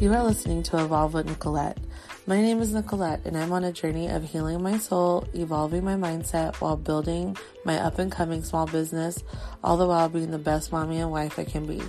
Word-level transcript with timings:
You 0.00 0.14
are 0.14 0.24
listening 0.24 0.62
to 0.62 0.82
Evolve 0.82 1.12
with 1.12 1.26
Nicolette. 1.26 1.76
My 2.26 2.40
name 2.40 2.62
is 2.62 2.72
Nicolette, 2.72 3.20
and 3.26 3.36
I'm 3.36 3.52
on 3.52 3.64
a 3.64 3.70
journey 3.70 4.08
of 4.08 4.24
healing 4.24 4.62
my 4.62 4.78
soul, 4.78 5.28
evolving 5.34 5.84
my 5.84 5.92
mindset 5.92 6.56
while 6.56 6.78
building 6.78 7.36
my 7.66 7.76
up 7.76 7.98
and 7.98 8.10
coming 8.10 8.42
small 8.42 8.66
business, 8.66 9.22
all 9.62 9.76
the 9.76 9.86
while 9.86 10.08
being 10.08 10.30
the 10.30 10.38
best 10.38 10.72
mommy 10.72 11.00
and 11.00 11.10
wife 11.10 11.38
I 11.38 11.44
can 11.44 11.66
be. 11.66 11.82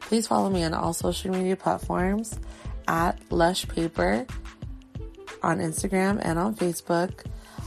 Please 0.00 0.26
follow 0.26 0.50
me 0.50 0.64
on 0.64 0.74
all 0.74 0.92
social 0.92 1.32
media 1.32 1.56
platforms 1.56 2.38
at 2.86 3.18
Lush 3.30 3.66
Paper 3.66 4.26
on 5.42 5.60
Instagram 5.60 6.20
and 6.22 6.38
on 6.38 6.54
Facebook. 6.54 7.24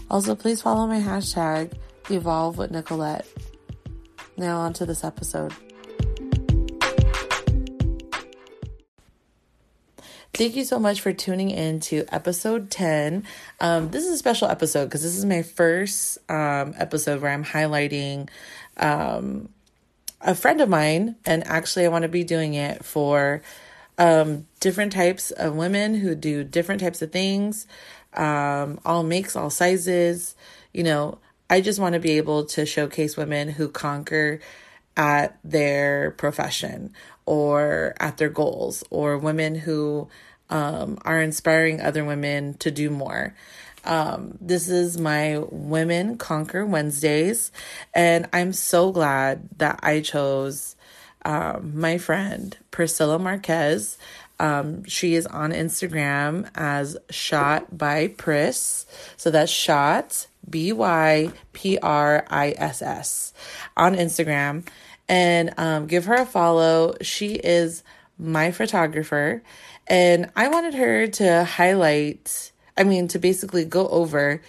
Also, 0.08 0.36
please 0.36 0.62
follow 0.62 0.86
my 0.86 1.00
hashtag 1.00 1.74
Evolve 2.12 2.60
with 2.60 2.70
Nicolette. 2.70 3.28
Now, 4.38 4.60
on 4.60 4.74
to 4.74 4.86
this 4.86 5.04
episode. 5.04 5.52
Thank 10.36 10.56
you 10.56 10.64
so 10.66 10.80
much 10.80 11.00
for 11.00 11.14
tuning 11.14 11.52
in 11.52 11.80
to 11.82 12.06
episode 12.12 12.72
10. 12.72 13.24
Um, 13.62 13.92
this 13.92 14.04
is 14.04 14.14
a 14.14 14.18
special 14.18 14.48
episode 14.48 14.86
because 14.86 15.04
this 15.04 15.16
is 15.16 15.26
my 15.26 15.44
first 15.44 16.18
um, 16.28 16.74
episode 16.76 17.22
where 17.22 17.30
I'm 17.30 17.46
highlighting 17.46 18.30
um, 18.78 19.50
a 20.22 20.34
friend 20.34 20.60
of 20.60 20.70
mine. 20.70 21.18
And 21.24 21.46
actually, 21.46 21.86
I 21.86 21.90
want 21.90 22.02
to 22.02 22.10
be 22.10 22.24
doing 22.24 22.56
it 22.56 22.84
for 22.84 23.44
um, 24.00 24.48
different 24.60 24.92
types 24.92 25.30
of 25.30 25.56
women 25.56 25.94
who 25.94 26.16
do 26.16 26.44
different 26.44 26.82
types 26.82 27.04
of 27.04 27.12
things, 27.12 27.68
um, 28.16 28.80
all 28.84 29.04
makes, 29.04 29.36
all 29.36 29.52
sizes. 29.52 30.34
You 30.74 30.82
know, 30.82 31.20
I 31.48 31.62
just 31.62 31.80
want 31.80 31.94
to 31.94 32.00
be 32.00 32.18
able 32.18 32.46
to 32.46 32.66
showcase 32.66 33.16
women 33.16 33.50
who 33.50 33.70
conquer 33.70 34.40
at 34.96 35.38
their 35.44 36.12
profession 36.12 36.94
or 37.26 37.96
at 38.00 38.18
their 38.18 38.30
goals, 38.30 38.84
or 38.90 39.18
women 39.18 39.56
who 39.56 40.08
um, 40.50 40.98
are 41.04 41.22
inspiring 41.22 41.82
other 41.82 42.04
women 42.04 42.54
to 42.56 42.70
do 42.70 42.90
more. 42.90 43.34
Um, 43.86 44.38
this 44.40 44.70
is 44.70 44.98
my 44.98 45.40
Women 45.50 46.18
Conquer 46.18 46.66
Wednesdays, 46.66 47.52
and 47.94 48.28
I'm 48.32 48.54
so 48.54 48.92
glad 48.92 49.50
that 49.58 49.80
I 49.84 50.02
chose 50.02 50.76
um, 51.26 51.80
my 51.80 51.98
friend 51.98 52.58
Priscilla 52.72 53.20
Marquez. 53.20 53.98
Um, 54.40 54.84
she 54.86 55.16
is 55.16 55.26
on 55.28 55.52
Instagram 55.52 56.50
as 56.56 56.98
Shot 57.10 57.78
by 57.78 58.08
Pris. 58.10 58.86
So 59.16 59.32
that's 59.32 59.52
Shot, 59.52 60.28
B 60.50 60.74
Y 60.74 61.32
P 61.54 61.78
R 61.78 62.26
I 62.30 62.54
S 62.58 62.82
S, 62.82 63.34
on 63.78 63.96
Instagram 63.96 64.66
and 65.08 65.54
um, 65.58 65.88
give 65.88 66.06
her 66.06 66.16
a 66.16 66.26
follow. 66.26 66.96
She 67.02 67.36
is 67.36 67.84
my 68.18 68.52
photographer, 68.52 69.44
and 69.88 70.30
I 70.36 70.48
wanted 70.48 70.74
her 70.76 71.08
to 71.08 71.44
highlight, 71.44 72.52
I 72.78 72.84
mean, 72.84 73.08
to 73.10 73.20
basically 73.20 73.66
go 73.66 73.88
over 73.88 74.42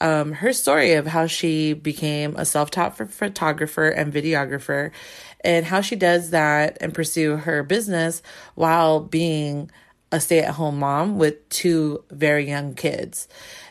um, 0.00 0.32
her 0.32 0.52
story 0.52 0.94
of 0.94 1.06
how 1.06 1.26
she 1.26 1.74
became 1.74 2.34
a 2.36 2.44
self 2.44 2.70
taught 2.70 2.96
photographer 2.96 3.88
and 3.88 4.12
videographer, 4.12 4.90
and 5.44 5.66
how 5.66 5.80
she 5.80 5.96
does 5.96 6.30
that 6.30 6.78
and 6.80 6.94
pursue 6.94 7.36
her 7.36 7.62
business 7.62 8.22
while 8.54 9.00
being 9.00 9.70
a 10.12 10.20
stay 10.20 10.40
at 10.40 10.54
home 10.54 10.78
mom 10.78 11.18
with 11.18 11.48
two 11.50 12.04
very 12.10 12.48
young 12.48 12.74
kids. 12.74 13.28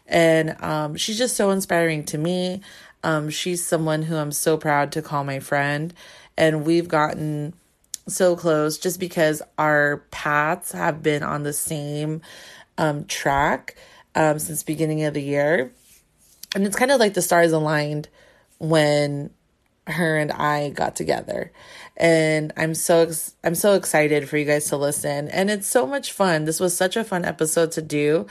And 0.07 0.55
um, 0.63 0.95
she's 0.95 1.17
just 1.17 1.35
so 1.35 1.51
inspiring 1.51 2.03
to 2.05 2.17
me. 2.17 2.61
Um, 3.03 3.29
she's 3.29 3.65
someone 3.65 4.03
who 4.03 4.15
I'm 4.15 4.31
so 4.31 4.57
proud 4.57 4.91
to 4.93 5.01
call 5.01 5.23
my 5.23 5.39
friend 5.39 5.93
and 6.39 6.65
we've 6.65 6.87
gotten 6.87 7.53
so 8.07 8.35
close 8.35 8.79
just 8.79 8.99
because 8.99 9.43
our 9.59 9.97
paths 10.09 10.71
have 10.71 11.03
been 11.03 11.21
on 11.21 11.43
the 11.43 11.53
same 11.53 12.21
um, 12.79 13.05
track 13.05 13.75
um, 14.15 14.39
since 14.39 14.63
beginning 14.63 15.03
of 15.03 15.13
the 15.13 15.21
year 15.21 15.71
and 16.55 16.65
it's 16.65 16.75
kind 16.75 16.91
of 16.91 16.99
like 16.99 17.13
the 17.13 17.21
stars 17.21 17.51
aligned 17.51 18.09
when 18.57 19.29
her 19.87 20.17
and 20.17 20.31
I 20.31 20.69
got 20.69 20.95
together. 20.95 21.51
And 21.97 22.53
I'm 22.57 22.73
so 22.73 23.01
ex- 23.03 23.35
I'm 23.43 23.55
so 23.55 23.73
excited 23.73 24.29
for 24.29 24.37
you 24.37 24.45
guys 24.45 24.69
to 24.69 24.77
listen. 24.77 25.27
And 25.29 25.49
it's 25.49 25.67
so 25.67 25.85
much 25.85 26.11
fun. 26.11 26.45
This 26.45 26.59
was 26.59 26.75
such 26.75 26.95
a 26.95 27.03
fun 27.03 27.25
episode 27.25 27.71
to 27.73 27.81
do. 27.81 28.27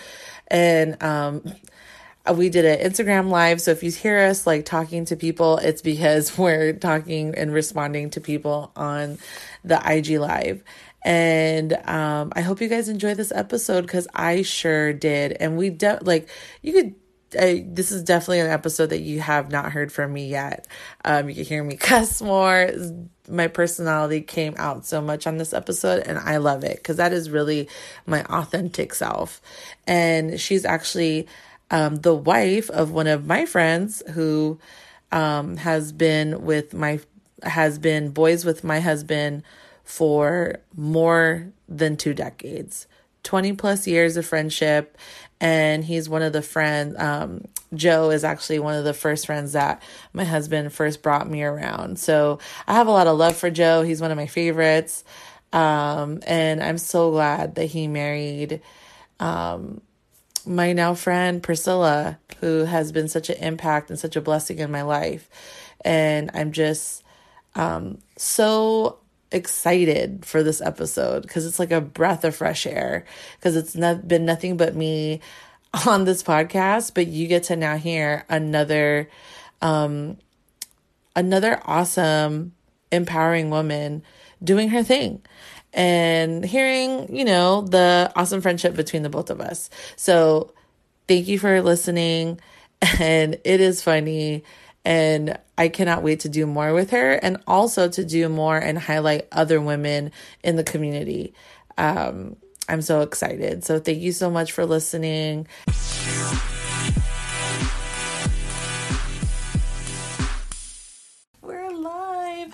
And 0.49 1.00
um 1.03 1.43
we 2.34 2.49
did 2.49 2.65
an 2.65 2.91
Instagram 2.91 3.31
live. 3.31 3.61
So 3.61 3.71
if 3.71 3.83
you 3.83 3.91
hear 3.91 4.19
us 4.19 4.47
like 4.47 4.65
talking 4.65 5.05
to 5.06 5.16
people, 5.16 5.59
it's 5.59 5.83
because 5.83 6.37
we're 6.39 6.72
talking 6.72 7.34
and 7.34 7.53
responding 7.53 8.11
to 8.11 8.21
people 8.21 8.72
on 8.77 9.19
the 9.65 9.81
IG 9.84 10.19
live. 10.19 10.62
And 11.03 11.72
um, 11.88 12.33
I 12.34 12.41
hope 12.41 12.61
you 12.61 12.69
guys 12.69 12.88
enjoy 12.88 13.15
this 13.15 13.33
episode 13.33 13.83
because 13.83 14.09
I 14.15 14.43
sure 14.43 14.93
did. 14.93 15.37
And 15.38 15.56
we 15.56 15.71
de- 15.71 16.00
like 16.03 16.28
you 16.62 16.72
could. 16.72 16.94
Uh, 17.38 17.61
this 17.62 17.93
is 17.93 18.03
definitely 18.05 18.41
an 18.41 18.50
episode 18.50 18.87
that 18.87 19.00
you 19.00 19.21
have 19.21 19.50
not 19.50 19.71
heard 19.71 19.93
from 19.93 20.15
me 20.15 20.28
yet. 20.28 20.67
Um, 21.05 21.28
you 21.28 21.34
can 21.34 21.44
hear 21.44 21.62
me 21.62 21.77
cuss 21.81 22.22
more. 22.22 22.71
My 23.28 23.49
personality 23.49 24.22
came 24.22 24.55
out 24.56 24.87
so 24.87 25.03
much 25.03 25.27
on 25.27 25.37
this 25.37 25.53
episode, 25.53 26.05
and 26.06 26.19
I 26.19 26.38
love 26.38 26.65
it 26.65 26.77
because 26.77 26.97
that 26.97 27.12
is 27.12 27.28
really 27.28 27.69
my 28.06 28.25
authentic 28.25 28.94
self. 28.94 29.43
And 29.87 30.41
she's 30.41 30.65
actually 30.65 31.28
um, 31.71 31.97
the 31.97 32.15
wife 32.15 32.71
of 32.71 32.93
one 32.93 33.06
of 33.06 33.27
my 33.27 33.45
friends 33.45 34.03
who 34.12 34.59
um, 35.12 35.56
has 35.59 35.93
been 35.93 36.45
with 36.45 36.75
my 36.75 37.01
has 37.43 37.79
been 37.79 38.11
boys 38.11 38.45
with 38.45 38.65
my 38.65 38.81
husband 38.81 39.43
for 39.84 40.56
more 40.77 41.53
than 41.69 41.97
two 41.97 42.15
decades. 42.15 42.87
20 43.25 43.53
plus 43.55 43.87
years 43.87 44.17
of 44.17 44.25
friendship. 44.27 44.97
And 45.41 45.84
he's 45.84 46.09
one 46.09 46.23
of 46.23 46.33
the 46.33 46.43
friends 46.43 46.99
um, 46.99 47.45
joe 47.75 48.11
is 48.11 48.25
actually 48.25 48.59
one 48.59 48.75
of 48.75 48.85
the 48.85 48.95
first 48.95 49.27
friends 49.27 49.53
that 49.53 49.83
my 50.15 50.25
husband 50.25 50.73
first 50.73 51.03
brought 51.03 51.29
me 51.29 51.43
around. 51.43 51.99
So 51.99 52.39
i 52.67 52.75
have 52.75 52.87
a 52.87 52.91
lot 52.91 53.06
of 53.06 53.19
love 53.19 53.37
for 53.37 53.50
joe. 53.50 53.83
He's 53.83 54.00
one 54.00 54.11
of 54.11 54.17
my 54.17 54.27
favorites. 54.27 55.05
Um, 55.53 56.21
and 56.27 56.62
i'm 56.62 56.79
so 56.79 57.11
glad 57.11 57.55
that 57.55 57.67
he 57.67 57.89
married 57.89 58.61
um, 59.21 59.81
my 60.48 60.72
now 60.72 60.94
friend 60.94 61.42
Priscilla, 61.42 62.19
who 62.41 62.64
has 62.64 62.91
been 62.91 63.09
such 63.09 63.31
an 63.31 63.36
impact 63.36 63.91
and 63.91 63.98
such 63.98 64.16
a 64.16 64.20
blessing 64.20 64.59
in 64.59 64.70
my 64.70 64.82
life. 64.82 65.28
And 65.84 66.31
I'm 66.34 66.53
just 66.53 67.04
um, 67.54 67.98
so 68.16 68.98
excited 69.31 70.25
for 70.25 70.42
this 70.42 70.60
episode 70.60 71.22
because 71.22 71.44
it's 71.44 71.58
like 71.58 71.70
a 71.70 71.81
breath 71.81 72.25
of 72.25 72.34
fresh 72.34 72.66
air 72.66 73.04
because 73.38 73.56
it's 73.56 73.76
not 73.76 74.08
been 74.08 74.25
nothing 74.25 74.56
but 74.56 74.75
me 74.75 75.20
on 75.87 76.04
this 76.04 76.22
podcast, 76.22 76.94
but 76.94 77.06
you 77.06 77.28
get 77.28 77.44
to 77.44 77.56
now 77.56 77.76
hear 77.76 78.25
another 78.28 79.08
um 79.60 80.16
another 81.16 81.60
awesome 81.64 82.53
empowering 82.92 83.50
woman 83.50 84.03
doing 84.42 84.69
her 84.69 84.84
thing 84.84 85.20
and 85.73 86.45
hearing, 86.45 87.15
you 87.15 87.25
know, 87.25 87.62
the 87.62 88.11
awesome 88.17 88.41
friendship 88.41 88.75
between 88.75 89.03
the 89.03 89.11
both 89.11 89.31
of 89.31 89.41
us. 89.41 89.71
So 89.97 90.53
thank 91.06 91.29
you 91.29 91.39
for 91.39 91.61
listening. 91.62 92.41
And 93.01 93.41
it 93.45 93.61
is 93.61 93.83
funny. 93.83 94.45
And 94.84 95.37
I 95.59 95.69
cannot 95.69 96.05
wait 96.05 96.21
to 96.21 96.29
do 96.29 96.47
more 96.47 96.73
with 96.73 96.91
her 96.93 97.15
and 97.15 97.39
also 97.45 97.89
to 97.89 98.05
do 98.05 98.29
more 98.29 98.56
and 98.56 98.79
highlight 98.79 99.27
other 99.33 99.61
women 99.61 100.12
in 100.45 100.55
the 100.55 100.62
community. 100.62 101.34
Um, 101.77 102.37
I'm 102.69 102.83
so 102.83 103.00
excited. 103.00 103.65
So 103.65 103.81
thank 103.81 103.99
you 103.99 104.12
so 104.12 104.31
much 104.31 104.53
for 104.53 104.65
listening. 104.65 105.49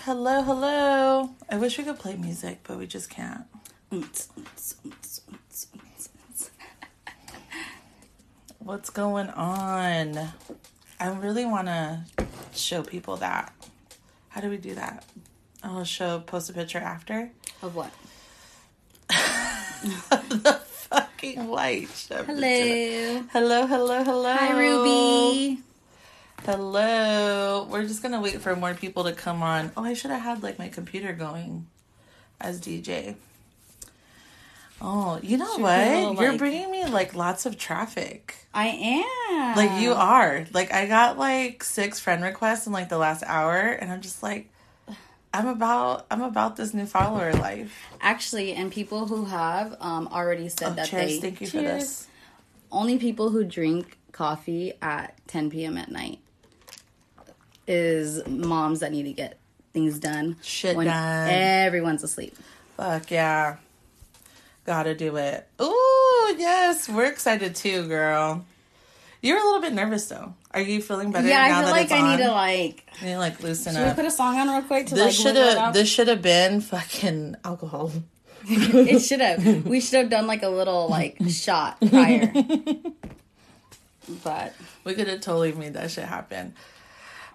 Hello, 0.04 0.42
hello. 0.42 1.30
I 1.48 1.56
wish 1.56 1.78
we 1.78 1.84
could 1.84 1.98
play 1.98 2.14
music, 2.14 2.58
but 2.64 2.76
we 2.76 2.86
just 2.86 3.08
can't. 3.08 3.46
What's 8.58 8.90
going 8.90 9.30
on? 9.30 10.28
I 11.00 11.08
really 11.08 11.46
want 11.46 11.68
to 11.68 12.04
show 12.54 12.82
people 12.82 13.16
that. 13.16 13.54
How 14.28 14.42
do 14.42 14.50
we 14.50 14.58
do 14.58 14.74
that? 14.74 15.06
I'll 15.62 15.84
show, 15.84 16.20
post 16.20 16.50
a 16.50 16.52
picture 16.52 16.80
after. 16.80 17.30
Of 17.62 17.74
what? 17.74 17.90
the 19.08 20.60
fucking 20.66 21.48
light. 21.48 21.88
Hello. 22.10 23.24
Hello, 23.32 23.66
hello, 23.66 24.04
hello. 24.04 24.34
Hi, 24.34 24.52
Ruby. 24.52 25.62
Hello. 26.44 27.66
We're 27.70 27.84
just 27.84 28.02
gonna 28.02 28.20
wait 28.20 28.40
for 28.42 28.54
more 28.54 28.74
people 28.74 29.04
to 29.04 29.12
come 29.12 29.42
on. 29.42 29.72
Oh, 29.78 29.84
I 29.84 29.94
should 29.94 30.10
have 30.10 30.20
had 30.20 30.42
like 30.42 30.58
my 30.58 30.68
computer 30.68 31.14
going 31.14 31.66
as 32.38 32.60
DJ. 32.60 33.16
Oh, 34.80 35.18
you 35.22 35.38
know 35.38 35.56
what? 35.56 36.20
You're 36.20 36.36
bringing 36.36 36.70
me 36.70 36.84
like 36.84 37.14
lots 37.14 37.46
of 37.46 37.56
traffic. 37.56 38.34
I 38.52 38.66
am. 38.66 39.56
Like 39.56 39.80
you 39.80 39.92
are. 39.92 40.44
Like 40.52 40.70
I 40.70 40.86
got 40.86 41.16
like 41.18 41.64
six 41.64 41.98
friend 41.98 42.22
requests 42.22 42.66
in 42.66 42.74
like 42.74 42.90
the 42.90 42.98
last 42.98 43.22
hour, 43.26 43.56
and 43.56 43.90
I'm 43.90 44.02
just 44.02 44.22
like, 44.22 44.50
I'm 45.32 45.48
about 45.48 46.04
I'm 46.10 46.20
about 46.20 46.56
this 46.56 46.74
new 46.74 46.84
follower 46.84 47.32
life. 47.32 47.74
Actually, 48.02 48.52
and 48.52 48.70
people 48.70 49.06
who 49.06 49.24
have 49.24 49.78
um, 49.80 50.08
already 50.08 50.50
said 50.50 50.72
Oh, 50.72 50.74
that 50.74 50.88
cheers! 50.88 51.12
they 51.12 51.20
Thank 51.20 51.40
you 51.40 51.46
for 51.46 51.56
this. 51.62 52.06
only 52.70 52.98
people 52.98 53.30
who 53.30 53.44
drink 53.44 53.96
coffee 54.12 54.74
at 54.82 55.16
10 55.26 55.50
p.m. 55.50 55.78
at 55.78 55.90
night 55.90 56.18
is 57.66 58.26
moms 58.26 58.80
that 58.80 58.92
need 58.92 59.04
to 59.04 59.12
get 59.12 59.38
things 59.72 59.98
done 59.98 60.36
Shit 60.42 60.76
when 60.76 60.86
done. 60.86 61.28
everyone's 61.30 62.02
asleep. 62.02 62.36
Fuck 62.76 63.10
yeah. 63.10 63.56
Gotta 64.64 64.94
do 64.94 65.16
it. 65.16 65.46
Ooh, 65.60 66.34
yes. 66.38 66.88
We're 66.88 67.06
excited 67.06 67.54
too, 67.54 67.86
girl. 67.86 68.44
You're 69.20 69.38
a 69.38 69.44
little 69.44 69.60
bit 69.60 69.72
nervous 69.72 70.06
though. 70.06 70.34
Are 70.52 70.60
you 70.60 70.80
feeling 70.82 71.10
better 71.10 71.26
yeah, 71.26 71.48
now 71.48 71.58
I 71.60 71.62
feel 71.62 71.66
that 71.66 71.80
like 71.80 71.90
I 71.92 72.00
on? 72.00 72.10
need 72.18 72.24
to 72.24 72.30
like. 72.30 72.86
You 73.00 73.06
need 73.06 73.12
to 73.14 73.18
like 73.18 73.42
loosen 73.42 73.74
up. 73.76 73.82
Should 73.82 73.88
we 73.88 73.94
put 74.02 74.04
a 74.04 74.10
song 74.10 74.38
on 74.38 74.48
real 74.48 74.62
quick 74.62 74.86
to 74.88 74.94
This 74.94 75.04
like 75.04 75.14
should 75.14 75.36
have 75.36 75.72
this 75.74 75.88
should 75.88 76.08
have 76.08 76.22
been 76.22 76.60
fucking 76.60 77.36
alcohol. 77.44 77.90
it 78.46 79.00
should 79.00 79.20
have. 79.20 79.66
We 79.66 79.80
should 79.80 79.98
have 80.00 80.10
done 80.10 80.26
like 80.26 80.42
a 80.42 80.48
little 80.48 80.88
like 80.88 81.16
shot 81.30 81.80
prior. 81.80 82.30
but 84.22 84.54
We 84.84 84.94
could 84.94 85.08
have 85.08 85.20
totally 85.20 85.52
made 85.52 85.74
that 85.74 85.90
shit 85.90 86.04
happen. 86.04 86.54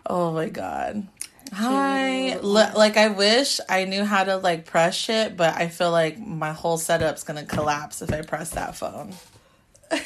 Oh 0.09 0.31
my 0.33 0.49
god. 0.49 1.07
Hi. 1.53 2.31
L- 2.31 2.43
like 2.75 2.97
I 2.97 3.09
wish 3.09 3.59
I 3.69 3.85
knew 3.85 4.03
how 4.03 4.23
to 4.23 4.37
like 4.37 4.65
press 4.65 4.95
shit, 4.95 5.37
but 5.37 5.55
I 5.55 5.67
feel 5.67 5.91
like 5.91 6.19
my 6.19 6.51
whole 6.51 6.77
setup's 6.77 7.23
gonna 7.23 7.45
collapse 7.45 8.01
if 8.01 8.11
I 8.11 8.21
press 8.21 8.51
that 8.51 8.75
phone. 8.75 9.13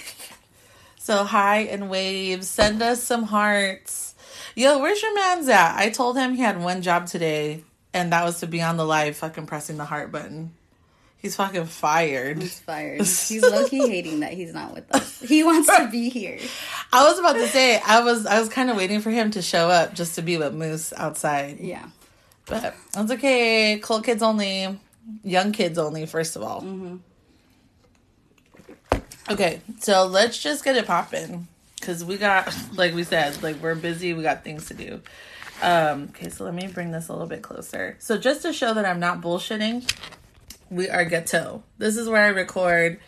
so 1.00 1.24
hi 1.24 1.60
and 1.62 1.90
waves. 1.90 2.50
Send 2.50 2.82
us 2.82 3.02
some 3.02 3.24
hearts. 3.24 4.16
Yo, 4.56 4.80
where's 4.80 5.02
your 5.02 5.16
man's 5.16 5.48
at? 5.48 5.78
I 5.78 5.90
told 5.90 6.18
him 6.18 6.36
he 6.36 6.42
had 6.42 6.62
one 6.62 6.82
job 6.82 7.08
today, 7.08 7.64
and 7.94 8.12
that 8.12 8.24
was 8.24 8.40
to 8.42 8.48
be 8.48 8.62
on 8.62 8.78
the 8.78 8.86
live 8.86 9.16
fucking 9.18 9.48
pressing 9.48 9.78
the 9.78 9.86
heart 9.86 10.12
button. 10.12 10.54
He's 11.24 11.38
fucking 11.38 11.68
fired. 11.68 12.42
he's 12.42 12.60
fired. 12.60 13.00
He's 13.00 13.42
low 13.42 13.66
key 13.70 13.88
hating 13.88 14.20
that 14.20 14.34
he's 14.34 14.54
not 14.54 14.74
with 14.74 14.94
us. 14.94 15.22
He 15.22 15.42
wants 15.42 15.74
to 15.74 15.88
be 15.90 16.10
here. 16.10 16.38
I 16.92 17.06
was 17.10 17.18
about 17.18 17.38
to 17.38 17.48
say 17.48 17.80
I 17.80 18.02
was 18.02 18.26
I 18.26 18.42
was 18.42 18.50
kind 18.50 18.70
of 18.70 18.76
waiting 18.76 19.00
for 19.00 19.10
him 19.10 19.32
to 19.32 19.42
show 19.42 19.70
up 19.70 19.94
just 19.94 20.16
to 20.16 20.22
be 20.22 20.36
with 20.36 20.54
Moose 20.54 20.92
outside. 20.92 21.62
Yeah. 21.62 21.88
But 22.46 22.76
that's 22.92 23.12
okay. 23.14 23.80
Cool 23.82 24.02
kids 24.02 24.22
only. 24.22 24.78
Young 25.24 25.54
kids 25.54 25.78
only, 25.78 26.06
first 26.06 26.36
of 26.36 26.44
all. 26.44 27.00
Okay, 29.32 29.62
so 29.80 30.06
let's 30.06 30.38
just 30.38 30.66
get 30.66 30.76
it 30.76 30.86
popping. 30.86 31.48
Because 31.80 32.04
we 32.04 32.18
got, 32.18 32.54
like 32.76 32.94
we 32.94 33.06
said, 33.06 33.42
like 33.42 33.62
we're 33.62 33.76
busy. 33.76 34.14
We 34.14 34.24
got 34.24 34.44
things 34.44 34.68
to 34.68 34.74
do. 34.74 35.02
Um, 35.62 36.10
okay, 36.10 36.28
so 36.28 36.44
let 36.44 36.54
me 36.54 36.68
bring 36.68 36.92
this 36.92 37.08
a 37.08 37.14
little 37.14 37.28
bit 37.28 37.42
closer. 37.42 37.96
So 38.00 38.18
just 38.18 38.42
to 38.42 38.52
show 38.52 38.74
that 38.74 38.86
I'm 38.86 39.00
not 39.00 39.22
bullshitting, 39.22 39.90
we 40.70 40.90
are 40.90 41.06
ghetto. 41.06 41.64
This 41.78 41.98
is 41.98 42.10
where 42.10 42.24
I 42.24 42.30
record 42.30 43.00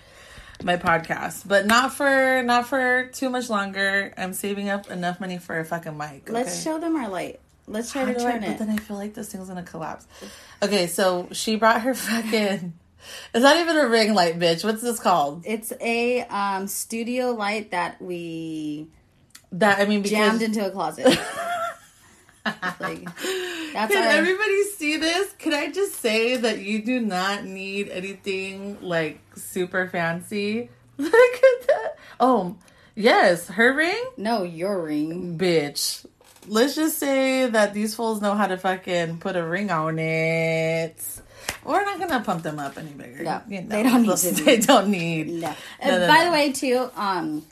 my 0.63 0.78
podcast, 0.78 1.48
but 1.48 1.66
not 1.66 1.94
for 1.94 2.42
not 2.44 2.68
for 2.68 3.07
too 3.07 3.30
much 3.30 3.50
longer. 3.50 4.13
I'm 4.18 4.34
saving 4.34 4.69
up 4.69 4.90
enough 4.90 5.19
money 5.19 5.38
for 5.38 5.60
a 5.60 5.66
fucking 5.66 5.98
mic. 5.98 6.30
Let's 6.30 6.63
show 6.63 6.80
them 6.80 6.96
our 6.96 7.10
light. 7.10 7.40
Let's 7.68 7.92
try 7.92 8.04
I 8.04 8.13
to 8.13 8.19
turn 8.19 8.44
it. 8.44 8.57
But 8.57 8.60
then 8.60 8.69
I 8.69 8.78
feel 8.78 8.98
like 8.98 9.13
this 9.13 9.31
thing's 9.31 9.48
gonna 9.48 9.63
collapse. 9.63 10.07
Okay, 10.62 10.88
so 10.88 11.28
she 11.31 11.56
brought 11.56 11.81
her 11.81 11.94
fucking. 11.94 12.74
It's 13.34 13.44
not 13.44 13.58
even 13.58 13.78
a 13.78 13.88
ring 13.88 14.13
light, 14.13 14.40
bitch. 14.40 14.63
What's 14.63 14.81
this 14.81 15.00
called? 15.00 15.44
It's 15.46 15.72
a 15.80 16.22
um, 16.24 16.68
studio 16.68 17.31
light 17.31 17.72
that 17.72 18.01
we 18.01 18.88
That 19.51 19.80
I 19.80 19.86
mean, 19.86 20.01
because 20.01 20.18
jammed 20.18 20.42
into 20.42 20.66
a 20.66 20.72
closet. 20.72 21.19
like 22.80 23.04
that's 23.74 23.92
can 23.94 24.04
our, 24.04 24.10
everybody 24.10 24.64
see 24.64 24.98
this? 24.98 25.34
Can 25.40 25.54
I 25.54 25.72
just 25.72 25.96
say 25.96 26.38
that 26.38 26.60
you 26.60 26.82
do 26.84 27.00
not 27.00 27.44
need 27.46 27.90
anything 27.90 28.78
like 28.82 29.20
super 29.36 29.90
fancy? 29.90 30.70
Look 30.98 31.14
at 31.14 31.68
that. 31.68 31.96
Oh, 32.20 32.56
yes, 32.96 33.48
her 33.50 33.74
ring, 33.74 34.04
no 34.18 34.44
your 34.44 34.82
ring. 34.84 35.38
bitch. 35.38 36.06
Let's 36.48 36.76
just 36.76 37.00
say 37.00 37.48
that 37.50 37.74
these 37.74 37.96
fools 37.96 38.22
know 38.22 38.36
how 38.36 38.46
to 38.48 38.58
fucking 38.58 39.18
put 39.18 39.36
a 39.36 39.44
ring 39.46 39.72
on 39.72 39.98
it. 39.98 41.04
We're 41.64 41.84
not 41.84 42.00
gonna 42.00 42.22
pump 42.24 42.44
them 42.44 42.60
up 42.60 42.78
any 42.78 42.92
bigger. 42.92 43.24
No, 43.24 43.42
You 43.50 43.62
know, 43.62 43.68
they 43.70 43.82
don't 43.84 44.04
need 44.04 44.18
to. 44.18 44.32
They 44.44 44.58
don't 44.60 44.90
need. 44.90 45.28
No. 45.30 45.48
No, 45.50 45.56
And 45.80 46.02
no, 46.02 46.08
by 46.08 46.18
no. 46.20 46.26
the 46.26 46.32
way, 46.32 46.52
too, 46.52 46.90
um, 46.96 47.44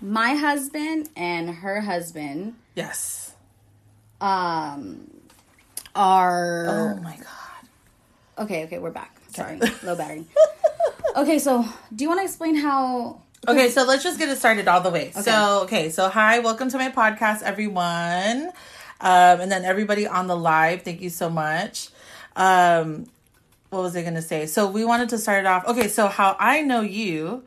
my 0.00 0.34
husband 0.34 1.10
and 1.16 1.50
her 1.50 1.82
husband 1.82 2.54
Yes. 2.74 3.31
Um 4.22 5.10
are 5.94 6.66
Oh 6.68 7.00
my 7.02 7.16
god. 7.16 8.44
okay. 8.44 8.64
Okay, 8.64 8.78
we're 8.78 8.90
back. 8.90 9.16
Sorry, 9.34 9.58
low 9.82 9.96
battery. 9.96 10.24
Okay, 11.16 11.38
so 11.38 11.64
do 11.94 12.04
you 12.04 12.08
want 12.08 12.20
to 12.20 12.24
explain 12.24 12.54
how? 12.54 13.20
Okay, 13.48 13.68
so 13.70 13.82
let's 13.84 14.04
just 14.04 14.18
get 14.18 14.28
it 14.28 14.36
started 14.38 14.68
all 14.68 14.80
the 14.80 14.90
way. 14.90 15.10
So, 15.10 15.62
okay, 15.64 15.90
so 15.90 16.08
hi, 16.08 16.38
welcome 16.38 16.70
to 16.70 16.78
my 16.78 16.90
podcast, 16.90 17.42
everyone. 17.42 18.52
Um, 19.00 19.40
and 19.40 19.50
then 19.50 19.64
everybody 19.64 20.06
on 20.06 20.28
the 20.28 20.36
live, 20.36 20.82
thank 20.82 21.00
you 21.02 21.10
so 21.10 21.28
much. 21.28 21.88
Um, 22.36 23.06
what 23.70 23.82
was 23.82 23.96
I 23.96 24.02
going 24.02 24.14
to 24.14 24.22
say? 24.22 24.46
So, 24.46 24.68
we 24.70 24.84
wanted 24.84 25.08
to 25.08 25.18
start 25.18 25.40
it 25.40 25.46
off. 25.46 25.66
Okay, 25.66 25.88
so 25.88 26.06
how 26.06 26.36
I 26.38 26.62
know 26.62 26.82
you 26.82 27.42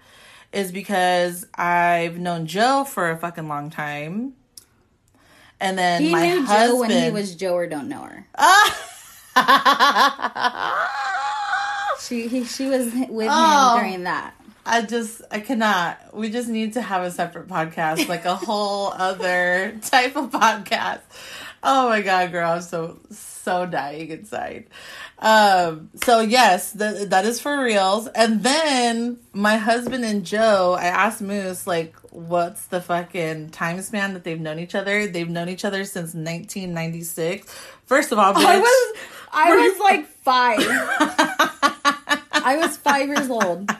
is 0.51 0.73
because 0.73 1.47
I've 1.55 2.17
known 2.19 2.45
Joe 2.45 2.83
for 2.83 3.09
a 3.09 3.17
fucking 3.17 3.47
long 3.47 3.69
time. 3.69 4.33
And 5.59 5.77
then 5.77 6.01
He 6.01 6.11
my 6.11 6.27
knew 6.29 6.43
husband. 6.45 6.69
Joe 6.69 6.79
when 6.79 6.89
he 7.05 7.11
was 7.11 7.35
Joe 7.35 7.53
or 7.55 7.67
don't 7.67 7.87
know 7.89 8.01
her. 8.01 8.27
She 12.01 12.27
he, 12.27 12.43
she 12.43 12.67
was 12.67 12.85
with 13.09 13.29
Oh. 13.31 13.77
him 13.77 13.83
during 13.83 14.03
that. 14.03 14.35
I 14.65 14.81
just 14.83 15.21
I 15.31 15.39
cannot. 15.39 15.97
We 16.15 16.29
just 16.29 16.47
need 16.49 16.73
to 16.73 16.81
have 16.81 17.01
a 17.03 17.09
separate 17.09 17.47
podcast, 17.47 18.07
like 18.07 18.25
a 18.25 18.35
whole 18.47 18.91
other 18.93 19.75
type 19.81 20.15
of 20.15 20.29
podcast. 20.29 20.99
Oh 21.63 21.89
my 21.89 22.01
god, 22.01 22.31
girl, 22.31 22.51
I'm 22.51 22.61
so 22.61 22.99
so 23.11 23.65
dying 23.65 24.09
inside. 24.09 24.65
Um, 25.19 25.89
so 26.03 26.19
yes, 26.19 26.71
that 26.73 27.09
that 27.11 27.25
is 27.25 27.39
for 27.39 27.63
reals. 27.63 28.07
And 28.07 28.43
then 28.43 29.17
my 29.33 29.57
husband 29.57 30.03
and 30.03 30.25
Joe, 30.25 30.75
I 30.79 30.85
asked 30.85 31.21
Moose 31.21 31.65
like, 31.65 31.95
what's 32.11 32.65
the 32.67 32.81
fucking 32.81 33.49
time 33.49 33.81
span 33.81 34.13
that 34.13 34.23
they've 34.23 34.39
known 34.39 34.59
each 34.59 34.75
other? 34.75 35.07
They've 35.07 35.29
known 35.29 35.49
each 35.49 35.65
other 35.65 35.85
since 35.85 36.13
1996. 36.13 37.47
First 37.85 38.11
of 38.11 38.19
all, 38.19 38.33
bitch, 38.33 38.45
I 38.45 38.59
was 38.59 38.97
I 39.31 39.55
was 39.55 39.79
like 39.79 40.05
five. 40.07 40.59
I 42.33 42.57
was 42.57 42.77
five 42.77 43.07
years 43.07 43.29
old. 43.29 43.71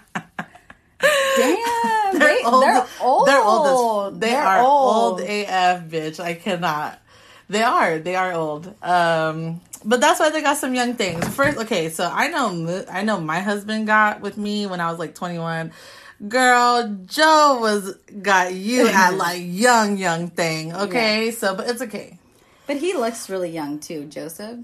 Damn, 1.37 2.19
They're 2.19 2.19
they, 2.19 2.41
old. 2.45 2.63
they're 2.63 2.87
old. 3.01 3.27
They're 3.27 3.43
old. 3.43 4.13
As, 4.15 4.19
they 4.19 4.29
They're 4.29 4.43
are 4.45 4.61
old. 4.61 5.19
AF, 5.21 5.83
bitch. 5.89 6.19
I 6.19 6.33
cannot. 6.33 6.99
They 7.49 7.61
are. 7.61 7.99
They 7.99 8.15
are 8.15 8.33
old. 8.33 8.73
Um, 8.81 9.61
but 9.85 10.01
that's 10.01 10.19
why 10.19 10.29
they 10.29 10.41
got 10.41 10.57
some 10.57 10.73
young 10.73 10.95
things. 10.95 11.27
First, 11.29 11.57
okay, 11.59 11.89
so 11.89 12.09
I 12.11 12.27
know. 12.27 12.85
I 12.91 13.03
know 13.03 13.19
my 13.19 13.39
husband 13.39 13.87
got 13.87 14.21
with 14.21 14.37
me 14.37 14.65
when 14.65 14.81
I 14.81 14.89
was 14.89 14.99
like 14.99 15.15
twenty 15.15 15.39
one. 15.39 15.71
Girl, 16.27 16.97
Joe 17.05 17.57
was 17.61 17.95
got 18.21 18.53
you 18.53 18.87
at 18.93 19.11
like 19.11 19.41
young, 19.43 19.97
young 19.97 20.29
thing. 20.29 20.73
Okay, 20.73 21.31
so 21.31 21.55
but 21.55 21.69
it's 21.69 21.81
okay. 21.81 22.17
But 22.67 22.77
he 22.77 22.93
looks 22.93 23.29
really 23.29 23.49
young 23.51 23.79
too, 23.79 24.05
Joseph. 24.05 24.59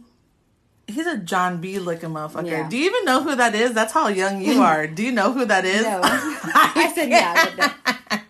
He's 0.87 1.07
a 1.07 1.17
Jon 1.17 1.61
B. 1.61 1.79
looking 1.79 2.09
motherfucker. 2.09 2.47
Yeah. 2.47 2.67
Do 2.67 2.77
you 2.77 2.85
even 2.85 3.05
know 3.05 3.23
who 3.23 3.35
that 3.35 3.55
is? 3.55 3.73
That's 3.73 3.93
how 3.93 4.07
young 4.07 4.41
you 4.41 4.61
are. 4.69 4.87
Do 4.87 5.03
you 5.03 5.11
know 5.11 5.31
who 5.31 5.45
that 5.45 5.63
is? 5.65 5.83
No, 5.83 6.01
I 6.03 6.91
said 6.95 7.09
yeah. 7.09 8.20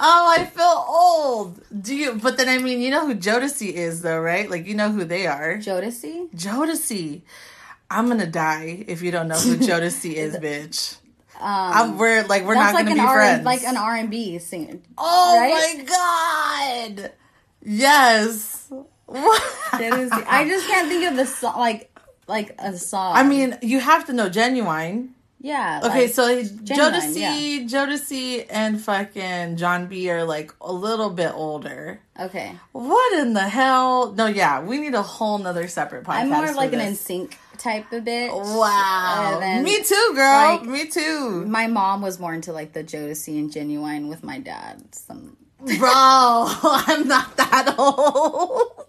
Oh, 0.00 0.34
I 0.38 0.44
feel 0.44 0.84
old. 0.88 1.60
Do 1.82 1.94
you? 1.94 2.14
But 2.14 2.36
then 2.36 2.48
I 2.48 2.58
mean, 2.58 2.80
you 2.80 2.90
know 2.90 3.06
who 3.06 3.16
Jodeci 3.16 3.72
is, 3.72 4.02
though, 4.02 4.20
right? 4.20 4.48
Like 4.48 4.66
you 4.66 4.74
know 4.74 4.90
who 4.90 5.04
they 5.04 5.26
are. 5.26 5.56
Jodeci. 5.56 6.30
Jodeci. 6.34 7.22
I'm 7.90 8.06
gonna 8.08 8.26
die 8.26 8.84
if 8.86 9.02
you 9.02 9.10
don't 9.10 9.28
know 9.28 9.38
who 9.38 9.56
Jodeci 9.56 10.14
is, 10.14 10.36
bitch. 10.38 10.98
Um, 11.40 11.42
I'm, 11.44 11.98
we're 11.98 12.24
like 12.24 12.44
we're 12.44 12.54
not 12.54 12.74
like 12.74 12.86
gonna 12.86 12.96
be 12.96 13.00
R 13.00 13.14
friends. 13.16 13.44
like 13.44 13.62
an 13.64 13.76
R 13.76 13.96
and 13.96 14.10
B 14.10 14.38
singer. 14.38 14.78
oh 14.96 15.38
right? 15.38 15.78
my 15.78 16.96
god! 16.96 17.12
Yes. 17.62 18.70
What? 19.06 19.42
I 19.72 20.44
just 20.46 20.68
can't 20.68 20.88
think 20.88 21.10
of 21.10 21.16
the 21.16 21.26
song 21.26 21.58
like 21.58 21.90
like 22.28 22.54
a 22.58 22.76
song. 22.76 23.16
I 23.16 23.22
mean, 23.22 23.56
you 23.62 23.80
have 23.80 24.06
to 24.06 24.12
know 24.12 24.28
Ginuwine. 24.28 25.10
Yeah. 25.40 25.80
Okay, 25.84 26.02
like- 26.06 26.10
so 26.14 26.42
Ginuwine, 26.42 26.66
Jodeci, 26.66 27.70
Jodeci, 27.70 28.46
and 28.50 28.80
fucking 28.80 29.56
Jon 29.56 29.86
B 29.86 30.10
are 30.10 30.24
like 30.24 30.52
a 30.60 30.72
little 30.72 31.10
bit 31.10 31.32
older. 31.34 32.00
okay. 32.18 32.52
What 32.72 33.18
in 33.20 33.34
the 33.34 33.48
hell? 33.48 34.12
No, 34.12 34.26
yeah, 34.26 34.60
we 34.62 34.78
need 34.78 34.94
a 34.94 35.02
whole 35.02 35.38
nother 35.38 35.68
separate 35.68 36.04
podcast. 36.04 36.14
I'm 36.14 36.30
more 36.30 36.52
like 36.54 36.72
an 36.72 36.80
this. 36.80 37.04
NSYNC 37.06 37.34
type 37.58 37.92
of 37.92 38.04
bitch. 38.04 38.30
Uh, 38.30 38.58
wow. 38.58 39.30
And 39.34 39.42
then 39.42 39.62
Me 39.64 39.82
too, 39.82 40.12
girl. 40.14 40.56
like- 40.56 40.64
Me 40.64 40.86
too. 40.86 41.44
My 41.46 41.66
mom 41.68 42.02
was 42.02 42.18
more 42.18 42.34
into 42.34 42.52
like 42.52 42.72
the 42.72 42.82
Jodeci 42.82 43.38
and 43.38 43.50
Ginuwine 43.50 44.08
with 44.08 44.24
my 44.24 44.38
dad. 44.40 44.82
Some 44.94 45.36
Bro, 45.60 45.70
I'm 45.90 47.08
not 47.08 47.36
that 47.36 47.74
old. 47.78 48.86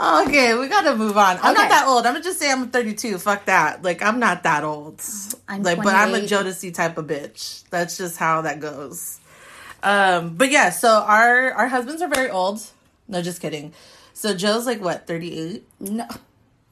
Okay, 0.00 0.56
we 0.58 0.68
gotta 0.68 0.96
move 0.96 1.16
on. 1.16 1.38
I'm 1.42 1.52
Okay. 1.52 1.62
not 1.62 1.68
that 1.70 1.86
old. 1.86 2.06
I'm 2.06 2.14
gonna 2.14 2.24
just 2.24 2.38
say 2.38 2.50
I'm 2.50 2.68
32. 2.70 3.18
Fuck 3.18 3.44
that. 3.46 3.82
Like 3.82 4.02
I'm 4.02 4.18
not 4.18 4.42
that 4.42 4.64
old. 4.64 5.00
I'm 5.48 5.62
like, 5.62 5.78
but 5.78 5.94
I'm 5.94 6.08
a 6.14 6.26
28. 6.26 6.30
Jodeci 6.30 6.74
type 6.74 6.98
of 6.98 7.06
bitch. 7.06 7.62
That's 7.70 7.96
just 7.96 8.16
how 8.18 8.42
that 8.42 8.60
goes. 8.60 9.18
Um, 9.82 10.34
but 10.34 10.50
yeah, 10.50 10.70
so 10.70 10.88
our 10.88 11.52
our 11.52 11.68
husbands 11.68 12.02
are 12.02 12.08
very 12.08 12.30
old. 12.30 12.60
No, 13.06 13.22
just 13.22 13.40
kidding. 13.40 13.72
So 14.14 14.32
Joe's 14.34 14.64
like 14.66 14.80
what, 14.80 15.06
38, 15.06 15.66
No, 15.80 16.06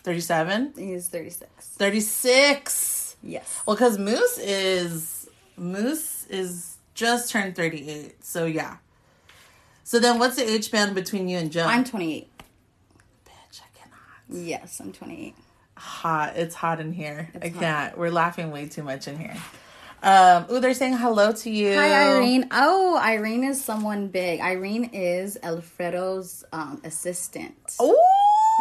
37, 0.04 0.74
he's 0.78 1.08
36. 1.08 1.66
36. 1.66 3.16
Yes. 3.22 3.60
Well, 3.66 3.76
because 3.76 3.98
Moose 3.98 4.38
is 4.38 5.28
Moose 5.56 6.26
is 6.28 6.76
just 6.94 7.30
turned 7.30 7.54
38. 7.54 8.24
So 8.24 8.46
yeah. 8.46 8.76
So 9.84 9.98
then 9.98 10.18
what's 10.18 10.36
the 10.36 10.48
age 10.50 10.64
span 10.64 10.94
between 10.94 11.28
you 11.28 11.36
and 11.38 11.52
Joe? 11.52 11.66
I'm 11.66 11.84
28. 11.84 12.28
I. 14.34 14.38
Yes, 14.38 14.80
I'm 14.80 14.92
28. 14.92 15.34
hot. 15.76 16.36
It's 16.36 16.54
hot 16.54 16.80
in 16.80 16.92
here. 16.92 17.30
I 17.40 17.48
hot. 17.48 17.60
can't. 17.60 17.98
We're 17.98 18.10
laughing 18.10 18.50
way 18.50 18.66
too 18.68 18.82
much 18.82 19.08
in 19.08 19.18
here. 19.18 19.36
Um, 20.02 20.46
ooh, 20.50 20.58
they're 20.60 20.74
saying 20.74 20.96
hello 20.96 21.32
to 21.32 21.50
you. 21.50 21.74
Hi, 21.74 22.16
Irene. 22.16 22.48
Oh, 22.50 22.98
Irene 22.98 23.44
is 23.44 23.64
someone 23.64 24.08
big. 24.08 24.40
Irene 24.40 24.90
is 24.92 25.38
Alfredo's 25.42 26.44
um, 26.52 26.80
assistant. 26.84 27.54
Oh, 27.78 27.96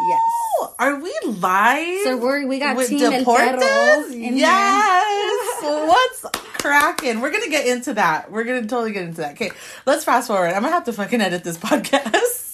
Yes. 0.09 0.69
Are 0.79 0.99
we 0.99 1.13
live? 1.25 2.03
So 2.05 2.17
we're 2.17 2.47
we 2.47 2.59
got 2.59 2.75
with 2.77 2.89
Team 2.89 2.99
Deportes? 3.11 4.05
Yes. 4.35 5.61
What's 5.61 6.25
cracking? 6.59 7.19
We're 7.21 7.31
gonna 7.31 7.49
get 7.49 7.67
into 7.67 7.93
that. 7.95 8.31
We're 8.31 8.43
gonna 8.45 8.61
totally 8.61 8.93
get 8.93 9.03
into 9.03 9.21
that. 9.21 9.33
Okay, 9.33 9.51
let's 9.85 10.03
fast 10.03 10.27
forward. 10.27 10.47
I'm 10.53 10.61
gonna 10.61 10.69
have 10.73 10.85
to 10.85 10.93
fucking 10.93 11.21
edit 11.21 11.43
this 11.43 11.57
podcast. 11.69 12.50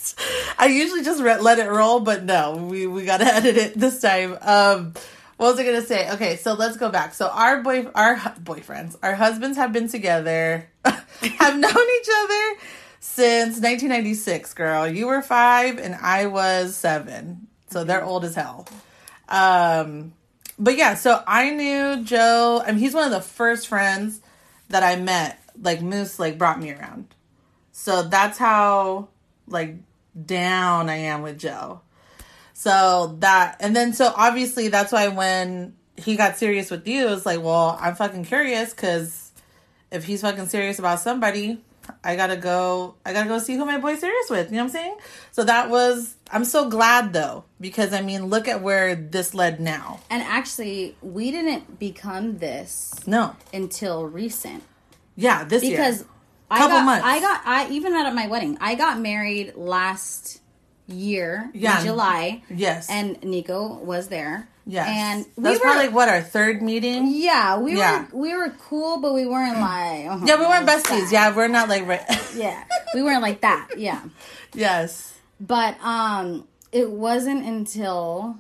I 0.58 0.68
usually 0.68 1.04
just 1.04 1.22
re- 1.22 1.40
let 1.40 1.60
it 1.60 1.70
roll, 1.70 2.00
but 2.00 2.24
no, 2.24 2.56
we 2.56 2.88
we 2.88 3.06
gotta 3.06 3.26
edit 3.34 3.58
it 3.58 3.74
this 3.76 4.02
time. 4.02 4.38
Um, 4.42 4.94
what 5.38 5.52
was 5.52 5.60
I 5.60 5.64
gonna 5.64 5.84
say? 5.84 6.12
Okay, 6.12 6.36
so 6.38 6.54
let's 6.54 6.78
go 6.78 6.90
back. 6.90 7.14
So 7.14 7.28
our 7.28 7.62
boy, 7.62 7.86
our 7.94 8.16
boyfriends, 8.16 8.98
our 9.04 9.14
husbands 9.14 9.58
have 9.58 9.72
been 9.72 9.88
together, 9.88 10.68
have 10.86 11.00
known 11.60 11.72
each 12.00 12.10
other 12.24 12.60
since 13.00 13.60
1996. 13.60 14.54
Girl, 14.56 14.88
you 14.88 15.08
were 15.08 15.22
five 15.22 15.78
and 15.78 15.96
I 15.96 16.26
was 16.26 16.76
seven, 16.76 17.48
so 17.70 17.84
they're 17.84 18.04
old 18.04 18.26
as 18.26 18.34
hell. 18.34 18.68
Um, 19.30 20.14
but 20.58 20.76
yeah, 20.76 20.96
so 20.96 21.22
I 21.28 21.52
knew 21.52 22.04
Joe. 22.04 22.64
I 22.66 22.72
mean, 22.72 22.80
he's 22.80 22.96
one 22.96 23.06
of 23.06 23.12
the 23.12 23.22
first 23.22 23.68
friends 23.68 24.22
that 24.70 24.82
I 24.82 24.96
met. 24.96 25.40
Like 25.60 25.82
Moose, 25.82 26.20
like 26.20 26.38
brought 26.38 26.60
me 26.60 26.72
around. 26.72 27.14
So 27.72 28.04
that's 28.04 28.38
how 28.38 29.10
like 29.48 29.76
down 30.26 30.90
I 30.90 30.96
am 30.96 31.22
with 31.22 31.40
Joe. 31.40 31.82
So 32.54 33.18
that, 33.20 33.58
and 33.60 33.76
then 33.76 33.94
so 33.94 34.12
obviously 34.16 34.70
that's 34.70 34.92
why 34.92 35.10
when 35.10 35.76
he 35.96 36.16
got 36.16 36.38
serious 36.38 36.72
with 36.72 36.88
you, 36.88 37.10
it's 37.10 37.26
like, 37.26 37.42
well, 37.42 37.78
I'm 37.80 37.96
fucking 37.96 38.26
curious 38.26 38.72
because 38.72 39.32
if 39.92 40.06
he's 40.06 40.22
fucking 40.22 40.48
serious 40.48 40.80
about 40.80 41.00
somebody, 41.00 41.62
I 42.04 42.16
gotta 42.16 42.36
go. 42.36 42.96
I 43.06 43.14
gotta 43.14 43.30
go 43.30 43.40
see 43.40 43.56
who 43.56 43.66
my 43.66 43.78
boy's 43.78 44.00
serious 44.00 44.30
with. 44.30 44.50
You 44.50 44.58
know 44.58 44.64
what 44.64 44.70
I'm 44.70 44.74
saying? 44.74 44.98
So 45.32 45.44
that 45.46 45.70
was. 45.70 46.16
I'm 46.30 46.44
so 46.44 46.70
glad 46.70 47.14
though 47.14 47.46
because 47.62 47.94
I 47.94 48.02
mean, 48.02 48.26
look 48.26 48.48
at 48.48 48.62
where 48.62 48.96
this 48.96 49.34
led 49.34 49.62
now. 49.62 50.02
And 50.10 50.22
actually, 50.24 50.98
we 51.02 51.32
didn't 51.32 51.80
become 51.80 52.40
this 52.40 52.94
No, 53.08 53.36
until 53.54 54.06
recent 54.06 54.64
yeah, 55.18 55.44
this 55.44 55.62
because 55.62 56.00
year. 56.00 56.08
I 56.50 56.58
Couple 56.60 56.78
got 56.78 56.86
months. 56.86 57.06
I 57.06 57.20
got 57.20 57.42
I 57.46 57.70
even 57.72 57.94
at 57.94 58.14
my 58.16 58.28
wedding 58.28 58.58
I 58.62 58.76
got 58.76 59.00
married 59.00 59.56
last 59.56 60.40
year 60.88 61.50
Yeah. 61.54 61.80
in 61.80 61.86
July 61.86 62.44
Yes, 62.50 62.90
and 62.90 63.22
Nico 63.24 63.80
was 63.80 64.08
there. 64.08 64.48
yes, 64.66 64.88
and 64.90 65.26
we 65.36 65.44
that's 65.44 65.60
were 65.60 65.64
probably 65.66 65.90
what 65.90 66.08
our 66.08 66.22
third 66.22 66.62
meeting. 66.62 67.08
yeah 67.12 67.58
we 67.58 67.78
Yeah. 67.78 68.06
were 68.14 68.18
we 68.20 68.34
were 68.36 68.50
cool 68.70 69.00
but 69.02 69.14
we 69.14 69.26
weren't 69.26 69.60
like 69.60 70.06
oh, 70.10 70.22
Yeah, 70.26 70.40
we 70.40 70.46
weren't 70.46 70.66
besties. 70.68 71.10
that? 71.10 71.10
Yeah, 71.12 71.36
we're 71.36 71.50
not 71.50 71.68
like 71.68 71.86
right. 71.86 72.06
yeah 72.36 72.64
we 72.94 73.04
weren't 73.04 73.22
like 73.22 73.42
that 73.42 73.68
yeah 73.78 74.02
yes. 74.54 75.14
but 75.42 75.76
um 75.84 76.48
it 76.72 76.90
wasn't 76.92 77.46
until 77.46 78.38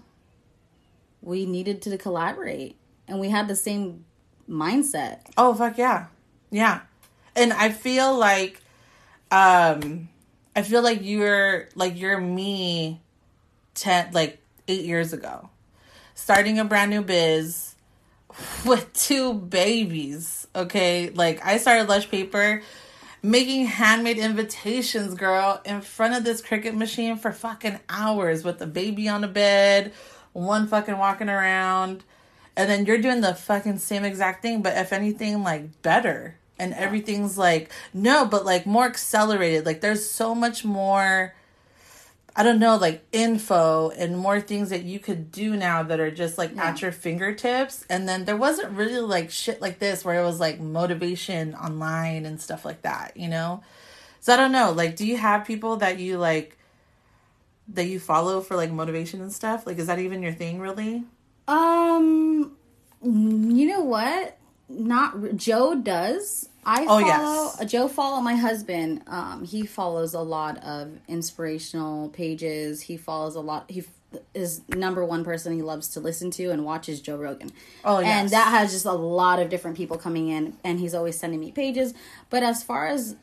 we 1.22 1.46
needed 1.46 1.82
to 1.82 1.98
collaborate 1.98 2.78
and 3.10 3.20
we 3.20 3.28
had 3.30 3.48
the 3.50 3.56
same 3.56 4.06
mindset 4.50 5.20
Oh 5.38 5.54
fuck 5.54 5.78
yeah. 5.78 6.06
Yeah. 6.52 6.82
And 7.38 7.54
I 7.54 7.70
feel 7.72 8.18
like 8.18 8.62
um 9.32 10.10
I 10.56 10.64
feel 10.64 10.84
like 10.84 11.00
you're 11.04 11.70
like 11.76 12.00
you're 12.00 12.20
me 12.20 13.02
ten 13.76 14.12
like 14.14 14.40
eight 14.68 14.86
years 14.86 15.14
ago. 15.14 15.50
Starting 16.16 16.60
a 16.60 16.66
brand 16.66 16.92
new 16.92 17.04
biz 17.04 17.76
with 18.66 18.92
two 18.94 19.34
babies. 19.36 20.48
Okay. 20.56 21.12
Like 21.12 21.46
I 21.46 21.58
started 21.58 21.90
Lush 21.90 22.10
Paper 22.10 22.64
making 23.24 23.66
handmade 23.66 24.18
invitations, 24.18 25.16
girl, 25.16 25.62
in 25.66 25.82
front 25.82 26.16
of 26.16 26.24
this 26.24 26.42
Cricut 26.42 26.76
machine 26.76 27.18
for 27.18 27.32
fucking 27.32 27.80
hours 27.90 28.44
with 28.44 28.60
the 28.60 28.68
baby 28.68 29.10
on 29.10 29.22
the 29.22 29.28
bed, 29.28 29.94
one 30.34 30.68
fucking 30.68 30.98
walking 30.98 31.30
around. 31.30 32.04
And 32.56 32.70
then 32.70 32.86
you're 32.86 33.00
doing 33.00 33.22
the 33.22 33.36
fucking 33.36 33.80
same 33.80 34.04
exact 34.04 34.42
thing, 34.42 34.62
but 34.62 34.78
if 34.78 34.94
anything, 34.94 35.44
like 35.44 35.82
better. 35.82 36.38
And 36.60 36.74
everything's 36.74 37.38
like, 37.38 37.72
no, 37.94 38.26
but 38.26 38.46
like 38.46 38.66
more 38.66 38.86
accelerated. 38.86 39.66
Like 39.66 39.82
there's 39.82 40.10
so 40.10 40.34
much 40.34 40.66
more, 40.66 41.36
I 42.36 42.44
don't 42.44 42.60
know, 42.60 42.78
like 42.78 43.06
info 43.12 43.92
and 43.92 44.18
more 44.18 44.42
things 44.42 44.70
that 44.72 44.84
you 44.84 45.00
could 45.00 45.32
do 45.32 45.56
now 45.56 45.84
that 45.84 46.00
are 46.00 46.12
just 46.12 46.38
like 46.38 46.58
at 46.58 46.82
your 46.82 46.92
fingertips. 46.92 47.86
And 47.90 48.10
then 48.10 48.26
there 48.26 48.36
wasn't 48.36 48.72
really 48.72 49.00
like 49.00 49.30
shit 49.30 49.62
like 49.62 49.80
this 49.80 50.04
where 50.04 50.20
it 50.20 50.26
was 50.26 50.40
like 50.40 50.60
motivation 50.60 51.54
online 51.54 52.26
and 52.26 52.42
stuff 52.42 52.66
like 52.66 52.82
that, 52.82 53.16
you 53.16 53.28
know? 53.28 53.64
So 54.20 54.34
I 54.34 54.36
don't 54.36 54.52
know. 54.52 54.72
Like, 54.72 54.96
do 54.96 55.06
you 55.06 55.18
have 55.18 55.46
people 55.46 55.78
that 55.78 56.00
you 56.00 56.18
like, 56.18 56.58
that 57.70 57.86
you 57.86 58.00
follow 58.00 58.42
for 58.42 58.56
like 58.56 58.72
motivation 58.72 59.22
and 59.22 59.32
stuff? 59.32 59.68
Like, 59.68 59.78
is 59.78 59.88
that 59.88 60.00
even 60.00 60.24
your 60.24 60.34
thing 60.34 60.60
really? 60.60 61.04
Um, 61.48 62.58
you 63.02 63.68
know 63.68 63.82
what? 63.82 64.38
Not 64.70 65.36
Joe 65.38 65.76
does. 65.76 66.50
I 66.66 66.82
Oh, 66.84 66.86
follow 66.88 67.00
yes. 67.62 67.72
Joe. 67.72 67.88
Follow 67.88 68.20
my 68.22 68.36
husband. 68.36 69.04
Um, 69.08 69.46
he 69.46 69.66
follows 69.66 70.14
a 70.14 70.20
lot 70.20 70.58
of 70.64 70.92
inspirational 71.08 72.10
pages. 72.10 72.82
He 72.82 72.98
follows 72.98 73.36
a 73.36 73.40
lot. 73.40 73.70
He 73.72 73.84
is 74.34 74.62
number 74.70 75.06
one 75.06 75.24
person 75.24 75.54
he 75.54 75.62
loves 75.62 75.90
to 75.90 76.00
listen 76.00 76.32
to 76.32 76.50
and 76.52 76.66
watches 76.66 77.02
Joe 77.02 77.18
Rogan. 77.18 77.52
Oh, 77.86 78.00
yes. 78.00 78.10
and 78.10 78.30
that 78.32 78.50
has 78.50 78.72
just 78.72 78.86
a 78.86 78.92
lot 78.94 79.40
of 79.40 79.50
different 79.50 79.78
people 79.78 79.98
coming 79.98 80.28
in, 80.30 80.58
and 80.64 80.80
he's 80.80 80.94
always 80.94 81.18
sending 81.18 81.40
me 81.40 81.52
pages. 81.52 81.94
But 82.30 82.44
as 82.44 82.64
far 82.64 82.88
as 82.88 83.16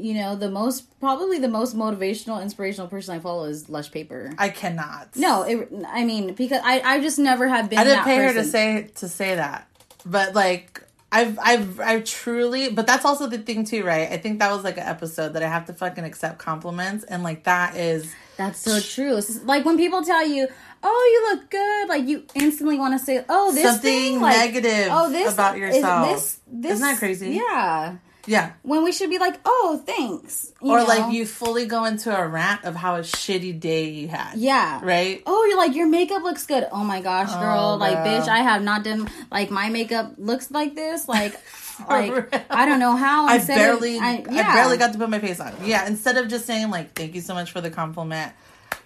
you 0.00 0.14
know, 0.14 0.36
the 0.36 0.48
most 0.50 1.00
probably 1.00 1.40
the 1.40 1.48
most 1.48 1.76
motivational, 1.76 2.40
inspirational 2.40 2.86
person 2.88 3.16
I 3.16 3.18
follow 3.18 3.44
is 3.46 3.68
Lush 3.68 3.90
Paper. 3.90 4.32
I 4.38 4.48
cannot. 4.50 5.08
no, 5.16 5.42
it, 5.42 5.68
I 5.88 6.04
mean 6.04 6.34
because 6.34 6.60
I 6.64 6.80
I 6.80 7.00
just 7.00 7.18
never 7.18 7.48
have 7.48 7.68
been. 7.68 7.80
I 7.80 7.84
didn't 7.84 8.04
pay 8.04 8.18
her 8.18 8.32
to 8.34 8.44
say 8.44 8.90
to 8.96 9.08
say 9.08 9.34
that, 9.34 9.66
but 10.04 10.34
like 10.34 10.82
I've 11.10 11.38
I've 11.38 11.80
I've 11.80 12.04
truly. 12.04 12.70
But 12.70 12.86
that's 12.86 13.04
also 13.04 13.26
the 13.26 13.38
thing 13.38 13.64
too, 13.64 13.84
right? 13.84 14.10
I 14.10 14.18
think 14.18 14.40
that 14.40 14.50
was 14.52 14.64
like 14.64 14.76
an 14.76 14.86
episode 14.86 15.32
that 15.34 15.42
I 15.42 15.48
have 15.48 15.66
to 15.66 15.72
fucking 15.72 16.04
accept 16.04 16.38
compliments, 16.38 17.04
and 17.04 17.22
like 17.22 17.44
that 17.44 17.76
is 17.76 18.14
That's 18.36 18.58
so 18.60 18.78
true. 18.80 19.20
Like 19.44 19.64
when 19.64 19.76
people 19.78 20.02
tell 20.04 20.26
you, 20.26 20.46
"Oh, 20.82 21.28
you 21.30 21.34
look 21.36 21.50
good," 21.50 21.88
like 21.88 22.06
you 22.06 22.24
instantly 22.34 22.78
want 22.78 22.98
to 22.98 23.04
say, 23.04 23.24
"Oh, 23.28 23.52
this 23.54 23.64
Something 23.64 23.90
thing, 23.90 24.20
like, 24.20 24.36
negative 24.36 24.88
oh, 24.90 25.10
this 25.10 25.32
about 25.32 25.56
is 25.56 25.60
yourself. 25.60 26.08
this, 26.10 26.40
this, 26.46 26.72
Isn't 26.72 26.86
that 26.86 26.98
crazy? 26.98 27.30
Yeah. 27.30 27.96
Yeah. 28.28 28.52
When 28.62 28.84
we 28.84 28.92
should 28.92 29.10
be 29.10 29.18
like, 29.18 29.40
"Oh, 29.44 29.82
thanks," 29.84 30.52
you 30.62 30.70
Or 30.70 30.78
know? 30.78 30.84
like 30.84 31.12
you 31.12 31.26
fully 31.26 31.66
go 31.66 31.84
into 31.84 32.16
a 32.16 32.26
rant 32.28 32.64
of 32.64 32.76
how 32.76 32.96
a 32.96 33.00
shitty 33.00 33.58
day 33.58 33.88
you 33.88 34.08
had. 34.08 34.34
Yeah. 34.36 34.80
Right. 34.82 35.22
Oh, 35.26 35.44
you're 35.48 35.56
like 35.56 35.74
your 35.74 35.88
makeup 35.88 36.22
looks 36.22 36.46
good. 36.46 36.66
Oh 36.70 36.84
my 36.84 37.00
gosh, 37.00 37.30
oh, 37.32 37.40
girl! 37.40 37.60
Oh, 37.72 37.76
like, 37.76 37.96
girl. 38.04 38.20
bitch, 38.20 38.28
I 38.28 38.38
have 38.38 38.62
not 38.62 38.84
done 38.84 39.08
like 39.32 39.50
my 39.50 39.70
makeup 39.70 40.12
looks 40.18 40.50
like 40.50 40.74
this. 40.74 41.08
Like, 41.08 41.34
like 41.88 42.12
real. 42.12 42.42
I 42.50 42.66
don't 42.66 42.78
know 42.80 42.94
how. 42.96 43.26
I 43.28 43.36
instead 43.36 43.54
of- 43.54 43.80
barely, 43.80 43.98
I, 43.98 44.24
yeah. 44.30 44.54
barely 44.54 44.76
got 44.76 44.92
to 44.92 44.98
put 44.98 45.08
my 45.10 45.18
face 45.18 45.40
on. 45.40 45.54
Yeah, 45.64 45.86
instead 45.86 46.16
of 46.18 46.28
just 46.28 46.46
saying 46.46 46.70
like, 46.70 46.94
"Thank 46.94 47.14
you 47.14 47.20
so 47.22 47.34
much 47.34 47.50
for 47.52 47.60
the 47.60 47.70
compliment," 47.70 48.32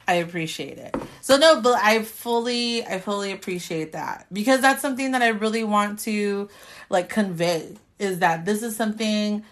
I 0.06 0.14
appreciate 0.14 0.78
it. 0.78 0.94
So 1.20 1.36
no, 1.36 1.60
but 1.60 1.78
I 1.82 2.02
fully, 2.02 2.84
I 2.84 2.98
fully 3.00 3.32
appreciate 3.32 3.92
that 3.92 4.26
because 4.32 4.60
that's 4.60 4.82
something 4.82 5.12
that 5.12 5.22
I 5.22 5.28
really 5.28 5.64
want 5.64 6.00
to 6.00 6.48
like 6.90 7.08
convey 7.08 7.76
is 8.02 8.18
that 8.18 8.44
this 8.44 8.62
is 8.62 8.76
something 8.76 9.44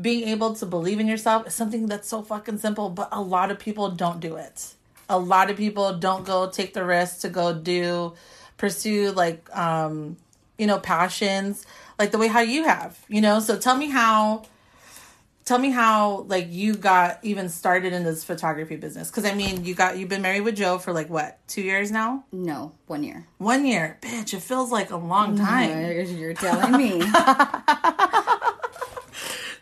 being 0.00 0.28
able 0.28 0.54
to 0.54 0.66
believe 0.66 1.00
in 1.00 1.06
yourself 1.06 1.46
is 1.46 1.54
something 1.54 1.86
that's 1.86 2.08
so 2.08 2.22
fucking 2.22 2.58
simple, 2.58 2.90
but 2.90 3.08
a 3.12 3.20
lot 3.20 3.50
of 3.50 3.58
people 3.58 3.90
don't 3.90 4.20
do 4.20 4.36
it. 4.36 4.74
A 5.08 5.18
lot 5.18 5.50
of 5.50 5.56
people 5.56 5.96
don't 5.98 6.24
go 6.24 6.50
take 6.50 6.74
the 6.74 6.84
risk 6.84 7.20
to 7.20 7.28
go 7.28 7.52
do 7.52 8.14
pursue 8.56 9.10
like 9.12 9.54
um 9.56 10.16
you 10.58 10.66
know 10.66 10.78
passions 10.78 11.66
like 11.98 12.10
the 12.12 12.18
way 12.18 12.28
how 12.28 12.40
you 12.40 12.64
have 12.64 12.98
you 13.08 13.20
know 13.20 13.40
so 13.40 13.58
tell 13.58 13.76
me 13.76 13.90
how 13.90 14.42
tell 15.44 15.58
me 15.58 15.70
how 15.70 16.24
like 16.28 16.48
you 16.50 16.74
got 16.74 17.18
even 17.22 17.48
started 17.48 17.92
in 17.92 18.04
this 18.04 18.24
photography 18.24 18.76
business. 18.76 19.10
Because 19.10 19.24
i 19.24 19.34
mean 19.34 19.64
you 19.64 19.74
got 19.74 19.98
you've 19.98 20.08
been 20.08 20.22
married 20.22 20.42
with 20.42 20.56
joe 20.56 20.78
for 20.78 20.92
like 20.92 21.10
what 21.10 21.38
two 21.48 21.62
years 21.62 21.90
now? 21.90 22.24
No, 22.32 22.72
one 22.86 23.02
year. 23.02 23.26
one 23.38 23.66
year? 23.66 23.98
Bitch 24.02 24.34
it 24.34 24.40
feels 24.40 24.70
like 24.72 24.90
a 24.90 24.96
long 24.96 25.36
mm-hmm. 25.36 25.44
time. 25.44 26.18
You're 26.18 26.34
telling 26.34 26.72
me. 26.76 26.98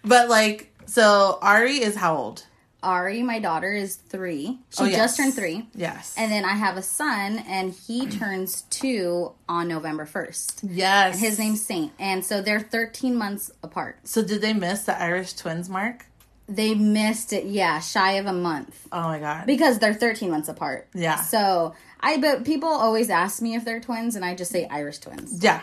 but 0.04 0.28
like 0.28 0.72
so 0.86 1.38
ari 1.42 1.80
is 1.82 1.96
how 1.96 2.16
old 2.16 2.46
Ari, 2.82 3.22
my 3.22 3.38
daughter, 3.38 3.72
is 3.72 3.96
three. 3.96 4.58
She 4.70 4.82
Oh, 4.82 4.86
yes. 4.86 4.96
just 4.96 5.16
turned 5.16 5.34
three. 5.34 5.68
yes 5.74 6.14
And 6.16 6.30
then 6.32 6.44
I 6.44 6.52
have 6.54 6.76
a 6.76 6.82
son, 6.82 7.38
and 7.46 7.72
he 7.72 8.06
mm. 8.06 8.18
turns 8.18 8.62
two 8.62 9.32
on 9.48 9.68
November 9.68 10.04
1st. 10.06 10.68
yes 10.70 11.20
His 11.20 11.38
name's 11.38 11.64
Saint. 11.64 11.92
And 11.98 12.24
so 12.24 12.42
they're 12.42 12.60
13 12.60 13.14
months 13.16 13.50
apart. 13.62 13.98
so 14.04 14.22
did 14.22 14.40
they 14.42 14.52
miss 14.52 14.82
the 14.84 15.00
irish 15.00 15.32
twins 15.34 15.68
mark 15.68 16.06
They 16.48 16.74
missed 16.74 17.32
it, 17.32 17.44
yeah, 17.46 17.78
shy 17.80 18.12
of 18.12 18.26
a 18.26 18.32
month. 18.32 18.88
oh 18.92 19.02
my 19.02 19.18
god 19.20 19.46
Because 19.46 19.78
they're 19.78 19.94
13 19.94 20.30
months 20.30 20.48
apart. 20.48 20.88
Yeah. 20.94 21.16
So 21.22 21.74
I, 22.00 22.16
but 22.18 22.44
people 22.44 22.68
always 22.68 23.10
ask 23.10 23.40
me 23.40 23.54
if 23.54 23.64
they're 23.64 23.80
twins, 23.80 24.16
and 24.16 24.24
I 24.24 24.34
just 24.34 24.50
say 24.50 24.66
Irish 24.68 24.98
twins. 24.98 25.42
yeah 25.42 25.60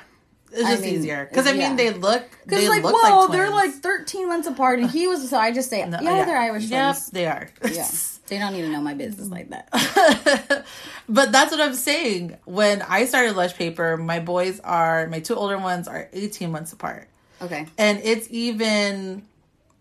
it's 0.51 0.63
I 0.65 0.71
just 0.71 0.81
mean, 0.83 0.95
easier 0.95 1.25
because 1.29 1.45
i 1.47 1.51
mean 1.51 1.61
yeah. 1.61 1.75
they 1.75 1.89
look 1.91 2.23
Because 2.45 2.67
like, 2.67 2.83
look 2.83 2.95
whoa, 2.95 3.19
like 3.21 3.31
they're 3.31 3.49
like 3.49 3.71
13 3.71 4.27
months 4.27 4.47
apart, 4.47 4.79
and 4.79 4.89
he 4.89 5.07
was, 5.07 5.29
so 5.29 5.37
I 5.37 5.51
just 5.51 5.69
say, 5.69 5.85
No, 5.85 5.99
yeah, 6.01 6.25
they're 6.25 6.37
Irish 6.37 6.65
yep, 6.65 6.95
twins. 6.95 7.09
they 7.11 7.25
are 7.27 7.49
Yeah. 7.71 7.87
They 8.29 8.37
don't 8.37 8.53
even 8.53 8.71
know 8.71 8.79
my 8.81 8.93
business 8.93 9.29
like 9.29 9.49
that. 9.49 9.69
but 11.09 11.31
that's 11.31 11.51
what 11.51 11.59
I'm 11.59 11.73
saying. 11.73 12.37
When 12.45 12.83
I 12.83 13.05
started 13.05 13.35
Lush 13.35 13.55
Paper, 13.55 13.97
my 13.97 14.19
boys 14.19 14.59
are 14.59 15.07
my 15.07 15.19
two 15.19 15.33
older 15.35 15.57
ones 15.57 15.87
are 15.87 16.07
18 16.13 16.51
months 16.51 16.71
apart, 16.71 17.07
Okay. 17.41 17.65
and 17.79 17.99
it's 18.03 18.27
even 18.29 19.23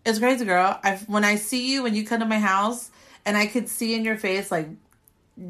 it's 0.03 0.17
crazy, 0.17 0.45
girl. 0.45 0.79
I 0.83 0.95
when 1.05 1.23
I 1.23 1.35
see 1.35 1.71
you 1.71 1.83
when 1.83 1.93
you 1.93 2.03
come 2.05 2.21
to 2.21 2.25
my 2.25 2.39
house, 2.39 2.89
and 3.23 3.37
I 3.37 3.45
could 3.45 3.69
see 3.69 3.93
in 3.93 4.03
your 4.03 4.17
face 4.17 4.49
like 4.51 4.67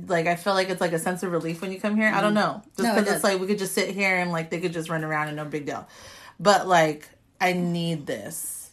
like 0.08 0.28
I 0.28 0.36
feel 0.36 0.54
like 0.54 0.70
it's 0.70 0.82
like 0.82 0.94
a 0.94 1.00
sense 1.00 1.24
of 1.24 1.32
relief 1.32 1.62
when 1.62 1.72
you 1.72 1.80
come 1.80 1.96
here. 1.96 2.12
I 2.14 2.22
don't 2.22 2.34
know, 2.34 2.62
just 2.78 2.80
Mm-hmm. 2.80 2.84
No, 2.84 2.94
it 2.94 3.00
because 3.02 3.14
it's 3.16 3.24
like 3.24 3.40
we 3.40 3.48
could 3.48 3.60
just 3.60 3.74
sit 3.74 3.90
here 3.90 4.16
and 4.18 4.32
like 4.32 4.50
they 4.50 4.60
could 4.60 4.74
just 4.74 4.90
run 4.90 5.04
around 5.04 5.28
and 5.30 5.38
no 5.38 5.46
big 5.46 5.66
deal. 5.66 5.88
But 6.40 6.68
like 6.68 7.10
I 7.42 7.54
need 7.54 8.06
this, 8.06 8.70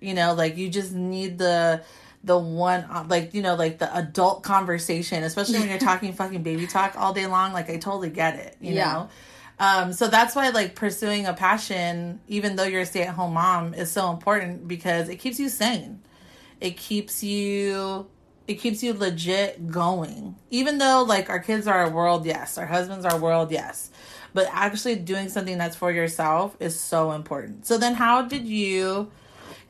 you 0.00 0.14
know, 0.14 0.34
like 0.34 0.56
you 0.56 0.68
just 0.68 0.92
need 0.92 1.38
the 1.38 1.82
the 2.24 2.36
one 2.36 2.80
uh, 2.90 3.04
like 3.08 3.32
you 3.32 3.42
know 3.42 3.54
like 3.54 3.78
the 3.78 3.96
adult 3.96 4.42
conversation 4.42 5.22
especially 5.22 5.60
when 5.60 5.68
you're 5.68 5.78
talking 5.92 6.12
fucking 6.12 6.42
baby 6.42 6.66
talk 6.66 6.94
all 6.98 7.12
day 7.14 7.26
long 7.28 7.52
like 7.52 7.70
i 7.70 7.76
totally 7.76 8.10
get 8.10 8.34
it 8.34 8.56
you 8.60 8.74
Yeah. 8.74 8.92
know 8.92 9.08
um 9.60 9.92
so 9.92 10.08
that's 10.08 10.34
why 10.34 10.48
like 10.48 10.74
pursuing 10.74 11.26
a 11.26 11.32
passion 11.32 12.18
even 12.26 12.56
though 12.56 12.64
you're 12.64 12.80
a 12.80 12.86
stay-at-home 12.86 13.34
mom 13.34 13.72
is 13.72 13.92
so 13.92 14.10
important 14.10 14.66
because 14.66 15.08
it 15.08 15.16
keeps 15.16 15.38
you 15.38 15.48
sane 15.48 16.00
it 16.60 16.76
keeps 16.76 17.22
you 17.22 18.08
it 18.48 18.54
keeps 18.54 18.82
you 18.82 18.94
legit 18.94 19.70
going. 19.70 20.34
Even 20.50 20.78
though 20.78 21.04
like 21.06 21.30
our 21.30 21.38
kids 21.38 21.66
are 21.66 21.78
our 21.78 21.90
world 21.90 22.26
yes. 22.26 22.58
Our 22.58 22.66
husbands 22.66 23.04
are 23.04 23.12
our 23.12 23.20
world 23.20 23.52
yes. 23.52 23.90
But 24.34 24.48
actually 24.50 24.96
doing 24.96 25.28
something 25.28 25.58
that's 25.58 25.76
for 25.76 25.92
yourself 25.92 26.56
is 26.58 26.78
so 26.78 27.12
important. 27.12 27.66
So 27.66 27.78
then 27.78 27.94
how 27.94 28.22
did 28.22 28.46
you 28.46 29.10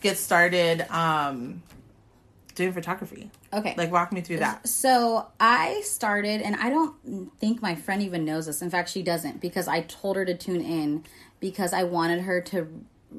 get 0.00 0.16
started 0.16 0.87
um 0.90 1.62
doing 2.54 2.73
photography? 2.73 3.30
Okay. 3.52 3.75
like 3.76 3.90
walk 3.90 4.12
me 4.12 4.20
through 4.20 4.38
that. 4.38 4.68
So 4.68 5.26
I 5.40 5.80
started, 5.85 6.42
and 6.42 6.54
I 6.56 6.68
don't 6.68 7.32
think 7.38 7.62
my 7.62 7.75
friend 7.75 8.02
even 8.02 8.25
knows 8.25 8.47
this. 8.47 8.61
In 8.61 8.68
fact, 8.68 8.90
she 8.90 9.02
doesn't 9.02 9.40
because 9.40 9.68
I 9.68 9.82
told 9.82 10.16
her 10.16 10.25
to 10.25 10.37
tune 10.37 10.61
in 10.61 11.04
because 11.40 11.73
I 11.73 11.85
wanted 11.85 12.20
her 12.23 12.40
to, 12.42 12.68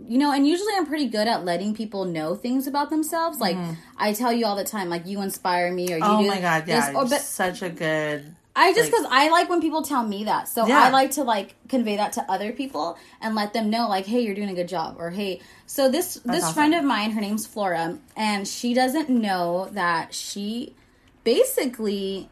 you 0.08 0.18
know, 0.18 0.32
and 0.32 0.48
usually 0.48 0.74
I'm 0.76 0.86
pretty 0.86 1.08
good 1.08 1.28
at 1.28 1.46
letting 1.46 1.74
people 1.76 2.06
know 2.06 2.36
things 2.36 2.68
about 2.68 2.90
themselves. 2.90 3.40
Like 3.40 3.58
I 3.98 4.14
tell 4.14 4.32
you 4.32 4.46
all 4.46 4.56
the 4.56 4.64
time, 4.64 4.90
like 4.90 5.06
you 5.08 5.22
inspire 5.22 5.72
me 5.72 5.94
or 5.94 5.98
you 5.98 6.04
oh 6.04 6.22
do 6.22 6.28
my 6.28 6.40
god 6.42 6.66
this, 6.66 6.70
yeah 6.76 6.90
or, 6.90 7.02
you're 7.02 7.10
but 7.10 7.22
such 7.22 7.62
a 7.62 7.70
good 7.70 8.36
I 8.56 8.74
just 8.74 8.92
like- 8.92 8.92
because 8.92 9.08
I 9.10 9.30
like 9.30 9.50
when 9.50 9.62
people 9.62 9.84
tell 9.84 10.06
me 10.06 10.26
that, 10.26 10.48
so 10.50 10.68
Yeah. 10.68 10.80
I 10.84 10.90
like 10.90 11.12
to 11.12 11.24
like 11.24 11.56
convey 11.70 11.96
that 11.98 12.14
to 12.14 12.32
other 12.32 12.52
people 12.52 12.98
and 13.22 13.34
let 13.34 13.54
them 13.54 13.70
know, 13.70 13.88
like, 13.88 14.06
hey, 14.06 14.20
you're 14.22 14.36
doing 14.36 14.50
a 14.50 14.54
good 14.56 14.68
job, 14.68 14.98
or 15.00 15.12
hey. 15.12 15.40
So 15.66 15.90
this 15.90 16.16
this 16.26 16.44
awesome. 16.44 16.54
friend 16.54 16.76
of 16.76 16.84
mine, 16.84 17.12
her 17.12 17.22
name's 17.22 17.46
Flora, 17.48 17.98
and 18.18 18.48
she 18.48 18.74
doesn't 18.74 19.10
know 19.10 19.70
that 19.72 20.14
she 20.14 20.76
basically 21.24 22.30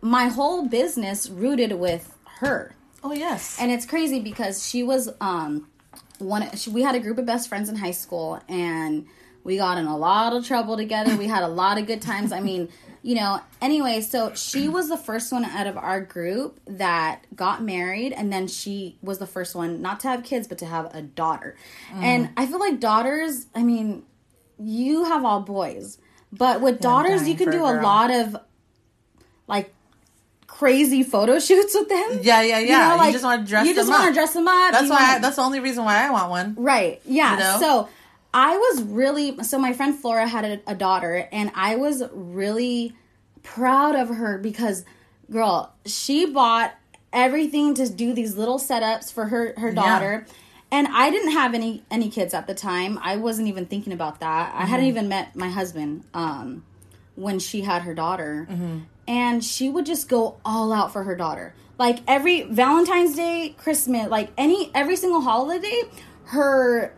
my 0.00 0.26
whole 0.28 0.66
business 0.66 1.28
rooted 1.28 1.72
with 1.72 2.16
her, 2.40 2.74
oh 3.04 3.12
yes 3.12 3.56
and 3.60 3.70
it's 3.70 3.86
crazy 3.86 4.20
because 4.20 4.66
she 4.66 4.82
was 4.82 5.08
um 5.20 5.67
one. 6.18 6.48
We 6.70 6.82
had 6.82 6.94
a 6.94 7.00
group 7.00 7.18
of 7.18 7.26
best 7.26 7.48
friends 7.48 7.68
in 7.68 7.76
high 7.76 7.92
school, 7.92 8.40
and 8.48 9.06
we 9.44 9.56
got 9.56 9.78
in 9.78 9.86
a 9.86 9.96
lot 9.96 10.34
of 10.34 10.46
trouble 10.46 10.76
together. 10.76 11.16
We 11.16 11.26
had 11.26 11.42
a 11.42 11.48
lot 11.48 11.78
of 11.78 11.86
good 11.86 12.02
times. 12.02 12.32
I 12.32 12.40
mean, 12.40 12.68
you 13.02 13.14
know. 13.14 13.40
Anyway, 13.60 14.00
so 14.00 14.34
she 14.34 14.68
was 14.68 14.88
the 14.88 14.96
first 14.96 15.32
one 15.32 15.44
out 15.44 15.66
of 15.66 15.76
our 15.76 16.00
group 16.00 16.60
that 16.66 17.24
got 17.34 17.62
married, 17.62 18.12
and 18.12 18.32
then 18.32 18.46
she 18.46 18.98
was 19.02 19.18
the 19.18 19.26
first 19.26 19.54
one 19.54 19.80
not 19.80 20.00
to 20.00 20.08
have 20.08 20.22
kids, 20.22 20.46
but 20.46 20.58
to 20.58 20.66
have 20.66 20.94
a 20.94 21.02
daughter. 21.02 21.56
And 21.94 22.30
I 22.36 22.46
feel 22.46 22.60
like 22.60 22.80
daughters. 22.80 23.46
I 23.54 23.62
mean, 23.62 24.04
you 24.58 25.04
have 25.04 25.24
all 25.24 25.40
boys, 25.40 25.98
but 26.32 26.60
with 26.60 26.80
daughters, 26.80 27.28
you 27.28 27.34
can 27.34 27.50
do 27.50 27.64
a 27.64 27.80
lot 27.80 28.10
of 28.10 28.36
like 29.46 29.72
crazy 30.58 31.02
photo 31.04 31.38
shoots 31.48 31.74
with 31.74 31.88
them. 31.88 32.20
yeah 32.22 32.42
yeah 32.42 32.58
yeah 32.58 33.06
you, 33.06 33.12
just 33.12 33.24
want 33.24 33.42
to 33.42 33.48
dress 33.48 33.62
them 33.62 33.68
up. 33.68 33.68
You 33.68 33.74
just 33.74 33.90
want 33.90 34.08
to 34.08 34.12
dress 34.12 34.32
them 34.34 34.48
up. 34.48 34.72
that's 34.72 34.84
you 34.84 34.90
why 34.90 35.14
I, 35.14 35.18
that's 35.20 35.36
the 35.36 35.42
only 35.42 35.60
reason 35.60 35.84
why 35.84 36.04
i 36.04 36.10
want 36.10 36.30
one 36.30 36.54
Right. 36.58 37.00
Yeah. 37.06 37.32
You 37.32 37.38
know? 37.38 37.56
So 37.60 37.88
I 38.34 38.56
was 38.56 38.82
really 38.82 39.42
so 39.44 39.58
my 39.58 39.72
friend 39.72 39.96
Flora 39.98 40.26
had 40.26 40.44
a, 40.44 40.60
a 40.72 40.74
daughter 40.74 41.28
and 41.32 41.50
I 41.54 41.76
was 41.76 42.02
really 42.12 42.94
proud 43.42 43.94
of 43.94 44.08
her 44.08 44.36
because 44.38 44.84
girl, 45.30 45.72
she 45.86 46.26
bought 46.26 46.74
everything 47.12 47.74
to 47.74 47.88
do 47.88 48.12
these 48.12 48.36
little 48.36 48.58
setups 48.58 49.12
for 49.12 49.26
her 49.26 49.54
her 49.56 49.72
daughter. 49.72 50.26
And 50.70 50.86
I 50.88 51.10
didn't 51.10 51.32
have 51.32 51.54
any 51.54 51.82
any 51.90 52.10
kids 52.10 52.34
at 52.34 52.46
the 52.46 52.54
time. 52.54 52.98
I 53.02 53.16
wasn't 53.16 53.48
even 53.48 53.64
thinking 53.66 53.92
about 53.92 54.20
that. 54.20 54.54
I 54.54 54.66
hadn't 54.66 54.86
even 54.86 55.08
met 55.08 55.34
my 55.36 55.48
husband 55.48 56.04
um 56.12 56.64
when 57.14 57.38
she 57.38 57.62
had 57.62 57.82
her 57.82 57.94
daughter. 57.94 58.46
And 59.08 59.42
she 59.42 59.68
would 59.68 59.86
just 59.86 60.08
go 60.08 60.36
all 60.44 60.72
out 60.72 60.92
for 60.92 61.02
her 61.02 61.16
daughter. 61.16 61.54
Like 61.78 62.00
every 62.06 62.42
Valentine's 62.42 63.16
Day, 63.16 63.54
Christmas, 63.58 64.08
like 64.08 64.30
any 64.36 64.70
every 64.74 64.96
single 64.96 65.20
holiday, 65.20 65.82
her 66.24 66.94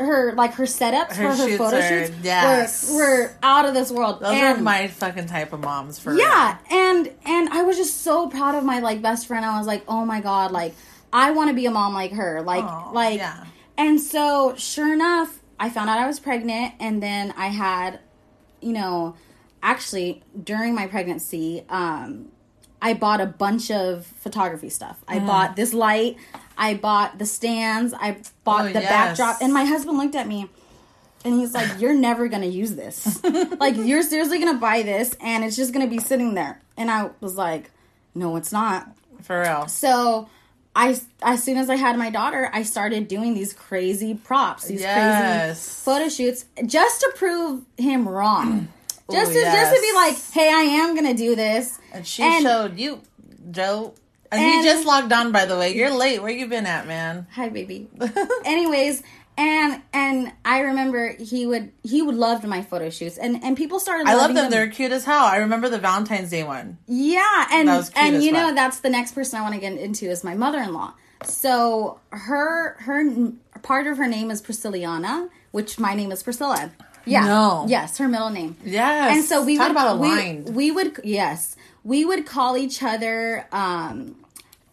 her 0.00 0.32
like 0.34 0.54
her 0.54 0.64
setups 0.64 1.12
Her 1.16 1.32
for 1.32 1.36
her 1.36 1.48
shoots 1.48 1.56
photo 1.58 1.76
are- 1.78 1.88
shoots 1.88 2.18
yes. 2.22 2.90
were, 2.92 2.98
were 2.98 3.36
out 3.42 3.64
of 3.64 3.74
this 3.74 3.90
world. 3.90 4.20
those 4.20 4.32
and, 4.32 4.58
are 4.58 4.62
my 4.62 4.86
fucking 4.88 5.26
type 5.26 5.52
of 5.52 5.60
moms 5.60 5.98
for 5.98 6.14
yeah, 6.14 6.58
and 6.70 7.10
and 7.24 7.48
I 7.48 7.62
was 7.62 7.76
just 7.76 8.02
so 8.02 8.28
proud 8.28 8.54
of 8.54 8.64
my 8.64 8.80
like 8.80 9.02
best 9.02 9.26
friend. 9.26 9.44
I 9.44 9.58
was 9.58 9.66
like, 9.66 9.84
oh 9.88 10.04
my 10.04 10.20
god, 10.20 10.52
like 10.52 10.74
I 11.12 11.30
want 11.30 11.48
to 11.50 11.54
be 11.54 11.66
a 11.66 11.70
mom 11.70 11.94
like 11.94 12.12
her. 12.12 12.42
Like 12.42 12.92
like 12.92 13.18
yeah. 13.18 13.44
and 13.76 14.00
so 14.00 14.54
sure 14.56 14.92
enough, 14.92 15.40
I 15.58 15.70
found 15.70 15.88
out 15.90 15.98
I 15.98 16.06
was 16.06 16.20
pregnant 16.20 16.74
and 16.78 17.02
then 17.02 17.32
I 17.36 17.48
had 17.48 18.00
you 18.60 18.72
know, 18.72 19.14
actually 19.62 20.22
during 20.44 20.74
my 20.74 20.86
pregnancy, 20.86 21.64
um 21.68 22.28
I 22.80 22.94
bought 22.94 23.20
a 23.20 23.26
bunch 23.26 23.70
of 23.72 24.06
photography 24.06 24.68
stuff. 24.70 24.98
Mm. 25.08 25.16
I 25.16 25.18
bought 25.26 25.56
this 25.56 25.74
light, 25.74 26.16
I 26.56 26.74
bought 26.74 27.18
the 27.18 27.26
stands, 27.26 27.92
I 27.92 28.18
bought 28.44 28.66
Oh, 28.66 28.72
the 28.72 28.80
yes. 28.80 28.88
backdrop 28.88 29.38
and 29.42 29.52
my 29.52 29.64
husband 29.64 29.98
looked 29.98 30.14
at 30.14 30.28
me 30.28 30.48
and 31.24 31.34
he's 31.34 31.54
like, 31.54 31.80
You're 31.80 31.94
never 31.94 32.28
gonna 32.28 32.46
use 32.46 32.74
this. 32.76 33.20
like, 33.58 33.76
you're 33.76 34.02
seriously 34.04 34.38
gonna 34.38 34.58
buy 34.60 34.82
this 34.82 35.16
and 35.20 35.44
it's 35.44 35.56
just 35.56 35.72
gonna 35.72 35.88
be 35.88 35.98
sitting 35.98 36.34
there. 36.34 36.60
And 36.76 36.90
I 36.90 37.10
was 37.20 37.34
like, 37.36 37.70
No, 38.14 38.36
it's 38.36 38.52
not. 38.52 38.88
for 39.22 39.40
real 39.42 39.66
So 39.66 40.28
I 40.76 41.00
as 41.22 41.42
soon 41.42 41.56
as 41.56 41.68
I 41.68 41.74
had 41.74 41.98
my 41.98 42.10
daughter, 42.10 42.48
I 42.52 42.62
started 42.62 43.08
doing 43.08 43.34
these 43.34 43.52
crazy 43.52 44.14
props, 44.14 44.66
these 44.68 44.82
Yes. 44.82 45.58
crazy 45.58 45.82
photo 45.82 46.08
shoots 46.08 46.44
just 46.64 47.00
to 47.00 47.12
prove 47.16 47.64
him 47.76 48.08
wrong. 48.08 48.68
Oh, 49.10 49.14
just 49.14 49.30
Ooh, 49.30 49.34
to 49.34 49.40
just 49.40 49.74
to 49.74 49.80
be 49.80 49.92
like, 49.94 50.16
hey, 50.32 50.52
I 50.52 50.62
am 50.62 50.94
gonna 50.94 51.14
do 51.14 51.34
this. 51.34 51.78
and 51.92 52.06
she 52.06 52.22
And- 52.22 52.42
showed 52.42 52.78
you 52.78 53.00
joe 53.50 53.94
and, 54.30 54.42
And- 54.42 54.64
you 54.64 54.70
just 54.70 54.86
logged 54.86 55.12
on 55.12 55.32
by 55.32 55.46
the 55.46 55.56
way 55.56 55.74
you're 55.74 55.90
late 55.90 56.20
where 56.20 56.30
you 56.30 56.46
been 56.46 56.66
at 56.66 56.86
man 56.86 57.26
Hi, 57.32 57.48
baby. 57.48 57.88
Anyways, 58.44 59.02
and 59.38 59.80
and 59.92 60.32
I 60.44 60.60
remember 60.60 61.14
he 61.18 61.46
would 61.46 61.70
he 61.82 62.02
would 62.02 62.16
love 62.16 62.44
my 62.44 62.60
photo 62.62 62.90
shoots 62.90 63.16
and 63.16 63.42
and 63.42 63.56
people 63.56 63.78
started. 63.80 64.06
i 64.08 64.12
love 64.12 64.22
loving 64.22 64.34
them 64.36 64.50
they're 64.50 64.68
cute 64.68 64.90
as 64.92 65.04
hell 65.04 65.24
i 65.24 65.36
remember 65.36 65.68
the 65.68 65.78
valentine's 65.78 66.28
day 66.30 66.42
one 66.42 66.76
Yeah, 66.88 67.46
and 67.52 67.68
That 67.68 67.76
was 67.76 67.90
cute 67.90 68.04
and 68.04 68.22
you 68.22 68.32
know 68.32 68.52
that's 68.54 68.80
the 68.80 68.90
next 68.90 69.12
person 69.12 69.38
I 69.38 69.42
want 69.42 69.54
to 69.54 69.60
get 69.60 69.74
into 69.78 70.06
is 70.10 70.22
my 70.24 70.34
mother-in-law. 70.34 70.92
So 71.24 72.00
her 72.10 72.76
her 72.80 73.04
part 73.62 73.86
of 73.86 73.96
her 73.98 74.06
name 74.06 74.30
is 74.30 74.40
Priscilliana, 74.42 75.30
which 75.52 75.78
my 75.78 75.94
name 75.94 76.12
is 76.12 76.22
Priscilla. 76.22 76.70
Yeah. 77.08 77.24
No. 77.26 77.66
Yes, 77.68 77.98
her 77.98 78.08
middle 78.08 78.30
name. 78.30 78.56
yes 78.64 79.16
And 79.16 79.24
so 79.24 79.44
we 79.44 79.56
Talk 79.56 79.68
would 79.68 79.70
about 79.72 79.98
we, 79.98 80.08
aligned 80.08 80.54
we 80.54 80.70
would 80.70 81.00
yes 81.04 81.56
we 81.84 82.04
would 82.04 82.26
call 82.26 82.56
each 82.56 82.82
other 82.82 83.46
um 83.52 84.16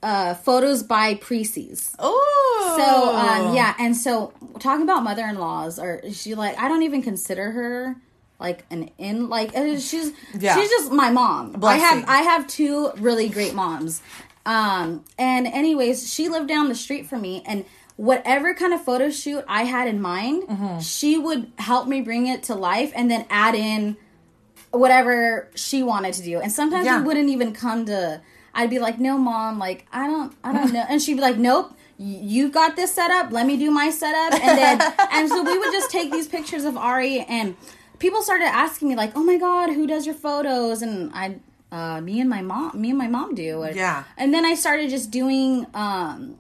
uh 0.04 0.34
photos 0.36 0.84
by 0.84 1.16
Precies. 1.16 1.96
oh 2.00 2.74
So 2.78 3.16
um, 3.16 3.56
yeah, 3.56 3.74
and 3.80 3.96
so 3.98 4.34
talking 4.60 4.84
about 4.84 5.04
mother-in-laws, 5.04 5.80
or 5.80 6.02
she 6.12 6.36
like 6.36 6.58
I 6.60 6.68
don't 6.68 6.84
even 6.84 7.02
consider 7.02 7.52
her 7.52 7.96
like 8.40 8.66
an 8.70 8.90
in 8.98 9.30
like 9.30 9.56
uh, 9.56 9.80
she's 9.80 10.12
Yeah. 10.38 10.56
she's 10.56 10.70
just 10.70 10.92
my 10.92 11.10
mom. 11.10 11.54
Bless 11.54 11.82
I 11.82 11.86
have. 11.86 12.06
I 12.08 12.18
have 12.22 12.48
two 12.48 12.92
really 12.98 13.30
great 13.30 13.54
moms. 13.56 14.02
Um, 14.46 15.04
and 15.18 15.48
anyways, 15.48 16.12
she 16.14 16.30
lived 16.30 16.48
down 16.48 16.70
the 16.70 16.76
street 16.76 17.08
from 17.08 17.22
me, 17.22 17.42
and 17.48 17.66
whatever 17.98 18.54
kind 18.54 18.74
of 18.74 18.84
photo 18.84 19.10
shoot 19.10 19.44
I 19.48 19.64
had 19.64 19.88
in 19.88 20.02
mind, 20.02 20.44
Mm-hmm. 20.44 20.80
she 20.80 21.18
would 21.18 21.52
help 21.58 21.88
me 21.88 22.02
bring 22.02 22.28
it 22.28 22.44
to 22.44 22.56
life, 22.56 22.92
and 22.96 23.10
then 23.10 23.26
add 23.30 23.56
in 23.56 23.98
whatever 24.72 25.50
she 25.56 25.84
wanted 25.84 26.14
to 26.16 26.24
do. 26.24 26.40
And 26.40 26.52
sometimes 26.52 26.86
Yeah. 26.86 27.00
we 27.00 27.06
wouldn't 27.08 27.30
even 27.30 27.54
come 27.54 27.86
to. 27.86 28.22
I'd 28.54 28.70
be 28.70 28.80
like, 28.80 29.00
"No, 29.00 29.18
mom, 29.18 29.60
like 29.60 29.86
I 29.92 30.08
don't, 30.08 30.34
I 30.44 30.54
don't 30.54 30.72
know," 30.74 30.86
and 30.88 31.02
she'd 31.02 31.16
be 31.16 31.22
like, 31.22 31.38
"Nope." 31.38 31.72
you've 31.98 32.52
got 32.52 32.76
this 32.76 32.92
set 32.92 33.10
up. 33.10 33.32
Let 33.32 33.46
me 33.48 33.56
do 33.56 33.72
my 33.72 33.90
setup, 33.90 34.34
and 34.42 34.58
then 34.58 34.94
and 35.14 35.30
so 35.30 35.44
we 35.44 35.58
would 35.58 35.72
just 35.72 35.90
take 35.90 36.12
these 36.12 36.28
pictures 36.28 36.66
of 36.66 36.76
Ari, 36.76 37.22
and 37.22 37.56
people 38.00 38.22
started 38.22 38.46
asking 38.48 38.90
me 38.90 38.96
like, 38.98 39.12
"Oh 39.16 39.24
my 39.24 39.38
god, 39.38 39.70
who 39.70 39.88
does 39.88 40.06
your 40.06 40.16
photos?" 40.16 40.82
And 40.82 41.12
I, 41.14 41.36
uh, 41.72 42.02
me 42.02 42.20
and 42.20 42.30
my 42.30 42.42
mom, 42.42 42.72
me 42.80 42.90
and 42.90 42.98
my 42.98 43.08
mom 43.08 43.34
do. 43.36 43.66
Yeah. 43.74 44.04
And 44.18 44.34
then 44.34 44.46
I 44.46 44.56
started 44.56 44.90
just 44.90 45.10
doing, 45.10 45.68
um, 45.74 46.36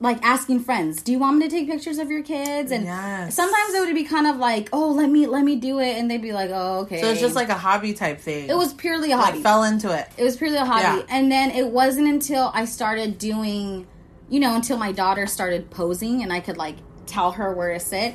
like 0.00 0.18
asking 0.24 0.60
friends, 0.60 1.02
"Do 1.02 1.10
you 1.10 1.18
want 1.18 1.38
me 1.38 1.48
to 1.48 1.50
take 1.50 1.68
pictures 1.68 1.98
of 1.98 2.10
your 2.10 2.22
kids?" 2.22 2.70
And 2.70 2.84
Yes. 2.84 3.34
sometimes 3.34 3.74
it 3.74 3.80
would 3.80 3.94
be 3.94 4.04
kind 4.04 4.26
of 4.26 4.36
like, 4.36 4.68
"Oh, 4.72 4.88
let 4.92 5.10
me 5.10 5.26
let 5.26 5.42
me 5.44 5.56
do 5.56 5.80
it," 5.80 5.96
and 5.98 6.08
they'd 6.10 6.22
be 6.22 6.32
like, 6.32 6.50
"Oh, 6.52 6.80
okay." 6.82 7.00
So 7.00 7.08
it's 7.10 7.20
just 7.20 7.34
like 7.34 7.48
a 7.48 7.54
hobby 7.58 7.92
type 7.94 8.20
thing. 8.20 8.48
it 8.48 8.56
was 8.56 8.72
purely 8.74 9.10
a 9.12 9.16
hobby. 9.16 9.38
like 9.38 9.42
fell 9.42 9.64
into 9.64 9.92
it. 9.96 10.08
It 10.16 10.24
was 10.24 10.36
purely 10.36 10.56
a 10.56 10.64
hobby. 10.64 10.82
Yeah. 10.98 11.02
And 11.08 11.30
then 11.32 11.50
it 11.50 11.66
wasn't 11.68 12.06
until 12.08 12.50
I 12.54 12.64
started 12.64 13.18
doing, 13.18 13.86
you 14.28 14.38
know, 14.38 14.54
until 14.54 14.76
my 14.76 14.92
daughter 14.92 15.26
started 15.26 15.70
posing 15.70 16.22
and 16.22 16.32
I 16.32 16.40
could 16.40 16.56
like 16.56 16.76
tell 17.06 17.32
her 17.32 17.52
where 17.52 17.72
to 17.74 17.80
sit. 17.80 18.14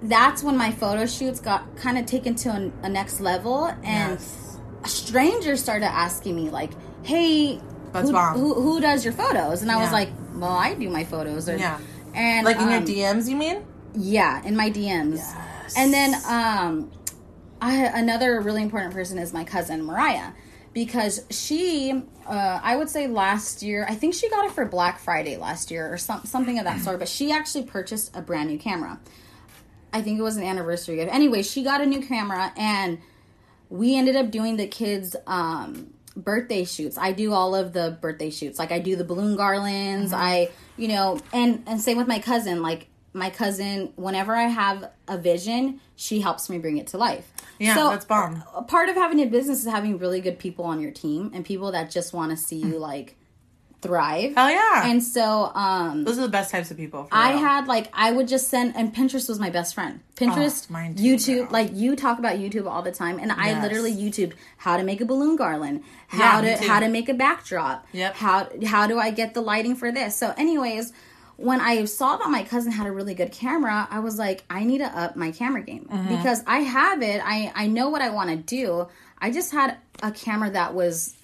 That's 0.00 0.44
when 0.44 0.56
my 0.56 0.70
photo 0.70 1.06
shoots 1.06 1.40
got 1.40 1.76
kind 1.76 1.98
of 1.98 2.06
taken 2.06 2.36
to 2.36 2.50
a, 2.50 2.70
a 2.84 2.88
next 2.88 3.18
level. 3.20 3.64
And 3.82 4.12
Yes. 4.12 4.58
strangers 4.84 5.60
started 5.60 5.86
asking 5.86 6.36
me, 6.36 6.50
like, 6.50 6.70
hey, 7.02 7.60
That's 7.92 8.08
who, 8.08 8.16
who, 8.16 8.54
who 8.54 8.80
does 8.80 9.04
your 9.04 9.12
photos? 9.14 9.62
And 9.62 9.72
I 9.72 9.78
was 9.82 9.90
like, 9.90 10.10
well, 10.40 10.50
I 10.52 10.74
do 10.74 10.88
my 10.88 11.04
photos. 11.04 11.48
Or, 11.48 11.56
Yeah. 11.56 11.78
And 12.14 12.44
Like 12.44 12.56
in 12.56 12.68
your 12.68 12.78
um, 12.78 12.84
DMs, 12.84 13.28
you 13.28 13.36
mean? 13.36 13.64
yeah, 13.94 14.42
in 14.44 14.56
my 14.56 14.70
DMs. 14.70 15.20
And 15.76 15.92
then 15.92 16.14
um 16.28 16.90
I 17.60 17.74
another 17.94 18.40
really 18.40 18.62
important 18.62 18.92
person 18.92 19.18
is 19.18 19.32
my 19.32 19.44
cousin 19.44 19.84
Mariah 19.84 20.30
because 20.72 21.24
she 21.30 21.92
uh 22.26 22.60
I 22.62 22.76
would 22.76 22.88
say 22.88 23.06
last 23.08 23.62
year, 23.62 23.86
I 23.88 23.94
think 23.94 24.14
she 24.14 24.28
got 24.30 24.46
it 24.46 24.52
for 24.52 24.64
Black 24.64 24.98
Friday 25.00 25.36
last 25.36 25.70
year 25.70 25.92
or 25.92 25.98
some, 25.98 26.24
something 26.24 26.58
of 26.58 26.64
that 26.64 26.80
sort, 26.80 26.98
but 26.98 27.08
she 27.08 27.32
actually 27.32 27.64
purchased 27.64 28.14
a 28.16 28.22
brand 28.22 28.48
new 28.48 28.58
camera. 28.58 28.98
I 29.92 30.02
think 30.02 30.18
it 30.18 30.22
was 30.22 30.36
an 30.36 30.42
anniversary 30.44 30.96
gift. 30.96 31.12
Anyway, 31.12 31.42
she 31.42 31.62
got 31.62 31.80
a 31.80 31.86
new 31.86 32.00
camera 32.06 32.52
and 32.56 32.98
we 33.70 33.96
ended 33.96 34.16
up 34.16 34.30
doing 34.30 34.56
the 34.56 34.66
kids 34.66 35.16
um 35.26 35.92
birthday 36.18 36.64
shoots. 36.64 36.98
I 36.98 37.12
do 37.12 37.32
all 37.32 37.54
of 37.54 37.72
the 37.72 37.96
birthday 38.00 38.30
shoots. 38.30 38.58
Like 38.58 38.72
I 38.72 38.78
do 38.78 38.96
the 38.96 39.04
balloon 39.04 39.36
garlands. 39.36 40.12
Mm-hmm. 40.12 40.22
I, 40.22 40.50
you 40.76 40.88
know, 40.88 41.20
and 41.32 41.62
and 41.66 41.80
same 41.80 41.96
with 41.96 42.08
my 42.08 42.18
cousin. 42.18 42.60
Like 42.62 42.88
my 43.12 43.30
cousin, 43.30 43.92
whenever 43.96 44.34
I 44.34 44.44
have 44.44 44.90
a 45.06 45.16
vision, 45.16 45.80
she 45.96 46.20
helps 46.20 46.50
me 46.50 46.58
bring 46.58 46.78
it 46.78 46.88
to 46.88 46.98
life. 46.98 47.32
Yeah, 47.58 47.74
that's 47.74 48.04
bomb. 48.04 48.44
A 48.54 48.62
part 48.62 48.88
of 48.88 48.96
having 48.96 49.18
a 49.20 49.26
business 49.26 49.60
is 49.60 49.66
having 49.66 49.98
really 49.98 50.20
good 50.20 50.38
people 50.38 50.64
on 50.64 50.80
your 50.80 50.92
team 50.92 51.30
and 51.34 51.44
people 51.44 51.72
that 51.72 51.90
just 51.90 52.12
want 52.12 52.30
to 52.30 52.36
see 52.36 52.58
you 52.58 52.78
like 52.78 53.16
thrive. 53.80 54.34
Hell 54.34 54.50
yeah. 54.50 54.90
And 54.90 55.02
so 55.02 55.52
um 55.54 56.04
Those 56.04 56.18
are 56.18 56.22
the 56.22 56.28
best 56.28 56.50
types 56.50 56.70
of 56.70 56.76
people. 56.76 57.04
For 57.04 57.14
I 57.14 57.30
real. 57.30 57.38
had 57.40 57.66
like 57.68 57.88
I 57.92 58.10
would 58.12 58.26
just 58.28 58.48
send 58.48 58.74
and 58.76 58.94
Pinterest 58.94 59.28
was 59.28 59.38
my 59.38 59.50
best 59.50 59.74
friend. 59.74 60.00
Pinterest, 60.16 60.66
Oh, 60.68 60.72
mine 60.72 60.94
too, 60.96 61.02
YouTube, 61.02 61.36
girl. 61.44 61.48
like 61.50 61.70
you 61.74 61.94
talk 61.94 62.18
about 62.18 62.36
YouTube 62.38 62.66
all 62.68 62.82
the 62.82 62.90
time, 62.92 63.18
and 63.20 63.30
I 63.30 63.62
literally 63.62 63.92
YouTubed 63.94 64.32
how 64.56 64.76
to 64.76 64.82
make 64.82 65.00
a 65.00 65.04
balloon 65.04 65.36
garland, 65.36 65.84
how 66.08 66.40
me 66.40 66.48
to 66.56 66.56
how 66.68 66.80
to 66.80 66.88
make 66.88 67.08
a 67.08 67.14
backdrop, 67.14 67.86
Yep. 67.92 68.14
how 68.16 68.48
how 68.66 68.86
do 68.88 68.98
I 68.98 69.10
get 69.10 69.34
the 69.34 69.40
lighting 69.40 69.76
for 69.76 69.92
this. 69.92 70.16
So, 70.16 70.34
anyways, 70.36 70.92
when 71.36 71.60
I 71.60 71.84
saw 71.84 72.16
that 72.16 72.28
my 72.30 72.42
cousin 72.42 72.72
had 72.72 72.88
a 72.88 72.90
really 72.92 73.14
good 73.14 73.30
camera, 73.30 73.86
I 73.92 74.00
was 74.00 74.18
like, 74.18 74.42
I 74.50 74.64
need 74.64 74.78
to 74.78 74.86
up 74.86 75.14
my 75.14 75.30
camera 75.30 75.62
game 75.62 75.86
Mm-hmm. 75.88 76.16
because 76.16 76.42
I 76.48 76.58
have 76.60 77.00
it. 77.02 77.22
I 77.24 77.52
I 77.54 77.68
know 77.68 77.90
what 77.90 78.02
I 78.02 78.10
want 78.10 78.30
to 78.30 78.36
do. 78.36 78.88
I 79.20 79.30
just 79.30 79.52
had 79.52 79.76
a 80.02 80.10
camera 80.10 80.50
that 80.50 80.74
was 80.74 81.14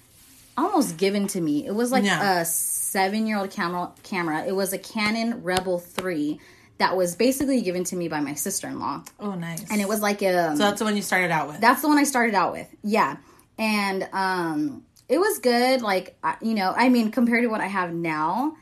almost 0.57 0.97
given 0.97 1.27
to 1.27 1.41
me. 1.41 1.65
It 1.65 1.73
was 1.75 1.91
like 1.91 2.03
Yeah. 2.03 2.39
a 2.41 2.45
seven 2.45 3.27
year 3.27 3.37
old 3.37 3.51
camera. 3.51 3.91
Camera. 4.03 4.43
It 4.45 4.55
was 4.55 4.73
a 4.73 4.77
Canon 4.77 5.43
Rebel 5.43 5.79
Three 5.79 6.39
that 6.77 6.97
was 6.97 7.15
basically 7.15 7.61
given 7.61 7.83
to 7.85 7.95
me 7.95 8.07
by 8.09 8.19
my 8.19 8.33
sister 8.33 8.67
in 8.67 8.79
law, 8.79 9.01
Oh, 9.19 9.33
nice. 9.35 9.63
and 9.71 9.79
it 9.79 9.87
was 9.87 10.01
like 10.01 10.21
a. 10.21 10.51
so 10.57 10.63
that's 10.63 10.79
the 10.79 10.85
one 10.85 10.95
you 10.97 11.01
started 11.01 11.31
out 11.31 11.47
with. 11.47 11.61
that's 11.61 11.81
the 11.81 11.87
one 11.87 11.97
I 11.97 12.03
started 12.03 12.35
out 12.35 12.51
with. 12.51 12.67
Yeah, 12.83 13.15
and 13.57 14.07
um, 14.11 14.83
it 15.07 15.17
was 15.17 15.39
good. 15.39 15.81
Like 15.81 16.17
you 16.41 16.53
know, 16.53 16.73
I 16.75 16.89
mean, 16.89 17.11
compared 17.11 17.43
to 17.43 17.47
what 17.49 17.61
I 17.61 17.67
have 17.67 17.93
now, 17.93 18.57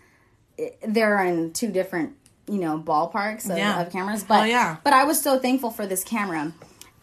it, 0.58 0.78
they're 0.88 1.24
in 1.24 1.54
two 1.54 1.72
different 1.72 2.14
you 2.48 2.60
know 2.60 2.78
ballparks 2.78 3.50
of, 3.50 3.58
Yeah. 3.58 3.82
of 3.82 3.92
cameras. 3.92 4.24
But 4.24 4.42
Oh, 4.42 4.46
yeah. 4.46 4.78
but 4.84 4.94
I 4.94 5.06
was 5.06 5.20
so 5.22 5.40
thankful 5.40 5.72
for 5.72 5.88
this 5.88 6.04
camera, 6.04 6.54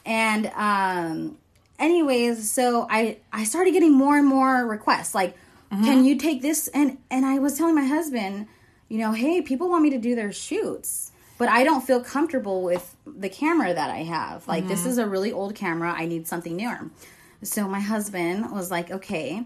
and 0.07 0.47
um, 0.55 1.39
anyways, 1.81 2.51
so 2.51 2.87
I 2.89 3.19
I 3.33 3.43
started 3.45 3.73
getting 3.73 3.93
more 3.93 4.17
and 4.17 4.27
more 4.27 4.67
requests 4.67 5.15
like. 5.15 5.35
Mm-hmm. 5.73 5.85
Can 5.85 6.05
you 6.05 6.17
take 6.17 6.43
this 6.43 6.67
and 6.67 6.99
and 7.13 7.25
I 7.25 7.39
was 7.39 7.57
telling 7.57 7.77
my 7.77 7.85
husband, 7.87 8.49
you 8.89 8.99
know, 8.99 9.13
hey, 9.13 9.41
people 9.41 9.69
want 9.69 9.85
me 9.85 9.91
to 9.91 9.99
do 9.99 10.17
their 10.17 10.33
shoots, 10.33 11.13
but 11.39 11.49
I 11.49 11.63
don't 11.63 11.83
feel 11.83 12.03
comfortable 12.03 12.63
with 12.65 12.97
the 13.07 13.29
camera 13.29 13.73
that 13.73 13.89
I 13.89 13.99
have. 14.03 14.49
Like 14.49 14.67
this 14.67 14.81
Mm-hmm. 14.81 14.89
is 14.89 14.99
a 14.99 15.07
really 15.07 15.31
old 15.31 15.55
camera. 15.55 15.95
I 15.97 16.07
need 16.07 16.27
something 16.27 16.57
newer. 16.57 16.91
So 17.45 17.69
my 17.69 17.79
husband 17.79 18.51
was 18.51 18.69
like, 18.73 18.91
okay, 18.91 19.45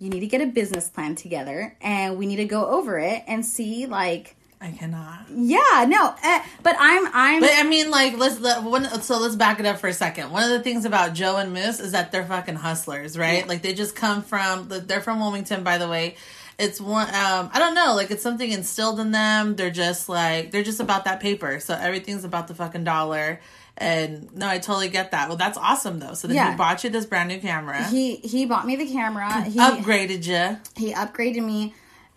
you 0.00 0.10
need 0.10 0.20
to 0.20 0.26
get 0.26 0.40
a 0.40 0.46
business 0.46 0.88
plan 0.90 1.14
together 1.14 1.76
and 1.80 2.18
we 2.18 2.26
need 2.26 2.36
to 2.42 2.46
go 2.46 2.66
over 2.66 2.98
it 2.98 3.22
and 3.28 3.46
see 3.46 3.86
like 3.86 4.34
I 4.64 4.70
cannot. 4.72 5.26
yeah, 5.30 5.84
no, 5.86 6.14
eh, 6.22 6.42
but 6.62 6.74
I'm 6.78 7.06
I'm 7.12 7.40
But 7.40 7.50
I 7.54 7.64
mean, 7.64 7.90
like, 7.90 8.16
let's 8.16 8.40
let 8.40 8.62
one. 8.62 8.84
So 9.02 9.18
let's 9.18 9.36
back 9.36 9.60
it 9.60 9.66
up 9.66 9.78
for 9.78 9.88
a 9.88 9.92
second. 9.92 10.30
One 10.30 10.42
of 10.42 10.50
the 10.50 10.60
things 10.60 10.84
about 10.86 11.12
Joe 11.12 11.36
and 11.36 11.52
Moose 11.52 11.80
is 11.80 11.92
that 11.92 12.12
they're 12.12 12.24
fucking 12.24 12.54
hustlers, 12.56 13.18
right? 13.18 13.46
Like 13.46 13.60
they 13.62 13.74
just 13.74 13.94
come 13.94 14.22
from. 14.22 14.68
They're 14.70 15.02
from 15.02 15.20
Wilmington, 15.20 15.62
by 15.64 15.76
the 15.78 15.88
way. 15.88 16.16
It's 16.58 16.80
one. 16.80 17.08
Um, 17.08 17.50
I 17.52 17.58
don't 17.58 17.74
know. 17.74 17.94
Like 17.94 18.10
it's 18.10 18.22
something 18.22 18.50
instilled 18.50 19.00
in 19.00 19.10
them. 19.10 19.56
They're 19.56 19.70
just 19.70 20.08
like 20.08 20.50
they're 20.50 20.62
just 20.62 20.80
about 20.80 21.04
that 21.04 21.20
paper. 21.20 21.60
So 21.60 21.74
everything's 21.74 22.24
about 22.24 22.48
the 22.48 22.54
fucking 22.54 22.84
dollar. 22.84 23.40
And 23.76 24.32
no, 24.36 24.46
I 24.48 24.58
totally 24.58 24.88
get 24.88 25.10
that. 25.10 25.26
Well, 25.28 25.36
that's 25.36 25.58
awesome 25.58 25.98
though. 25.98 26.14
So 26.14 26.28
then 26.28 26.36
Yeah. 26.36 26.52
he 26.52 26.56
bought 26.56 26.84
you 26.84 26.90
this 26.90 27.06
brand 27.06 27.28
new 27.28 27.40
camera, 27.40 27.82
he 27.88 28.16
he 28.16 28.46
bought 28.46 28.66
me 28.66 28.76
the 28.76 28.86
camera. 28.86 29.42
He 29.50 29.58
upgraded 29.58 30.24
you. 30.26 30.58
he 30.76 30.94
upgraded 30.94 31.44
me 31.44 31.74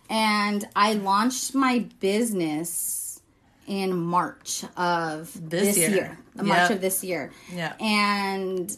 and 0.10 0.67
I 0.76 0.93
launched 0.93 1.54
my 1.56 1.86
business 2.00 3.22
in 3.67 3.96
March 3.98 4.63
of 4.78 5.32
This 5.50 5.76
this, 5.76 5.78
year. 5.78 5.89
year. 5.89 6.20
March 6.36 6.48
Yep. 6.70 6.72
of 6.72 6.82
this 6.82 7.04
year. 7.04 7.32
Yeah. 7.54 7.74
And 7.82 8.78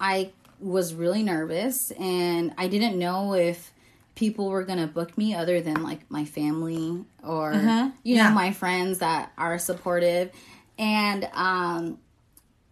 I 0.00 0.30
was 0.60 0.94
really 0.94 1.22
nervous 1.22 1.90
and 1.92 2.52
I 2.56 2.68
didn't 2.68 2.98
know 2.98 3.34
if 3.34 3.72
people 4.14 4.48
were 4.48 4.64
going 4.64 4.78
to 4.78 4.86
book 4.86 5.16
me 5.18 5.34
other 5.34 5.60
than 5.60 5.82
like 5.82 6.10
my 6.10 6.24
family 6.24 7.04
or 7.22 7.52
you 7.54 7.60
know 7.60 7.92
Yeah. 8.02 8.30
my 8.34 8.52
friends 8.52 8.98
that 8.98 9.32
are 9.38 9.58
supportive 9.58 10.30
and 10.78 11.28
um 11.34 11.98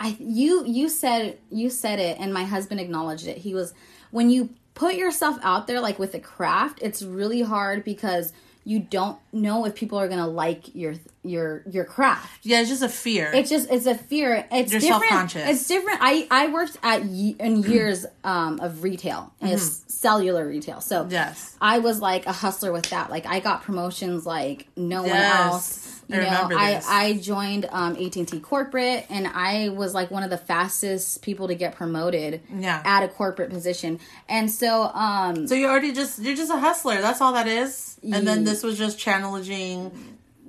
I 0.01 0.17
you 0.21 0.65
you 0.67 0.89
said 0.89 1.39
you 1.51 1.71
said 1.71 1.99
it 1.99 2.19
and 2.21 2.33
my 2.33 2.45
husband 2.45 2.81
acknowledged 2.81 3.27
it. 3.27 3.39
He 3.39 3.55
was 3.55 3.75
when 4.11 4.31
you 4.31 4.51
put 4.79 4.95
yourself 4.95 5.37
out 5.43 5.67
there 5.67 5.81
like 5.81 5.99
with 5.99 6.15
a 6.15 6.21
craft, 6.21 6.79
it's 6.83 7.03
really 7.03 7.43
hard 7.43 7.85
because 7.85 8.33
you 8.65 8.79
don't 8.79 9.19
know 9.33 9.65
if 9.65 9.75
people 9.75 9.99
are 9.99 10.09
going 10.09 10.21
to 10.21 10.27
like 10.27 10.75
your 10.75 10.95
your 11.23 11.63
your 11.71 11.85
craft. 11.85 12.45
Yeah, 12.45 12.61
it's 12.61 12.69
just 12.69 12.83
a 12.83 12.89
fear. 12.89 13.31
It's 13.35 13.49
just 13.49 13.71
it's 13.71 13.87
a 13.87 13.95
fear. 13.95 14.47
It's 14.53 14.71
You're 14.73 14.81
different. 14.81 15.05
self-conscious. 15.09 15.49
It's 15.49 15.67
different. 15.67 15.99
I 16.03 16.27
I 16.31 16.49
worked 16.49 16.77
at 16.83 17.05
ye- 17.07 17.37
in 17.41 17.63
years 17.63 18.05
um, 18.25 18.61
of 18.61 18.83
retail, 18.83 19.33
is 19.41 19.85
cellular 19.89 20.47
retail. 20.47 20.81
So 20.83 21.03
Mm-hmm. 21.03 21.13
Yes. 21.13 21.57
I 21.61 21.79
was 21.79 22.01
like 22.01 22.27
a 22.27 22.33
hustler 22.33 22.71
with 22.73 22.91
that. 22.91 23.11
Like 23.11 23.25
I 23.27 23.41
got 23.41 23.63
promotions 23.63 24.27
like 24.27 24.69
no 24.77 25.01
one 25.03 25.11
Yes. 25.13 25.98
Else. 26.11 26.25
I 26.27 26.43
You 26.43 26.49
know, 26.49 26.57
I. 26.59 26.83
I 27.09 27.13
joined 27.19 27.67
um, 27.71 27.97
AT 27.97 28.17
and 28.17 28.27
T 28.29 28.41
corporate, 28.41 29.07
and 29.11 29.27
I 29.27 29.69
was 29.69 29.95
like 29.95 30.11
one 30.11 30.23
of 30.23 30.31
the 30.31 30.39
fastest 30.39 31.23
people 31.23 31.49
to 31.49 31.55
get 31.55 31.75
promoted 31.77 32.41
Yeah. 32.55 32.83
at 32.85 33.03
a 33.03 33.09
corporate 33.09 33.51
position. 33.51 34.01
And 34.29 34.51
so 34.51 34.85
um, 34.95 35.47
So 35.47 35.55
you're 35.55 35.71
already 35.71 35.93
just 35.93 36.19
you're 36.19 36.37
just 36.37 36.51
a 36.51 36.57
hustler. 36.59 37.01
That's 37.01 37.21
all 37.21 37.33
that 37.35 37.47
is. 37.47 37.99
And 38.03 38.27
then 38.27 38.45
this 38.45 38.63
was 38.63 38.79
just 38.79 38.99
challenging, 38.99 39.91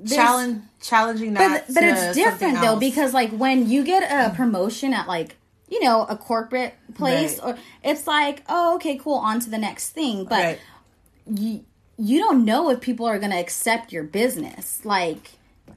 challenge, 0.07 0.61
challenging 0.81 1.33
that. 1.33 1.65
but 1.67 1.73
to 1.81 1.87
it's 1.87 2.15
different 2.15 2.61
though 2.61 2.77
because 2.79 3.13
like 3.13 3.31
when 3.31 3.69
you 3.69 3.83
get 3.83 4.03
a 4.03 4.33
promotion 4.35 4.93
at 4.93 5.07
like 5.07 5.35
you 5.67 5.83
know 5.83 6.03
a 6.05 6.15
corporate 6.15 6.73
place 6.95 7.39
Right. 7.39 7.55
or 7.55 7.57
it's 7.83 8.07
like 8.07 8.43
oh 8.49 8.75
okay 8.75 8.97
cool 8.97 9.15
on 9.15 9.39
to 9.41 9.49
the 9.49 9.57
next 9.57 9.89
thing 9.89 10.23
but 10.25 10.39
Right. 10.43 10.59
you 11.31 11.65
you 11.97 12.19
don't 12.19 12.45
know 12.45 12.69
if 12.69 12.79
people 12.79 13.05
are 13.05 13.19
going 13.19 13.31
to 13.31 13.37
accept 13.37 13.91
your 13.91 14.03
business. 14.03 14.79
Like, 14.85 15.31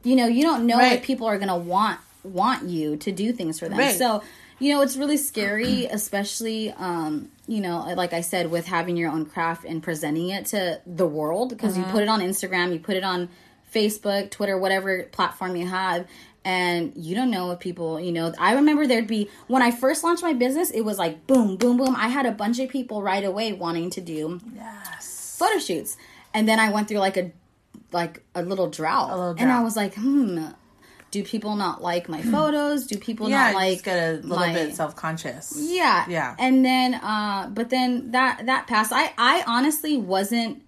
you 0.05 0.17
know, 0.17 0.27
you 0.27 0.43
don't 0.43 0.67
know 0.67 0.79
Right. 0.79 0.99
if 0.99 1.03
people 1.05 1.27
are 1.27 1.37
going 1.39 1.49
to 1.49 1.57
want 1.57 1.99
want 2.25 2.69
you 2.69 2.97
to 2.97 3.11
do 3.11 3.33
things 3.33 3.59
for 3.59 3.69
them. 3.69 3.79
Right. 3.79 3.99
So, 3.99 4.23
you 4.61 4.73
know, 4.73 4.81
it's 4.83 4.97
really 4.97 5.17
scary, 5.17 5.87
especially 5.91 6.71
um, 6.73 7.31
you 7.49 7.61
know, 7.61 7.81
like 7.97 8.13
I 8.13 8.21
said 8.21 8.51
with 8.51 8.67
having 8.67 8.97
your 8.97 9.11
own 9.11 9.27
craft 9.27 9.65
and 9.65 9.83
presenting 9.83 10.29
it 10.31 10.47
to 10.47 10.81
the 10.87 11.07
world 11.07 11.49
because 11.49 11.77
Mm-hmm. 11.77 11.87
you 11.87 11.93
put 11.93 12.03
it 12.03 12.09
on 12.09 12.21
Instagram, 12.21 12.73
you 12.73 12.79
put 12.79 12.97
it 12.97 13.03
on 13.05 13.29
Facebook, 13.75 14.31
Twitter, 14.31 14.57
whatever 14.59 15.03
platform 15.05 15.57
you 15.57 15.67
have 15.67 16.07
and 16.45 16.93
you 16.97 17.15
don't 17.15 17.31
know 17.31 17.53
if 17.53 17.61
people, 17.61 18.01
you 18.01 18.11
know, 18.13 18.33
I 18.39 18.55
remember 18.55 18.87
there'd 18.87 19.07
be 19.07 19.31
when 19.47 19.63
I 19.63 19.71
first 19.71 20.03
launched 20.05 20.23
my 20.25 20.33
business, 20.33 20.71
it 20.71 20.83
was 20.83 20.99
like 20.99 21.27
boom, 21.27 21.57
boom, 21.57 21.77
boom. 21.77 21.95
I 21.97 22.09
had 22.09 22.27
a 22.27 22.33
bunch 22.33 22.59
of 22.59 22.69
people 22.69 23.01
right 23.03 23.25
away 23.25 23.53
wanting 23.53 23.91
to 23.91 24.01
do 24.01 24.41
Yes. 24.55 25.37
photo 25.39 25.59
shoots. 25.59 25.97
And 26.35 26.49
then 26.49 26.59
I 26.61 26.71
went 26.71 26.89
through 26.89 26.99
like 26.99 27.17
a 27.17 27.31
like 27.93 28.23
a 28.35 28.43
little 28.43 28.69
drought. 28.69 29.11
little 29.11 29.35
And 29.39 29.51
I 29.53 29.63
was 29.63 29.77
like, 29.77 29.95
hmm, 29.95 30.47
do 31.11 31.23
people 31.23 31.57
not 31.57 31.83
like 31.83 32.09
my 32.09 32.23
photos? 32.23 32.87
Do 32.87 32.97
people 32.99 33.29
Yeah, 33.29 33.49
not 33.53 33.55
like 33.55 33.73
just 33.75 33.85
get 33.85 33.99
a 33.99 34.13
little 34.17 34.37
my- 34.37 34.53
bit 34.55 34.75
self 34.75 34.97
conscious. 34.97 35.55
yeah. 35.59 36.07
Yeah. 36.09 36.35
And 36.39 36.65
then 36.65 36.95
uh 36.95 37.51
but 37.53 37.71
then 37.71 38.11
that 38.13 38.47
that 38.47 38.67
passed. 38.67 38.93
I 38.93 39.13
I 39.19 39.45
honestly 39.47 39.97
wasn't 39.99 40.63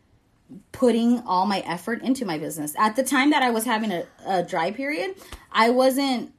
putting 0.73 1.21
all 1.21 1.47
my 1.47 1.61
effort 1.61 2.03
into 2.03 2.25
my 2.25 2.39
business. 2.39 2.75
At 2.79 2.97
the 2.97 3.03
time 3.03 3.31
that 3.31 3.43
I 3.43 3.51
was 3.51 3.65
having 3.65 3.91
a, 3.93 4.05
a 4.27 4.43
dry 4.43 4.71
period, 4.71 5.15
I 5.51 5.71
wasn't 5.71 6.33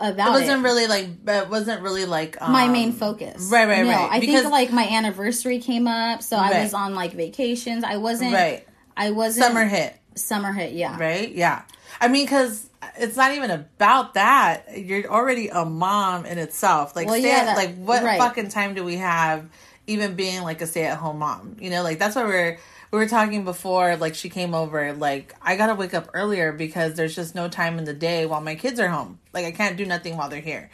about 0.00 0.28
It 0.28 0.40
wasn't 0.40 0.60
it. 0.60 0.64
really 0.64 0.86
like, 0.86 1.06
it 1.28 1.50
wasn't 1.50 1.82
really 1.82 2.06
like 2.06 2.40
um, 2.40 2.52
my 2.52 2.68
main 2.68 2.92
focus. 2.92 3.50
Right, 3.52 3.68
right, 3.68 3.84
No, 3.84 3.90
right. 3.90 4.10
I 4.12 4.20
Because- 4.20 4.42
think 4.42 4.52
like 4.52 4.72
my 4.72 4.88
anniversary 4.88 5.58
came 5.58 5.86
up, 5.86 6.22
so 6.22 6.36
I 6.36 6.62
was 6.62 6.72
on 6.72 6.94
like 6.94 7.12
vacations. 7.12 7.84
I 7.84 7.98
wasn't 7.98 8.32
Right. 8.32 8.66
I 8.96 9.10
wasn't 9.10 9.46
Summer 9.46 9.66
hit, 9.66 9.94
summer 10.14 10.52
hit, 10.52 10.72
yeah. 10.72 10.98
right? 10.98 11.30
Yeah. 11.32 11.62
I 12.00 12.08
mean, 12.08 12.24
because 12.26 12.68
it's 12.98 13.16
not 13.16 13.34
even 13.34 13.50
about 13.50 14.14
that. 14.14 14.66
You're 14.78 15.10
already 15.10 15.48
a 15.48 15.64
mom 15.64 16.26
in 16.26 16.38
itself. 16.38 16.94
Like, 16.96 17.06
Well, 17.06 17.18
stay 17.18 17.28
yeah, 17.28 17.38
at, 17.38 17.44
that- 17.46 17.56
like 17.56 17.76
what 17.76 18.02
right. 18.02 18.18
fucking 18.18 18.48
time 18.48 18.74
do 18.74 18.84
we 18.84 18.96
have? 18.96 19.48
Even 19.86 20.14
being 20.14 20.42
like 20.42 20.60
a 20.60 20.66
stay 20.68 20.84
at 20.84 20.98
home 20.98 21.18
mom, 21.18 21.56
you 21.58 21.68
know, 21.68 21.82
like 21.82 21.98
that's 21.98 22.14
what 22.14 22.26
we're 22.26 22.58
we 22.92 22.98
were 22.98 23.08
talking 23.08 23.44
before. 23.44 23.96
Like 23.96 24.14
she 24.14 24.28
came 24.28 24.54
over. 24.54 24.92
Like 24.92 25.34
I 25.42 25.56
gotta 25.56 25.74
wake 25.74 25.94
up 25.94 26.10
earlier 26.14 26.52
because 26.52 26.94
there's 26.94 27.16
just 27.16 27.34
no 27.34 27.48
time 27.48 27.76
in 27.78 27.84
the 27.84 27.94
day 27.94 28.24
while 28.24 28.40
my 28.40 28.54
kids 28.54 28.78
are 28.78 28.88
home. 28.88 29.18
Like 29.32 29.46
I 29.46 29.50
can't 29.50 29.76
do 29.76 29.84
nothing 29.86 30.16
while 30.16 30.28
they're 30.28 30.40
here. 30.40 30.70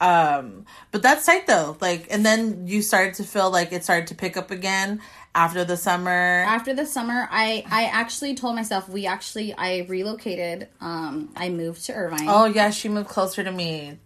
Um, 0.00 0.66
but 0.90 1.02
that's 1.02 1.26
tight 1.26 1.46
though. 1.46 1.76
Like, 1.80 2.06
and 2.10 2.24
then 2.24 2.66
you 2.66 2.82
started 2.82 3.14
to 3.14 3.24
feel 3.24 3.50
like 3.50 3.72
it 3.72 3.84
started 3.84 4.08
to 4.08 4.14
pick 4.14 4.36
up 4.36 4.50
again 4.50 5.00
after 5.36 5.64
the 5.64 5.76
summer. 5.76 6.44
After 6.48 6.74
the 6.74 6.86
summer, 6.86 7.28
I 7.30 7.62
I 7.70 7.84
actually 7.84 8.34
told 8.34 8.56
myself 8.56 8.88
we 8.88 9.06
actually 9.06 9.54
I 9.54 9.86
relocated. 9.88 10.68
Um, 10.80 11.32
I 11.36 11.50
moved 11.50 11.84
to 11.86 11.92
Irvine. 11.92 12.26
Oh 12.26 12.46
yeah, 12.46 12.70
she 12.70 12.88
moved 12.88 13.08
closer 13.08 13.44
to 13.44 13.52
me. 13.52 13.98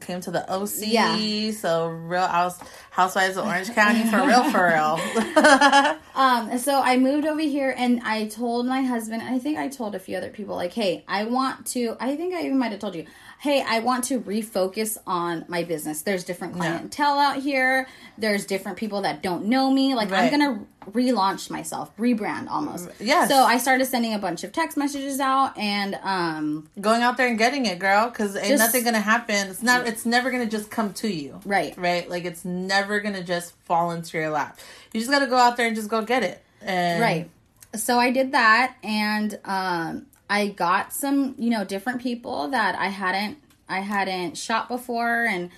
Came 0.00 0.20
to 0.20 0.30
the 0.30 0.50
OC. 0.50 0.70
Yeah. 0.82 1.50
So 1.50 1.88
real 1.88 2.26
house 2.26 2.58
housewives 2.90 3.36
of 3.36 3.46
Orange 3.46 3.74
County 3.74 4.08
for 4.08 4.24
real, 4.24 4.44
for 4.50 4.66
real. 4.68 5.96
Um, 6.16 6.56
so 6.56 6.80
I 6.80 6.96
moved 6.96 7.26
over 7.26 7.42
here 7.42 7.74
and 7.76 8.00
I 8.02 8.28
told 8.28 8.64
my 8.64 8.80
husband, 8.80 9.20
I 9.20 9.38
think 9.38 9.58
I 9.58 9.68
told 9.68 9.94
a 9.94 9.98
few 9.98 10.16
other 10.16 10.30
people, 10.30 10.56
like, 10.56 10.72
hey, 10.72 11.04
I 11.06 11.24
want 11.24 11.66
to, 11.68 11.94
I 12.00 12.16
think 12.16 12.32
I 12.32 12.40
even 12.40 12.58
might 12.58 12.72
have 12.72 12.80
told 12.80 12.94
you, 12.94 13.04
hey, 13.46 13.64
I 13.66 13.78
want 13.78 14.02
to 14.04 14.20
refocus 14.20 14.98
on 15.06 15.44
my 15.46 15.62
business. 15.62 16.02
There's 16.02 16.24
different 16.24 16.54
clientele 16.54 17.18
out 17.18 17.40
here, 17.40 17.86
there's 18.18 18.44
different 18.44 18.76
people 18.76 19.02
that 19.02 19.22
don't 19.22 19.44
know 19.46 19.70
me. 19.70 19.94
Like, 19.94 20.10
Right. 20.10 20.32
I'm 20.32 20.36
going 20.36 20.66
to 20.84 20.90
relaunch 20.90 21.48
myself, 21.48 21.96
rebrand 21.96 22.48
almost. 22.48 22.88
Yeah. 22.98 23.28
So 23.28 23.36
I 23.36 23.58
started 23.58 23.84
sending 23.86 24.14
a 24.14 24.18
bunch 24.18 24.42
of 24.42 24.50
text 24.50 24.76
messages 24.76 25.20
out 25.20 25.56
and, 25.56 25.94
um, 26.02 26.68
Going 26.80 27.02
out 27.02 27.16
there 27.16 27.28
and 27.28 27.38
getting 27.38 27.66
it, 27.66 27.78
girl, 27.78 28.08
because 28.08 28.34
ain't 28.36 28.58
nothing 28.58 28.82
gonna 28.82 29.00
happen. 29.00 29.48
It's 29.48 29.62
not. 29.62 29.86
It's 29.86 30.04
never 30.04 30.30
gonna 30.30 30.46
just 30.46 30.70
come 30.70 30.92
to 30.94 31.08
you. 31.08 31.40
Right. 31.44 31.76
Right. 31.76 32.08
Like 32.08 32.24
it's 32.24 32.44
never 32.44 33.00
gonna 33.00 33.22
just 33.22 33.54
fall 33.64 33.90
into 33.92 34.18
your 34.18 34.30
lap. 34.30 34.58
You 34.92 35.00
just 35.00 35.10
gotta 35.10 35.26
go 35.26 35.36
out 35.36 35.56
there 35.56 35.66
and 35.66 35.76
just 35.76 35.88
go 35.88 36.02
get 36.02 36.22
it. 36.22 36.42
And 36.62 37.00
Right. 37.00 37.30
So 37.74 37.98
I 37.98 38.10
did 38.10 38.32
that 38.32 38.76
and 38.82 39.38
um 39.44 40.06
I 40.28 40.48
got 40.48 40.92
some, 40.92 41.34
you 41.38 41.50
know, 41.50 41.64
different 41.64 42.02
people 42.02 42.48
that 42.48 42.74
I 42.76 42.88
hadn't 42.88 43.38
I 43.68 43.80
hadn't 43.80 44.36
shot 44.36 44.68
before 44.68 45.24
and 45.26 45.50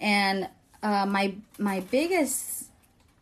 and 0.00 0.48
uh 0.82 1.06
my 1.06 1.34
my 1.58 1.80
biggest 1.80 2.66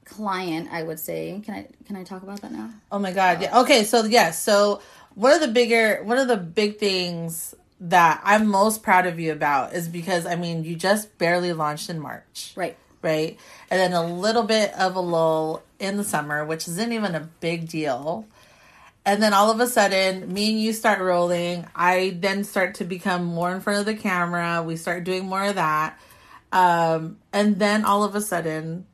client, 0.05 0.69
I 0.73 0.83
would 0.83 0.99
say, 0.99 1.41
can 1.45 1.55
I 1.55 1.67
can 1.87 1.97
I 1.97 2.05
talk 2.05 2.23
about 2.23 2.43
that 2.43 2.53
now? 2.53 2.71
Oh 2.91 2.99
my 2.99 3.13
god. 3.13 3.41
Yeah. 3.41 3.61
Okay. 3.61 3.85
So 3.85 4.05
yes. 4.05 4.43
So 4.43 4.83
one 5.15 5.33
of 5.33 5.41
the 5.41 5.49
bigger, 5.49 6.03
one 6.05 6.19
of 6.19 6.29
the 6.29 6.37
big 6.37 6.79
things 6.79 7.55
that 7.81 8.21
I'm 8.25 8.47
most 8.47 8.83
proud 8.83 9.07
of 9.07 9.19
you 9.19 9.33
about 9.33 9.73
is 9.73 9.89
because 9.89 10.27
I 10.27 10.37
mean 10.37 10.65
you 10.65 10.77
just 10.77 11.17
barely 11.19 11.53
launched 11.53 11.89
in 11.89 11.99
March. 11.99 12.53
Right. 12.55 12.77
right? 13.03 13.39
And 13.71 13.81
then 13.81 13.93
a 13.93 14.05
little 14.05 14.43
bit 14.43 14.75
of 14.75 14.97
a 14.97 15.01
lull 15.01 15.63
in 15.79 15.97
the 15.97 16.05
summer, 16.05 16.45
which 16.45 16.69
isn't 16.69 16.93
even 16.93 17.15
a 17.15 17.21
big 17.41 17.69
deal. 17.69 18.27
And 19.07 19.23
then 19.23 19.33
all 19.33 19.51
of 19.51 19.61
a 19.61 19.67
sudden, 19.67 20.33
me 20.33 20.51
and 20.51 20.61
you 20.61 20.73
start 20.73 21.01
rolling. 21.01 21.67
I 21.75 22.17
then 22.21 22.45
start 22.45 22.75
to 22.77 22.85
become 22.85 23.25
more 23.25 23.53
in 23.55 23.61
front 23.61 23.81
of 23.81 23.87
the 23.87 23.95
camera. 23.95 24.63
We 24.63 24.77
start 24.77 25.05
doing 25.05 25.27
more 25.27 25.45
of 25.45 25.55
that. 25.55 25.99
Um, 26.53 27.19
and 27.33 27.59
then 27.59 27.85
all 27.85 28.05
of 28.05 28.15
a 28.15 28.21
sudden, 28.21 28.87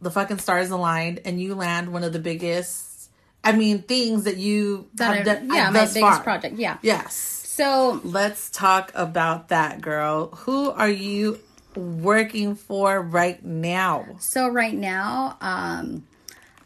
the 0.00 0.10
fucking 0.10 0.38
stars 0.38 0.70
aligned 0.70 1.20
and 1.24 1.40
you 1.40 1.54
land 1.54 1.92
one 1.92 2.02
of 2.04 2.12
the 2.12 2.18
biggest, 2.18 3.10
I 3.44 3.52
mean, 3.52 3.82
things 3.82 4.24
that 4.24 4.36
you 4.36 4.88
That 4.94 5.16
have 5.16 5.24
done 5.26 5.50
yeah, 5.54 5.70
my 5.70 5.80
biggest 5.80 5.98
far. 6.00 6.22
project. 6.22 6.56
Yeah. 6.58 6.78
Yes. 6.82 7.14
So 7.14 8.00
Let's 8.04 8.50
talk 8.50 8.90
about 8.94 9.48
that, 9.48 9.80
girl. 9.80 10.28
Who 10.44 10.70
are 10.70 10.90
you 10.90 11.38
working 11.74 12.54
for 12.56 13.00
right 13.00 13.42
now? 13.44 14.06
So 14.18 14.48
right 14.48 14.74
now, 14.74 15.36
um, 15.40 16.06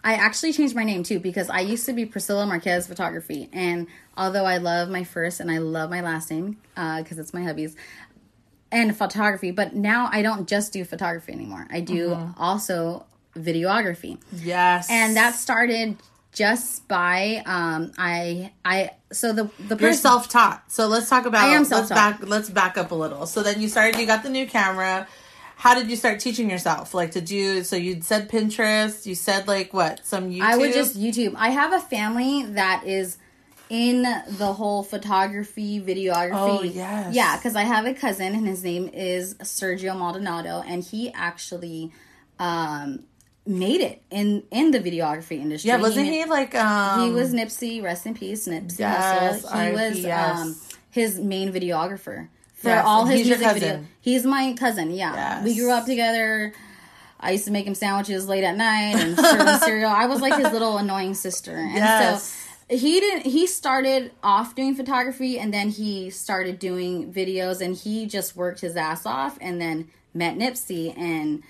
I 0.03 0.15
actually 0.15 0.53
changed 0.53 0.75
my 0.75 0.85
name 0.85 1.03
too 1.03 1.21
because 1.21 1.51
I 1.51 1.61
used 1.61 1.87
to 1.87 1.93
be 1.93 2.07
Priscilla 2.07 2.47
Marquez 2.47 2.87
Photography, 2.87 3.49
and 3.53 3.87
although 4.17 4.45
I 4.45 4.57
love 4.59 4.89
my 4.89 5.05
first 5.05 5.41
and 5.41 5.51
I 5.51 5.59
love 5.59 5.91
my 5.91 6.01
last 6.01 6.31
name 6.31 6.57
because 6.75 7.19
it's 7.19 7.35
my 7.35 7.43
hubby's 7.43 7.77
and 8.73 8.97
photography, 8.97 9.51
but 9.51 9.75
now 9.75 10.09
I 10.13 10.23
don't 10.23 10.49
just 10.49 10.73
do 10.73 10.85
photography 10.85 11.33
anymore. 11.33 11.67
I 11.71 11.81
do 11.81 12.17
also 12.39 13.05
videography, 13.37 14.19
Yes. 14.33 14.89
and 14.91 15.17
that 15.17 15.35
started 15.35 15.97
just 16.33 16.87
by 16.87 17.43
um, 17.45 17.91
I 17.99 18.53
I 18.65 18.91
so 19.13 19.33
the 19.33 19.45
the 19.59 19.71
you're 19.71 19.77
person 19.91 19.95
self 20.03 20.29
taught. 20.29 20.63
So 20.71 20.87
let's 20.87 21.09
talk 21.11 21.27
about 21.27 21.43
I 21.45 21.49
am 21.49 21.59
let's 21.63 21.69
self-taught. 21.71 22.21
back 22.21 22.29
let's 22.29 22.49
back 22.49 22.79
up 22.79 22.93
a 22.93 22.95
little. 22.95 23.27
So 23.27 23.43
then 23.43 23.61
you 23.61 23.69
started 23.69 23.99
you 24.01 24.07
got 24.07 24.23
the 24.23 24.31
new 24.31 24.47
camera. 24.47 25.09
How 25.61 25.75
did 25.75 25.91
you 25.91 25.97
start 25.97 26.21
teaching 26.21 26.49
yourself? 26.49 26.95
Like 26.95 27.11
did 27.11 27.31
you 27.31 27.65
so 27.65 27.77
you 27.77 28.01
said 28.01 28.31
Pinterest, 28.31 29.05
you 29.05 29.15
said 29.15 29.47
like 29.47 29.75
what? 29.75 30.07
Some 30.07 30.31
YouTube 30.31 30.41
I 30.41 30.57
would 30.57 30.73
just 30.73 30.99
YouTube. 30.99 31.35
I 31.37 31.51
have 31.51 31.75
a 31.75 31.81
family 31.81 32.45
that 32.55 32.85
is 32.87 33.19
in 33.69 34.03
the 34.03 34.55
whole 34.55 34.83
photography, 34.83 35.79
videography. 35.79 36.31
Oh, 36.33 36.63
yes. 36.63 37.15
Yeah, 37.15 37.37
because 37.37 37.57
I 37.57 37.65
have 37.65 37.85
a 37.85 37.93
cousin 37.93 38.35
and 38.35 38.47
his 38.47 38.65
name 38.65 38.89
is 38.89 39.35
Sergio 39.35 39.95
Maldonado, 39.97 40.65
and 40.67 40.83
he 40.83 41.13
actually 41.13 41.93
um, 42.39 43.05
made 43.47 43.83
it 43.83 44.03
in 44.11 44.45
in 44.51 44.71
the 44.71 44.81
videography 44.81 45.43
industry. 45.43 45.69
Yeah, 45.69 45.77
wasn't 45.77 46.07
ma- 46.07 46.13
he 46.13 46.25
like 46.25 46.55
um 46.55 47.05
He 47.05 47.11
was 47.13 47.35
Nipsey, 47.35 47.83
rest 47.83 48.07
in 48.07 48.15
peace, 48.15 48.49
Nipsey 48.49 48.79
Yes. 48.79 49.43
He 49.43 49.49
R.I.P., 49.59 49.77
was 49.77 49.99
yes. 49.99 50.41
um, 50.41 50.57
his 50.91 51.21
main 51.21 51.53
videographer 51.53 52.29
for 52.61 52.69
Yes, 52.69 52.85
all 52.87 53.07
his 53.07 53.21
he's 53.21 53.29
music 53.29 53.47
videos. 53.47 53.85
He's 54.01 54.25
my 54.25 54.55
cousin. 54.59 54.91
Yeah, 54.91 55.43
we 55.43 55.55
grew 55.57 55.71
up 55.73 55.87
together. 55.87 56.53
I 57.19 57.33
used 57.33 57.45
to 57.47 57.51
make 57.51 57.67
him 57.67 57.75
sandwiches 57.75 58.27
late 58.29 58.45
at 58.45 58.57
night 58.57 58.97
and 58.97 59.17
serve 59.19 59.41
him 59.47 59.59
cereal. 59.61 59.91
I 59.91 60.07
was 60.07 60.21
like 60.23 60.37
his 60.43 60.53
little 60.53 60.79
annoying 60.79 61.15
sister, 61.15 61.55
and 61.57 61.75
Yes. 61.75 62.23
so 62.69 62.77
he 62.77 63.01
didn't. 63.01 63.27
He 63.31 63.47
started 63.47 64.13
off 64.23 64.55
doing 64.55 64.75
photography, 64.75 65.39
and 65.39 65.53
then 65.53 65.69
he 65.71 66.11
started 66.11 66.59
doing 66.59 67.13
videos, 67.13 67.61
and 67.61 67.77
he 67.77 68.07
just 68.07 68.37
worked 68.37 68.61
his 68.61 68.77
ass 68.77 69.05
off, 69.05 69.37
and 69.41 69.61
then 69.61 69.89
met 70.15 70.37
Nipsey 70.37 70.97
and 70.99 71.43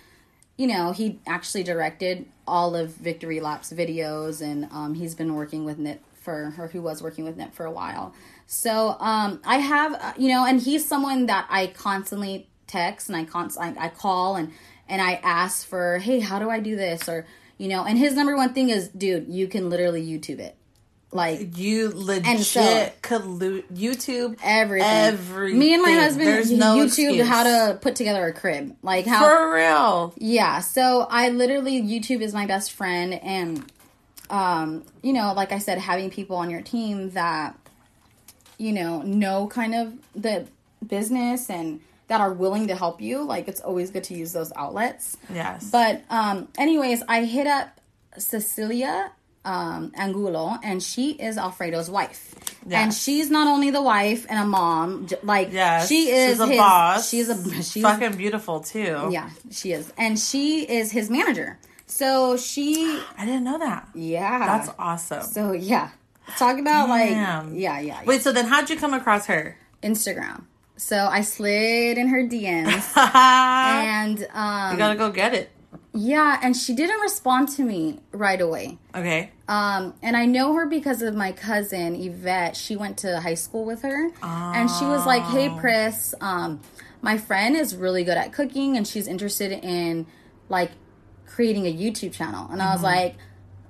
you 0.57 0.67
know, 0.67 0.93
he 0.93 1.19
actually 1.27 1.63
directed 1.63 2.27
all 2.47 2.77
of 2.77 2.91
Victory 2.91 3.41
Lap's 3.41 3.73
videos, 3.73 4.43
and 4.43 4.69
um, 4.73 4.93
he's 4.93 5.15
been 5.15 5.35
working 5.35 5.65
with 5.65 5.79
Nip 5.79 6.03
for, 6.21 6.53
or 6.59 6.67
who 6.69 6.83
was 6.83 7.03
working 7.03 7.25
with 7.25 7.39
Nip 7.39 7.55
for 7.55 7.65
a 7.65 7.71
while. 7.71 8.13
So 8.53 8.97
um, 8.99 9.41
I 9.45 9.59
have, 9.59 9.95
uh, 9.95 10.13
you 10.19 10.29
know, 10.29 10.45
and 10.45 10.61
he's 10.61 10.85
someone 10.85 11.27
that 11.27 11.47
I 11.49 11.69
constantly 11.69 12.49
text 12.67 13.09
and 13.09 13.17
I 13.17 13.25
const- 13.25 13.57
I, 13.61 13.73
I 13.79 13.89
call 13.91 14.35
and 14.35 14.51
and 14.89 15.01
I 15.01 15.21
ask 15.23 15.65
for, 15.65 15.99
hey, 15.99 16.19
how 16.19 16.41
do 16.41 16.51
I 16.51 16.59
do 16.59 16.75
this, 16.75 17.09
or 17.09 17.27
you 17.59 17.69
know, 17.69 17.85
and 17.85 17.97
his 17.97 18.15
number 18.15 18.37
one 18.37 18.53
thing 18.53 18.71
is, 18.71 18.89
dude, 18.89 19.29
you 19.29 19.47
can 19.47 19.71
literally 19.71 20.05
YouTube 20.05 20.41
it, 20.41 20.57
like 21.13 21.57
you 21.57 21.93
legit 21.95 22.45
so- 22.45 22.91
could 23.03 23.25
lo- 23.25 23.63
YouTube 23.73 24.37
everything. 24.43 24.91
Everything. 24.91 25.57
Me 25.57 25.73
and 25.75 25.83
my 25.85 25.93
husband 25.93 26.27
There's 26.27 26.51
no 26.51 26.79
YouTube 26.79 26.87
excuse. 26.87 27.29
how 27.29 27.45
to 27.45 27.79
put 27.81 27.95
together 27.95 28.27
a 28.27 28.33
crib, 28.33 28.75
like 28.83 29.07
how 29.07 29.21
for 29.29 29.55
real. 29.55 30.13
Yeah, 30.19 30.59
so 30.59 31.07
I 31.09 31.29
literally 31.29 31.81
YouTube 31.81 32.21
is 32.21 32.35
my 32.35 32.47
best 32.47 32.73
friend 32.73 33.15
and 33.15 33.71
um, 34.29 34.83
you 35.03 35.13
know, 35.13 35.35
like 35.35 35.53
I 35.53 35.59
said, 35.59 35.79
having 35.79 36.11
people 36.11 36.35
on 36.35 36.51
your 36.51 36.63
team 36.63 37.11
that, 37.11 37.57
you 38.61 38.73
know, 38.73 39.03
know 39.03 39.47
kind 39.47 39.75
of 39.75 39.95
the 40.15 40.47
business 40.87 41.49
and 41.49 41.81
that 42.09 42.21
are 42.21 42.33
willing 42.33 42.67
to 42.69 42.75
help 42.75 43.01
you, 43.01 43.23
like 43.23 43.49
it's 43.49 43.61
always 43.61 43.91
good 43.91 44.05
to 44.05 44.15
use 44.15 44.33
those 44.33 44.53
outlets. 44.55 45.17
Yes. 45.33 45.71
But 45.71 46.03
um, 46.11 46.49
anyways, 46.59 47.03
I 47.09 47.25
hit 47.25 47.47
up 47.47 47.81
Cecilia 48.19 49.13
um, 49.45 49.93
Angulo, 49.95 50.59
and 50.63 50.83
she 50.83 51.13
is 51.13 51.39
Alfredo's 51.39 51.89
wife. 51.89 52.35
And 52.71 52.93
she's 52.93 53.31
not 53.31 53.49
only 53.49 53.71
the 53.71 53.81
wife 53.81 54.27
and 54.29 54.39
a 54.39 54.45
mom, 54.45 55.09
like 55.23 55.53
yes. 55.53 55.89
she 55.89 56.11
is 56.11 56.33
She's 56.33 56.41
a 56.41 56.47
his, 56.47 56.57
boss. 56.57 57.09
She's 57.09 57.29
a 57.31 57.63
she's 57.63 57.83
fucking 57.83 58.17
beautiful 58.17 58.61
too. 58.61 59.09
yeah, 59.11 59.31
she 59.51 59.73
is, 59.73 59.91
and 59.97 60.19
she 60.19 60.63
is 60.63 60.93
his 60.93 61.09
manager. 61.09 61.59
So 61.87 62.37
she, 62.37 63.01
I 63.17 63.25
didn't 63.25 63.45
know 63.45 63.59
that. 63.59 63.89
yeah, 63.95 64.39
That's 64.39 64.71
awesome. 64.79 65.23
so 65.23 65.53
yeah. 65.53 65.91
Talk 66.39 66.59
about 66.59 66.87
Damn. 66.87 66.91
like 66.91 67.11
yeah, 67.11 67.79
yeah, 67.79 67.81
yeah. 67.81 68.05
Wait, 68.05 68.23
so 68.23 68.33
then 68.33 68.47
how'd 68.47 68.69
you 68.71 68.77
come 68.77 68.95
across 68.95 69.27
her? 69.27 69.57
Instagram. 69.83 70.45
So 70.77 70.97
I 71.11 71.21
slid 71.23 71.99
in 71.99 72.09
her 72.09 72.23
DMs, 72.23 72.97
and 72.97 74.27
um, 74.33 74.73
You 74.73 74.79
gotta 74.79 74.97
go 74.97 75.11
get 75.11 75.35
it. 75.35 75.51
yeah, 75.93 76.39
and 76.43 76.57
she 76.57 76.73
didn't 76.75 77.01
respond 77.01 77.49
to 77.51 77.63
me 77.63 77.99
right 78.13 78.41
away. 78.41 78.79
Okay. 78.95 79.31
Um, 79.49 79.95
and 80.03 80.17
I 80.17 80.25
know 80.27 80.55
her 80.55 80.67
because 80.67 81.03
of 81.03 81.15
my 81.15 81.33
cousin 81.33 81.95
Yvette. 81.97 82.57
She 82.57 82.77
went 82.77 82.97
to 82.99 83.21
high 83.21 83.35
school 83.35 83.65
with 83.65 83.83
her, 83.83 84.11
and 84.23 84.71
she 84.71 84.85
was 84.87 85.05
like, 85.05 85.23
"Hey, 85.25 85.51
Pris, 85.59 86.15
um, 86.21 86.61
my 87.03 87.19
friend 87.19 87.57
is 87.57 87.77
really 87.77 88.05
good 88.05 88.17
at 88.17 88.33
cooking, 88.33 88.77
and 88.77 88.87
she's 88.87 89.07
interested 89.07 89.53
in 89.53 90.07
like 90.49 90.71
creating 91.27 91.67
a 91.67 91.75
YouTube 91.75 92.13
channel." 92.13 92.49
And 92.51 92.63
I 92.63 92.73
was 92.73 92.83
like, 92.83 93.17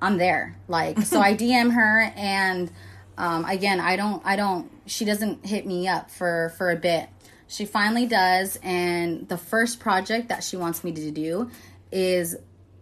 "I'm 0.03 0.19
there." 0.19 0.57
Like, 0.69 1.03
so 1.03 1.21
I 1.21 1.35
DM 1.43 1.73
her, 1.75 2.13
and 2.17 2.71
um, 3.19 3.45
again, 3.45 3.81
I 3.81 3.97
don't, 3.97 4.23
I 4.25 4.37
don't. 4.37 4.71
She 4.87 5.05
doesn't 5.05 5.45
hit 5.47 5.67
me 5.67 5.89
up 5.89 6.11
for 6.11 6.53
for 6.57 6.71
a 6.71 6.77
bit. 6.77 7.09
She 7.49 7.65
finally 7.67 8.07
does, 8.07 8.59
and 8.63 9.29
the 9.29 9.37
first 9.37 9.81
project 9.81 10.29
that 10.29 10.45
she 10.45 10.57
wants 10.57 10.85
me 10.85 10.93
to 10.93 11.11
do 11.11 11.51
is 11.91 12.37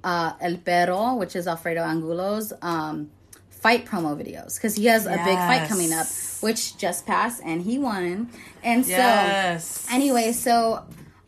uh, 0.04 0.32
El 0.40 0.58
Perro, 0.58 1.16
which 1.16 1.34
is 1.34 1.48
Alfredo 1.48 1.82
Angulo's 1.82 2.52
um, 2.60 3.10
fight 3.48 3.86
promo 3.86 4.14
videos 4.14 4.56
because 4.56 4.76
he 4.76 4.84
has 4.86 5.06
a 5.06 5.10
big 5.10 5.38
fight 5.38 5.68
coming 5.68 5.92
up, 5.92 6.06
which 6.40 6.76
just 6.76 7.06
passed 7.06 7.40
and 7.44 7.62
he 7.62 7.78
won. 7.78 8.30
And 8.62 8.84
so, 8.84 8.90
Yes. 8.92 9.86
anyway, 9.90 10.32
so 10.32 10.84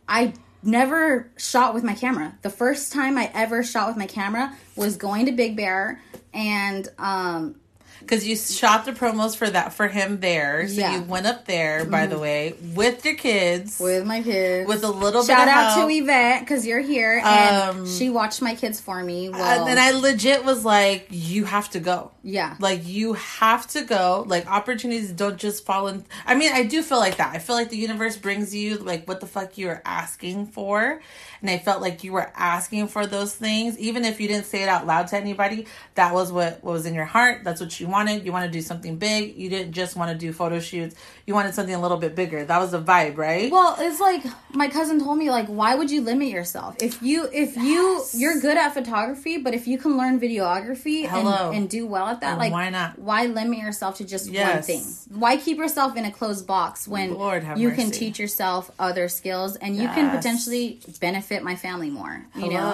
I 0.07 0.33
never 0.63 1.29
shot 1.37 1.73
with 1.73 1.83
my 1.83 1.93
camera. 1.93 2.37
The 2.41 2.49
first 2.49 2.91
time 2.91 3.17
I 3.17 3.29
ever 3.33 3.63
shot 3.63 3.87
with 3.87 3.97
my 3.97 4.07
camera 4.07 4.55
was 4.75 4.97
going 4.97 5.25
to 5.25 5.31
Big 5.31 5.55
Bear 5.55 6.01
and 6.33 6.87
um, 6.97 7.55
Because 7.99 8.25
you 8.27 8.35
shot 8.35 8.85
the 8.85 8.93
promos 8.93 9.35
for 9.35 9.49
that 9.49 9.73
for 9.73 9.87
him 9.87 10.19
there. 10.21 10.67
So 10.67 10.73
Yeah. 10.75 10.95
you 10.95 11.01
went 11.03 11.27
up 11.27 11.45
there, 11.45 11.85
by 11.85 12.07
the 12.07 12.17
way, 12.17 12.55
with 12.73 13.05
your 13.05 13.13
kids. 13.15 13.79
with 13.79 14.05
my 14.05 14.23
kids. 14.23 14.67
With 14.67 14.83
a 14.83 14.89
little 14.89 15.23
Shout 15.23 15.37
bit 15.39 15.43
of 15.49 15.53
out 15.53 15.73
help. 15.73 15.89
to 15.89 15.95
Yvette 15.95 16.39
because 16.41 16.65
you're 16.65 16.79
here 16.79 17.21
and 17.23 17.79
Um, 17.79 17.87
she 17.87 18.09
watched 18.09 18.41
my 18.41 18.55
kids 18.55 18.79
for 18.79 19.03
me. 19.03 19.29
Well, 19.29 19.41
and 19.59 19.67
then 19.67 19.77
I 19.77 19.91
legit 19.99 20.43
was 20.45 20.65
like, 20.65 21.07
you 21.11 21.45
have 21.45 21.69
to 21.71 21.79
go. 21.79 22.11
Yeah, 22.23 22.55
Like 22.59 22.87
you 22.87 23.13
have 23.13 23.65
to 23.69 23.81
go. 23.83 24.23
Like 24.27 24.45
opportunities 24.47 25.11
don't 25.11 25.37
just 25.37 25.65
fall 25.65 25.87
in. 25.87 26.05
I 26.25 26.35
mean, 26.35 26.51
I 26.53 26.63
do 26.63 26.83
feel 26.83 26.99
like 26.99 27.17
that. 27.17 27.35
I 27.35 27.39
feel 27.39 27.55
like 27.55 27.69
the 27.69 27.77
universe 27.77 28.15
brings 28.17 28.53
you 28.53 28.77
like 28.77 29.07
what 29.07 29.21
the 29.21 29.25
fuck 29.27 29.57
you 29.57 29.67
were 29.67 29.81
asking 29.85 30.47
for, 30.47 31.01
and 31.41 31.49
I 31.49 31.57
felt 31.57 31.81
like 31.81 32.03
you 32.03 32.11
were 32.11 32.31
asking 32.35 32.87
for 32.89 33.07
those 33.07 33.33
things, 33.33 33.77
even 33.79 34.05
if 34.05 34.21
you 34.21 34.27
didn't 34.27 34.45
say 34.45 34.61
it 34.61 34.69
out 34.69 34.85
loud 34.85 35.07
to 35.07 35.17
anybody. 35.17 35.65
That 35.95 36.13
was 36.13 36.31
what 36.31 36.63
what 36.63 36.73
was 36.73 36.85
in 36.85 36.93
your 36.93 37.05
heart. 37.05 37.43
That's 37.43 37.59
what 37.59 37.79
you 37.79 37.87
wanted. 37.87 38.23
You 38.23 38.31
want 38.31 38.45
to 38.45 38.51
do 38.51 38.61
something 38.61 38.97
big. 38.97 39.35
You 39.35 39.49
didn't 39.49 39.71
just 39.73 39.95
want 39.95 40.11
to 40.11 40.17
do 40.17 40.31
photo 40.31 40.59
shoots. 40.59 40.95
You 41.25 41.33
wanted 41.33 41.55
something 41.55 41.73
a 41.73 41.81
little 41.81 41.97
bit 41.97 42.13
bigger. 42.15 42.45
That 42.45 42.59
was 42.59 42.69
the 42.71 42.81
vibe, 42.81 43.17
right? 43.17 43.51
Well, 43.51 43.75
it's 43.79 43.99
like 43.99 44.23
my 44.53 44.67
cousin 44.67 44.99
told 44.99 45.17
me 45.17 45.31
like 45.31 45.47
why 45.47 45.73
would 45.73 45.89
you 45.89 46.01
limit 46.01 46.27
yourself? 46.29 46.75
If 46.81 47.01
you 47.01 47.27
if 47.33 47.57
you 47.57 47.71
Yes. 47.97 48.13
you're 48.15 48.39
good 48.39 48.57
at 48.57 48.73
photography, 48.75 49.37
but 49.37 49.53
if 49.55 49.65
you 49.67 49.77
can 49.79 49.97
learn 49.97 50.19
videography 50.19 51.07
and, 51.07 51.55
and 51.55 51.69
do 51.69 51.87
well 51.87 52.10
at 52.11 52.21
that, 52.21 52.29
And 52.31 52.39
like 52.39 52.51
why 52.51 52.69
not? 52.69 52.97
Why 52.99 53.25
limit 53.25 53.59
yourself 53.59 53.97
to 53.97 54.05
just 54.05 54.29
one 54.53 54.61
thing? 54.63 54.83
Why 55.09 55.37
keep 55.37 55.57
yourself 55.57 55.95
in 55.95 56.05
a 56.05 56.11
closed 56.11 56.45
box 56.47 56.87
when 56.87 57.11
you 57.57 57.69
can 57.75 57.87
teach 57.99 58.19
yourself 58.19 58.71
other 58.79 59.07
skills 59.09 59.55
and 59.55 59.75
you 59.75 59.87
can 59.95 60.09
potentially 60.17 60.79
benefit 60.99 61.43
my 61.43 61.55
family 61.55 61.89
more, 61.89 62.25
you 62.35 62.49
know? 62.53 62.71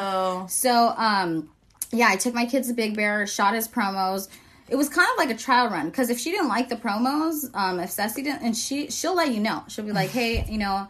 So, 0.50 0.94
um, 0.98 1.50
yeah, 1.92 2.08
I 2.10 2.16
took 2.18 2.34
my 2.34 2.46
kids 2.46 2.68
to 2.68 2.74
Big 2.74 2.96
Bear, 2.96 3.26
shot 3.28 3.54
his 3.54 3.68
promos. 3.68 4.28
It 4.70 4.76
was 4.76 4.90
kind 4.90 5.08
of 5.10 5.18
like 5.18 5.30
a 5.30 5.38
trial 5.40 5.70
run 5.70 5.86
because 5.90 6.10
if 6.10 6.20
she 6.20 6.32
didn't 6.32 6.50
like 6.50 6.68
the 6.68 6.76
promos, 6.76 7.50
um, 7.56 7.80
if 7.80 7.90
Ceci 7.92 8.22
didn't, 8.22 8.42
and 8.44 8.56
she 8.58 8.90
she'll 8.90 9.16
let 9.16 9.32
you 9.34 9.40
know. 9.40 9.64
She'll 9.70 9.86
be 9.86 9.94
like, 9.94 10.10
"Hey, 10.10 10.46
you 10.50 10.58
know, 10.58 10.88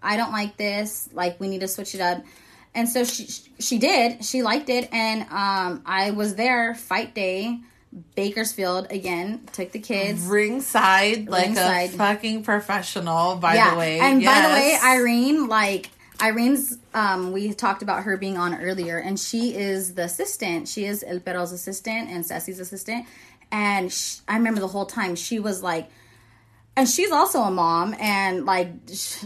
I 0.00 0.16
don't 0.16 0.30
like 0.30 0.56
this. 0.56 1.08
Like, 1.12 1.40
we 1.40 1.48
need 1.48 1.60
to 1.60 1.68
switch 1.68 1.94
it 1.96 2.00
up." 2.00 2.22
And 2.76 2.88
so 2.88 3.02
she 3.02 3.26
she 3.58 3.78
did. 3.78 4.24
She 4.24 4.42
liked 4.44 4.68
it, 4.68 4.88
and 4.92 5.22
um, 5.32 5.82
I 5.84 6.12
was 6.12 6.36
there 6.36 6.76
fight 6.76 7.12
day, 7.14 7.58
Bakersfield 8.14 8.88
again. 8.90 9.48
Took 9.52 9.72
the 9.72 9.78
kids. 9.78 10.26
Ringside, 10.26 11.28
like 11.28 11.46
Ringside. 11.46 11.90
a 11.90 11.96
fucking 11.96 12.42
professional. 12.42 13.36
By 13.36 13.54
yeah, 13.54 13.70
the 13.70 13.78
way, 13.78 14.00
and 14.00 14.22
by 14.24 14.40
the 14.42 14.48
way, 14.48 14.78
Irene, 14.82 15.48
like 15.48 15.90
Irene's, 16.20 16.78
um, 16.94 17.32
we 17.32 17.52
talked 17.54 17.82
about 17.82 18.02
her 18.02 18.16
being 18.16 18.36
on 18.36 18.54
earlier, 18.60 18.98
and 18.98 19.18
she 19.18 19.54
is 19.54 19.94
the 19.94 20.04
assistant. 20.04 20.68
She 20.68 20.84
is 20.84 21.04
El 21.06 21.20
Perro's 21.20 21.52
assistant 21.52 22.10
and 22.10 22.24
Ceci's 22.24 22.60
assistant. 22.60 23.06
And 23.50 23.92
sh 23.92 24.18
I 24.28 24.36
remember 24.36 24.60
the 24.60 24.68
whole 24.68 24.86
time 24.86 25.14
she 25.14 25.38
was 25.38 25.62
like, 25.62 25.88
and 26.76 26.88
she's 26.88 27.10
also 27.10 27.40
a 27.42 27.50
mom, 27.50 27.94
and 27.98 28.44
like 28.44 28.68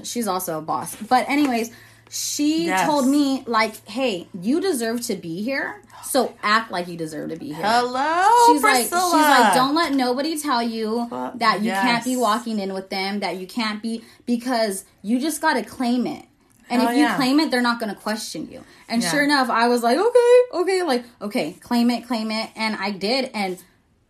she's 0.05 0.29
also 0.29 0.59
a 0.59 0.63
boss. 0.63 0.95
But 0.97 1.29
anyways, 1.29 1.73
she 2.15 2.67
Yes. 2.67 2.85
told 2.85 3.09
me 3.09 3.43
like, 3.47 3.89
"Hey, 3.89 4.29
you 4.39 4.61
deserve 4.61 5.01
to 5.07 5.17
be 5.17 5.43
here, 5.43 5.81
so 6.05 6.35
act 6.43 6.71
like 6.71 6.87
you 6.87 6.97
deserve 6.97 7.31
to 7.31 7.37
be 7.37 7.47
here." 7.55 7.65
Hello, 7.65 8.29
she's 8.47 8.63
like, 8.63 8.91
Priscilla. 8.91 9.19
she's 9.19 9.29
like, 9.29 9.55
don't 9.55 9.75
let 9.75 9.95
nobody 9.95 10.39
tell 10.39 10.63
you 10.63 11.09
Well, 11.11 11.33
that 11.37 11.63
you 11.63 11.71
can't 11.73 12.05
be 12.05 12.17
walking 12.17 12.59
in 12.59 12.75
with 12.75 12.91
them, 12.91 13.21
that 13.21 13.39
you 13.39 13.47
can't 13.47 13.81
be 13.83 14.05
because 14.27 14.85
you 15.01 15.19
just 15.21 15.41
got 15.41 15.55
to 15.55 15.63
claim 15.63 16.07
it. 16.07 16.27
And 16.69 16.83
if 16.83 16.91
you 16.91 17.03
yeah. 17.05 17.17
claim 17.17 17.41
it, 17.41 17.51
they're 17.51 17.63
not 17.63 17.81
going 17.81 17.95
to 17.95 17.99
question 17.99 18.47
you. 18.51 18.63
And 18.89 19.03
Yeah. 19.03 19.11
sure 19.11 19.25
enough, 19.25 19.49
I 19.49 19.69
was 19.69 19.83
like, 19.83 19.99
okay, 19.99 20.35
okay, 20.53 20.83
like, 20.83 21.05
okay, 21.23 21.53
claim 21.61 21.89
it, 21.91 22.07
claim 22.07 22.31
it. 22.31 22.51
And 22.57 22.77
I 22.77 22.91
did. 22.91 23.31
And 23.33 23.59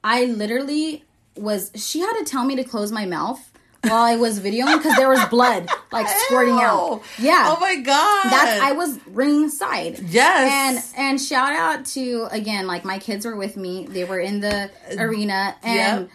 I 0.03 0.25
literally 0.25 1.05
was, 1.37 1.71
she 1.77 2.01
had 2.01 2.13
to 2.19 2.25
tell 2.25 2.45
me 2.45 2.57
to 2.57 2.65
close 2.65 2.91
my 2.91 3.07
mouth 3.07 3.52
while 3.85 4.03
I 4.03 4.17
was 4.17 4.39
videoing 4.41 4.77
because 4.79 4.97
there 4.97 5.09
was 5.09 5.25
blood 5.27 5.69
like 5.91 6.07
squirting 6.09 6.55
out. 6.55 7.03
Yeah. 7.19 7.55
Oh 7.57 7.61
my 7.61 7.77
god. 7.77 8.31
That's 8.31 8.61
I 8.63 8.73
was 8.73 8.99
ringside. 9.09 9.99
Yes. 10.09 10.93
And 10.97 11.09
and 11.11 11.21
shout 11.21 11.53
out 11.53 11.85
to 11.87 12.29
again, 12.31 12.67
like 12.67 12.85
my 12.85 12.99
kids 12.99 13.27
were 13.27 13.37
with 13.37 13.57
me. 13.57 13.87
They 13.89 14.05
were 14.05 14.21
in 14.21 14.41
the 14.41 14.71
uh, 14.91 15.03
arena 15.03 15.57
and 15.63 16.03
Yep. 16.03 16.11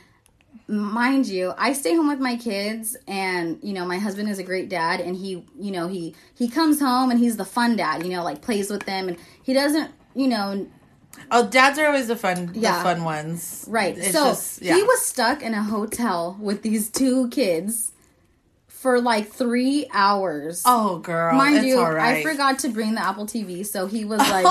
mind 0.69 1.27
you, 1.27 1.53
I 1.57 1.73
stay 1.73 1.95
home 1.95 2.07
with 2.07 2.19
my 2.19 2.37
kids 2.37 2.95
and 3.07 3.59
you 3.61 3.73
know, 3.73 3.85
my 3.85 3.97
husband 3.97 4.29
is 4.29 4.39
a 4.39 4.43
great 4.43 4.69
dad 4.69 5.01
and 5.01 5.15
he, 5.15 5.45
you 5.59 5.71
know, 5.71 5.87
he 5.87 6.15
he 6.35 6.47
comes 6.49 6.79
home 6.79 7.11
and 7.11 7.19
he's 7.19 7.35
the 7.37 7.45
fun 7.45 7.75
dad, 7.75 8.03
you 8.03 8.09
know, 8.11 8.23
like 8.23 8.41
plays 8.41 8.69
with 8.69 8.83
them 8.85 9.09
and 9.09 9.17
he 9.43 9.53
doesn't, 9.53 9.91
you 10.15 10.27
know, 10.27 10.67
Oh, 11.31 11.47
dads 11.47 11.77
are 11.79 11.87
always 11.87 12.07
the 12.07 12.15
fun, 12.15 12.51
Yeah. 12.53 12.77
the 12.77 12.83
fun 12.83 13.03
ones. 13.03 13.65
Right. 13.67 13.97
It's 13.97 14.11
so 14.11 14.29
just- 14.29 14.61
yeah. 14.61 14.75
he 14.75 14.83
was 14.83 15.01
stuck 15.05 15.41
in 15.41 15.53
a 15.53 15.63
hotel 15.63 16.37
with 16.39 16.61
these 16.61 16.89
two 16.89 17.27
kids 17.29 17.91
for 18.67 19.01
like 19.01 19.29
three 19.31 19.87
hours. 19.91 20.61
Oh, 20.65 20.99
girl, 20.99 21.35
Mind 21.35 21.65
you, 21.65 21.81
right. 21.81 22.17
I 22.17 22.23
forgot 22.23 22.59
to 22.59 22.69
bring 22.69 22.93
the 22.95 23.01
Apple 23.03 23.25
TV, 23.25 23.65
so 23.65 23.87
he 23.87 24.05
was 24.05 24.19
like, 24.29 24.45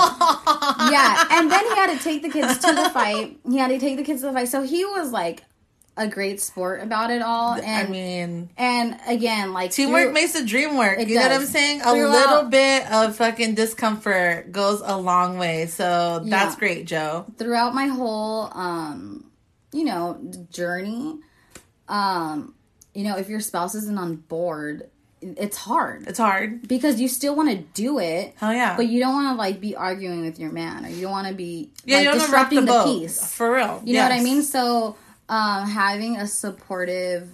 yeah. 0.91 1.25
And 1.31 1.49
then 1.49 1.63
he 1.65 1.75
had 1.75 1.97
to 1.97 2.03
take 2.03 2.21
the 2.21 2.29
kids 2.29 2.57
to 2.59 2.73
the 2.73 2.89
fight. 2.89 3.39
He 3.49 3.57
had 3.57 3.69
to 3.69 3.79
take 3.79 3.97
the 3.97 4.03
kids 4.03 4.21
to 4.21 4.27
the 4.27 4.33
fight. 4.33 4.49
So 4.49 4.61
he 4.63 4.83
was 4.85 5.11
like 5.11 5.43
a 5.97 6.07
great 6.07 6.39
sport 6.39 6.81
about 6.81 7.09
it 7.11 7.21
all. 7.21 7.53
And 7.55 7.87
I 7.87 7.89
mean, 7.89 8.49
and 8.55 8.97
again, 9.07 9.51
like 9.51 9.71
teamwork 9.71 10.03
through- 10.03 10.13
makes 10.13 10.33
the 10.33 10.45
dream 10.45 10.77
work. 10.77 10.99
You 10.99 11.15
know 11.15 11.21
what. 11.23 11.31
I'm 11.31 11.45
saying? 11.45 11.81
A 11.81 11.85
Throughout- 11.91 12.11
little 12.11 12.43
bit 12.49 12.91
of 12.91 13.15
fucking 13.15 13.55
discomfort 13.55 14.51
goes 14.51 14.81
a 14.85 14.95
long 14.97 15.37
way. 15.37 15.65
So 15.65 16.19
that's 16.23 16.53
Yeah. 16.53 16.59
great, 16.59 16.85
Joe. 16.85 17.25
throughout 17.37 17.73
my 17.75 17.87
whole 17.87 18.49
um 18.53 19.25
you 19.73 19.83
know 19.83 20.17
journey 20.51 21.17
um 21.89 22.53
you 22.93 23.03
know 23.03 23.17
if 23.17 23.29
your 23.29 23.39
spouse 23.39 23.75
isn't 23.75 23.97
on 23.97 24.15
board 24.15 24.89
it's 25.21 25.57
hard 25.57 26.07
It's 26.07 26.19
hard. 26.19 26.67
because 26.67 27.01
you 27.01 27.07
still 27.07 27.35
want 27.35 27.49
to 27.49 27.57
do 27.57 27.99
it 27.99 28.33
Hell 28.37 28.53
yeah. 28.53 28.75
but 28.77 28.87
you 28.87 28.99
don't 28.99 29.13
want 29.13 29.33
to 29.33 29.37
like 29.37 29.59
be 29.59 29.75
arguing 29.75 30.21
with 30.21 30.39
your 30.39 30.51
man 30.51 30.85
or 30.85 30.89
you 30.89 31.01
don't 31.01 31.11
want 31.11 31.27
to 31.27 31.33
be 31.33 31.71
yeah, 31.85 31.97
like 31.97 32.05
you 32.05 32.11
don't 32.11 32.19
disrupting 32.19 32.59
the, 32.65 32.71
boat. 32.71 32.85
peace 32.85 33.33
For 33.33 33.51
real. 33.53 33.81
you 33.83 33.95
know 33.95 34.03
what 34.03 34.11
i 34.11 34.21
mean 34.21 34.41
so 34.43 34.95
um 35.29 35.67
having 35.67 36.17
a 36.17 36.27
supportive 36.27 37.29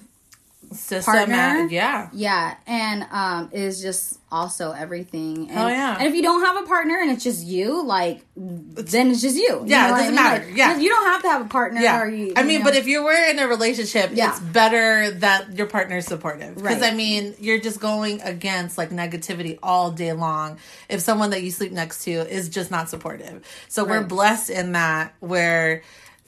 Systematic- 0.71 1.35
partner. 1.35 1.67
yeah. 1.69 2.09
Yeah, 2.13 2.55
and 2.65 3.05
um 3.11 3.49
is 3.51 3.79
just 3.81 4.17
also 4.31 4.71
everything. 4.71 5.51
And, 5.51 5.59
Oh, 5.59 5.67
yeah. 5.67 5.97
And 5.99 6.07
if 6.07 6.15
you 6.15 6.23
don't 6.23 6.41
have 6.43 6.63
a 6.63 6.65
partner 6.67 6.97
and 6.99 7.11
it's 7.11 7.23
just 7.23 7.45
you, 7.45 7.83
like 7.85 8.21
then 8.35 9.11
it's 9.11 9.21
just 9.21 9.35
you. 9.35 9.43
You 9.43 9.63
Yeah, 9.67 9.85
it 9.85 9.87
know 9.89 9.91
what 9.91 9.93
I 9.93 9.99
doesn't 9.99 10.15
mean? 10.15 10.23
matter. 10.23 10.45
Like, 10.45 10.57
Yeah. 10.57 10.77
You 10.77 10.89
don't 10.89 11.05
have 11.05 11.21
to 11.21 11.29
have 11.29 11.41
a 11.45 11.49
partner 11.49 11.81
Yeah, 11.81 12.01
or 12.01 12.07
you 12.07 12.33
I 12.35 12.41
you 12.41 12.47
mean, 12.47 12.59
know. 12.59 12.65
but 12.65 12.75
if 12.75 12.87
you 12.87 13.03
were 13.03 13.13
in 13.29 13.37
a 13.37 13.47
relationship, 13.47 14.11
Yeah. 14.13 14.31
it's 14.31 14.39
better 14.39 15.11
that 15.19 15.55
your 15.55 15.67
partner's 15.67 16.07
supportive. 16.07 16.55
Because 16.55 16.79
Right. 16.81 16.91
I 16.93 16.95
mean, 16.95 17.35
you're 17.39 17.59
just 17.59 17.79
going 17.79 18.21
against 18.21 18.75
like 18.75 18.89
negativity 18.89 19.59
all 19.61 19.91
day 19.91 20.13
long. 20.13 20.57
If 20.89 21.01
someone 21.01 21.29
that 21.31 21.43
you 21.43 21.51
sleep 21.51 21.71
next 21.73 22.03
to 22.05 22.11
is 22.11 22.49
just 22.49 22.71
not 22.71 22.89
supportive, 22.89 23.43
so 23.67 23.83
we're 23.83 24.01
blessed 24.01 24.49
in 24.49 24.71
that 24.71 25.13
where, 25.19 25.83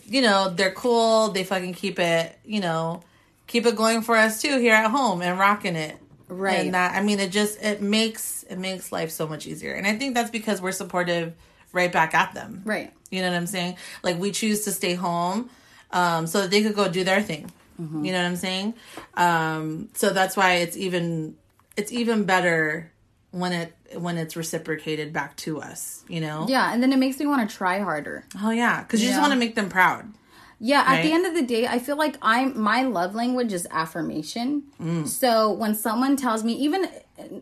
you 0.06 0.22
know, 0.22 0.49
they're 0.49 0.72
cool. 0.72 1.30
They 1.30 1.43
fucking 1.43 1.74
keep 1.74 1.99
it, 1.99 2.38
you 2.45 2.60
know, 2.60 3.03
keep 3.47 3.66
it 3.66 3.76
going 3.76 4.01
for 4.01 4.16
us 4.16 4.41
too 4.41 4.60
here 4.60 4.74
at 4.74 4.91
home 4.91 5.22
and 5.22 5.39
rocking 5.39 5.76
it. 5.76 5.97
Right. 6.28 6.66
And 6.66 6.74
that 6.74 6.95
I 6.95 7.01
mean, 7.01 7.20
it 7.20 7.32
just 7.32 7.62
it 7.62 7.82
makes 7.82 8.43
it 8.43 8.58
makes 8.58 8.91
life 8.91 9.12
so 9.12 9.28
much 9.28 9.45
easier, 9.45 9.74
and 9.74 9.86
I 9.86 9.95
think 9.95 10.16
that's 10.16 10.32
because 10.32 10.62
we're 10.62 10.72
supportive 10.72 11.34
right 11.72 11.91
back 11.91 12.14
at 12.16 12.34
them. 12.34 12.62
Right. 12.66 12.91
You 13.12 13.22
know 13.22 13.30
what 13.30 13.38
I'm 13.38 13.47
saying? 13.47 13.78
Like 14.01 14.18
we 14.18 14.32
choose 14.32 14.64
to 14.66 14.72
stay 14.72 14.95
home 14.95 15.49
um, 15.91 16.26
so 16.26 16.41
that 16.41 16.51
they 16.51 16.64
could 16.64 16.76
go 16.76 16.89
do 16.89 17.03
their 17.03 17.22
thing. 17.22 17.51
Mm-hmm. 17.80 18.06
You 18.06 18.12
know 18.12 18.20
what 18.20 18.28
I'm 18.28 18.36
saying? 18.38 18.74
Um, 19.16 19.89
so 19.93 20.12
that's 20.12 20.36
why 20.36 20.56
it's 20.56 20.78
even 20.78 21.36
it's 21.78 21.91
even 21.91 22.24
better 22.24 22.91
when 23.36 23.51
it 23.51 23.73
when 23.97 24.17
it's 24.17 24.38
reciprocated 24.38 25.11
back 25.11 25.36
to 25.36 25.61
us. 25.61 26.03
You 26.07 26.21
know? 26.21 26.45
yeah, 26.47 26.73
and 26.73 26.81
then 26.81 26.93
it 26.93 26.97
makes 26.97 27.19
me 27.19 27.25
want 27.25 27.47
to 27.47 27.55
try 27.55 27.79
harder. 27.79 28.25
Oh 28.41 28.51
yeah, 28.51 28.81
because 28.81 29.03
you 29.03 29.09
just 29.09 29.19
want 29.19 29.33
to 29.33 29.39
make 29.39 29.55
them 29.55 29.69
proud. 29.69 30.13
Yeah, 30.57 30.86
at 30.88 31.03
the 31.03 31.11
end 31.11 31.25
of 31.25 31.33
the 31.33 31.41
day, 31.41 31.67
I 31.67 31.79
feel 31.79 31.97
like 31.97 32.17
I'm 32.21 32.57
my 32.59 32.83
love 32.83 33.13
language 33.13 33.51
is 33.51 33.67
affirmation. 33.71 34.63
Mm. 34.81 35.05
So 35.05 35.51
when 35.51 35.75
someone 35.75 36.15
tells 36.15 36.45
me, 36.45 36.53
even 36.53 36.89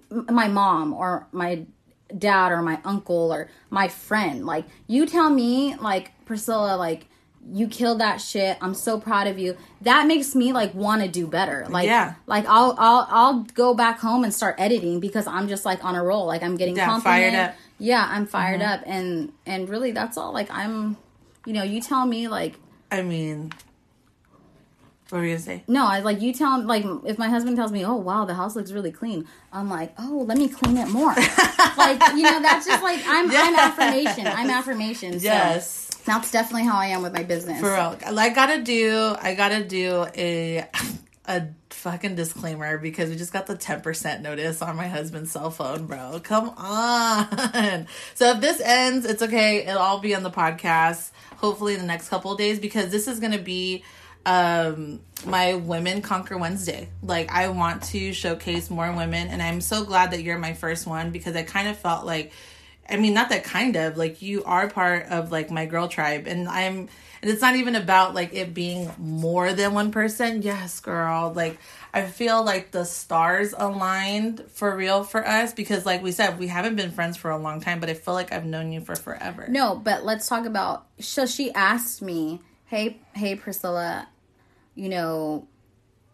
my 0.09 0.47
mom 0.47 0.93
or 0.93 1.27
my 1.31 1.65
dad 2.17 2.51
or 2.51 2.63
my 2.63 2.79
uncle 2.83 3.31
or 3.31 3.49
my 3.69 3.87
friend, 3.87 4.47
like 4.47 4.65
you 4.87 5.05
tell 5.05 5.29
me, 5.29 5.75
like 5.75 6.11
Priscilla, 6.25 6.75
like 6.75 7.05
you 7.51 7.67
killed 7.67 7.99
that 7.99 8.17
shit. 8.21 8.57
I'm 8.61 8.73
so 8.73 8.99
proud 8.99 9.27
of 9.27 9.37
you. 9.37 9.57
That 9.81 10.07
makes 10.07 10.33
me 10.35 10.53
like 10.53 10.73
want 10.73 11.01
to 11.01 11.07
do 11.07 11.27
better. 11.27 11.65
Like, 11.69 11.87
Yeah. 11.87 12.13
like 12.25 12.45
I'll 12.47 12.75
I'll 12.77 13.07
I'll 13.09 13.39
go 13.53 13.73
back 13.73 13.99
home 13.99 14.23
and 14.23 14.33
start 14.33 14.55
editing 14.57 14.99
because 14.99 15.27
I'm 15.27 15.47
just 15.47 15.65
like 15.65 15.83
on 15.83 15.95
a 15.95 16.03
roll. 16.03 16.25
Like 16.25 16.41
I'm 16.43 16.55
getting 16.55 16.75
Yeah, 16.77 16.99
fired 16.99 17.35
up. 17.35 17.55
Yeah, 17.79 18.07
I'm 18.09 18.25
fired 18.25 18.61
Mm-hmm. 18.61 18.71
up, 18.73 18.81
and 18.85 19.33
and 19.45 19.67
really 19.67 19.91
that's 19.91 20.17
all. 20.17 20.31
Like 20.33 20.49
I'm, 20.51 20.95
you 21.45 21.53
know, 21.53 21.63
you 21.63 21.81
tell 21.81 22.05
me 22.05 22.27
like 22.27 22.55
I 22.91 23.01
mean, 23.01 23.51
what 25.09 25.19
were 25.19 25.25
you 25.25 25.31
gonna 25.33 25.39
say? 25.43 25.63
no, 25.67 25.85
I 25.85 25.99
like 25.99 26.21
you 26.21 26.33
tell 26.33 26.55
him 26.59 26.65
like 26.65 26.85
if 27.05 27.17
my 27.19 27.27
husband 27.29 27.55
tells 27.57 27.71
me, 27.71 27.85
"Oh 27.85 27.95
wow, 27.95 28.25
the 28.25 28.33
house 28.35 28.55
looks 28.55 28.71
really 28.71 28.91
clean," 28.91 29.27
I'm 29.51 29.69
like, 29.69 29.93
"Oh, 29.99 30.23
let 30.27 30.37
me 30.37 30.47
clean 30.47 30.77
it 30.77 30.87
more." 30.89 31.13
like 31.77 32.01
you 32.15 32.23
know, 32.23 32.41
that's 32.41 32.65
just 32.65 32.81
like 32.81 33.01
I'm 33.05 33.29
I'm 33.29 33.55
affirmation. 33.55 34.27
I'm 34.27 34.49
affirmation. 34.49 35.19
So 35.19 35.23
Yes. 35.25 35.82
That's 36.05 36.31
definitely 36.31 36.65
how 36.65 36.77
I 36.77 36.87
am 36.87 37.01
with 37.01 37.13
my 37.13 37.23
business. 37.23 37.59
For 37.59 37.71
real. 37.71 37.97
I 38.05 38.29
gotta 38.29 38.61
do 38.61 39.15
I 39.19 39.35
gotta 39.35 39.63
do 39.63 40.05
a 40.15 40.65
a 41.25 41.47
fucking 41.69 42.15
disclaimer 42.15 42.77
because 42.77 43.09
we 43.09 43.15
just 43.15 43.31
got 43.31 43.47
the 43.47 43.55
10% 43.55 44.21
notice 44.21 44.61
on 44.61 44.75
my 44.75 44.87
husband's 44.87 45.31
cell 45.31 45.51
phone, 45.51 45.85
bro. 45.85 46.19
Come 46.23 46.49
on. 46.57 47.87
So 48.15 48.31
if 48.31 48.41
this 48.41 48.61
ends, 48.61 49.05
it's 49.05 49.21
okay. 49.21 49.65
It'll 49.65 49.79
all 49.79 49.99
be 49.99 50.15
on 50.15 50.23
the 50.23 50.31
podcast, 50.31 51.11
hopefully 51.37 51.73
in 51.73 51.79
the 51.79 51.85
next 51.85 52.09
couple 52.09 52.35
days, 52.35 52.59
because 52.59 52.91
this 52.91 53.07
is 53.07 53.19
gonna 53.19 53.39
be 53.39 53.83
um 54.25 55.01
my 55.25 55.55
women 55.55 56.01
conquer 56.01 56.37
wednesday 56.37 56.87
like 57.01 57.29
i 57.29 57.49
want 57.49 57.83
to 57.83 58.13
showcase 58.13 58.69
more 58.69 58.89
women 58.93 59.27
and 59.27 59.41
i'm 59.41 59.59
so 59.59 59.83
glad 59.83 60.11
that 60.11 60.21
you're 60.21 60.37
my 60.37 60.53
first 60.53 60.87
one 60.87 61.11
because 61.11 61.35
i 61.35 61.43
kind 61.43 61.67
of 61.67 61.77
felt 61.77 62.05
like 62.05 62.31
I 62.89 62.97
mean, 62.97 63.13
not 63.13 63.29
that 63.29 63.43
kind 63.43 63.75
of 63.75 63.97
like 63.97 64.21
you 64.21 64.43
are 64.43 64.69
part 64.69 65.07
of 65.07 65.31
like 65.31 65.49
my 65.49 65.65
girl 65.65 65.87
tribe, 65.87 66.27
and 66.27 66.49
I'm, 66.49 66.89
and 67.21 67.31
it's 67.31 67.41
not 67.41 67.55
even 67.55 67.75
about 67.75 68.13
like 68.13 68.33
it 68.33 68.53
being 68.53 68.91
more 68.97 69.53
than 69.53 69.73
one 69.73 69.91
person. 69.91 70.41
Yes, 70.41 70.81
girl. 70.81 71.31
Like, 71.33 71.57
I 71.93 72.03
feel 72.03 72.43
like 72.43 72.71
the 72.71 72.83
stars 72.83 73.53
aligned 73.57 74.43
for 74.49 74.75
real 74.75 75.05
for 75.05 75.25
us 75.25 75.53
because, 75.53 75.85
like 75.85 76.03
we 76.03 76.11
said, 76.11 76.37
we 76.37 76.47
haven't 76.47 76.75
been 76.75 76.91
friends 76.91 77.15
for 77.15 77.31
a 77.31 77.37
long 77.37 77.61
time, 77.61 77.79
but 77.79 77.89
I 77.89 77.93
feel 77.93 78.13
like 78.13 78.33
I've 78.33 78.45
known 78.45 78.73
you 78.73 78.81
for 78.81 78.95
forever. 78.95 79.45
No, 79.47 79.75
but 79.75 80.03
let's 80.03 80.27
talk 80.27 80.45
about. 80.45 80.85
So 80.99 81.25
she 81.25 81.53
asked 81.53 82.01
me, 82.01 82.41
"Hey, 82.65 82.99
hey, 83.13 83.35
Priscilla, 83.35 84.09
you 84.75 84.89
know, 84.89 85.47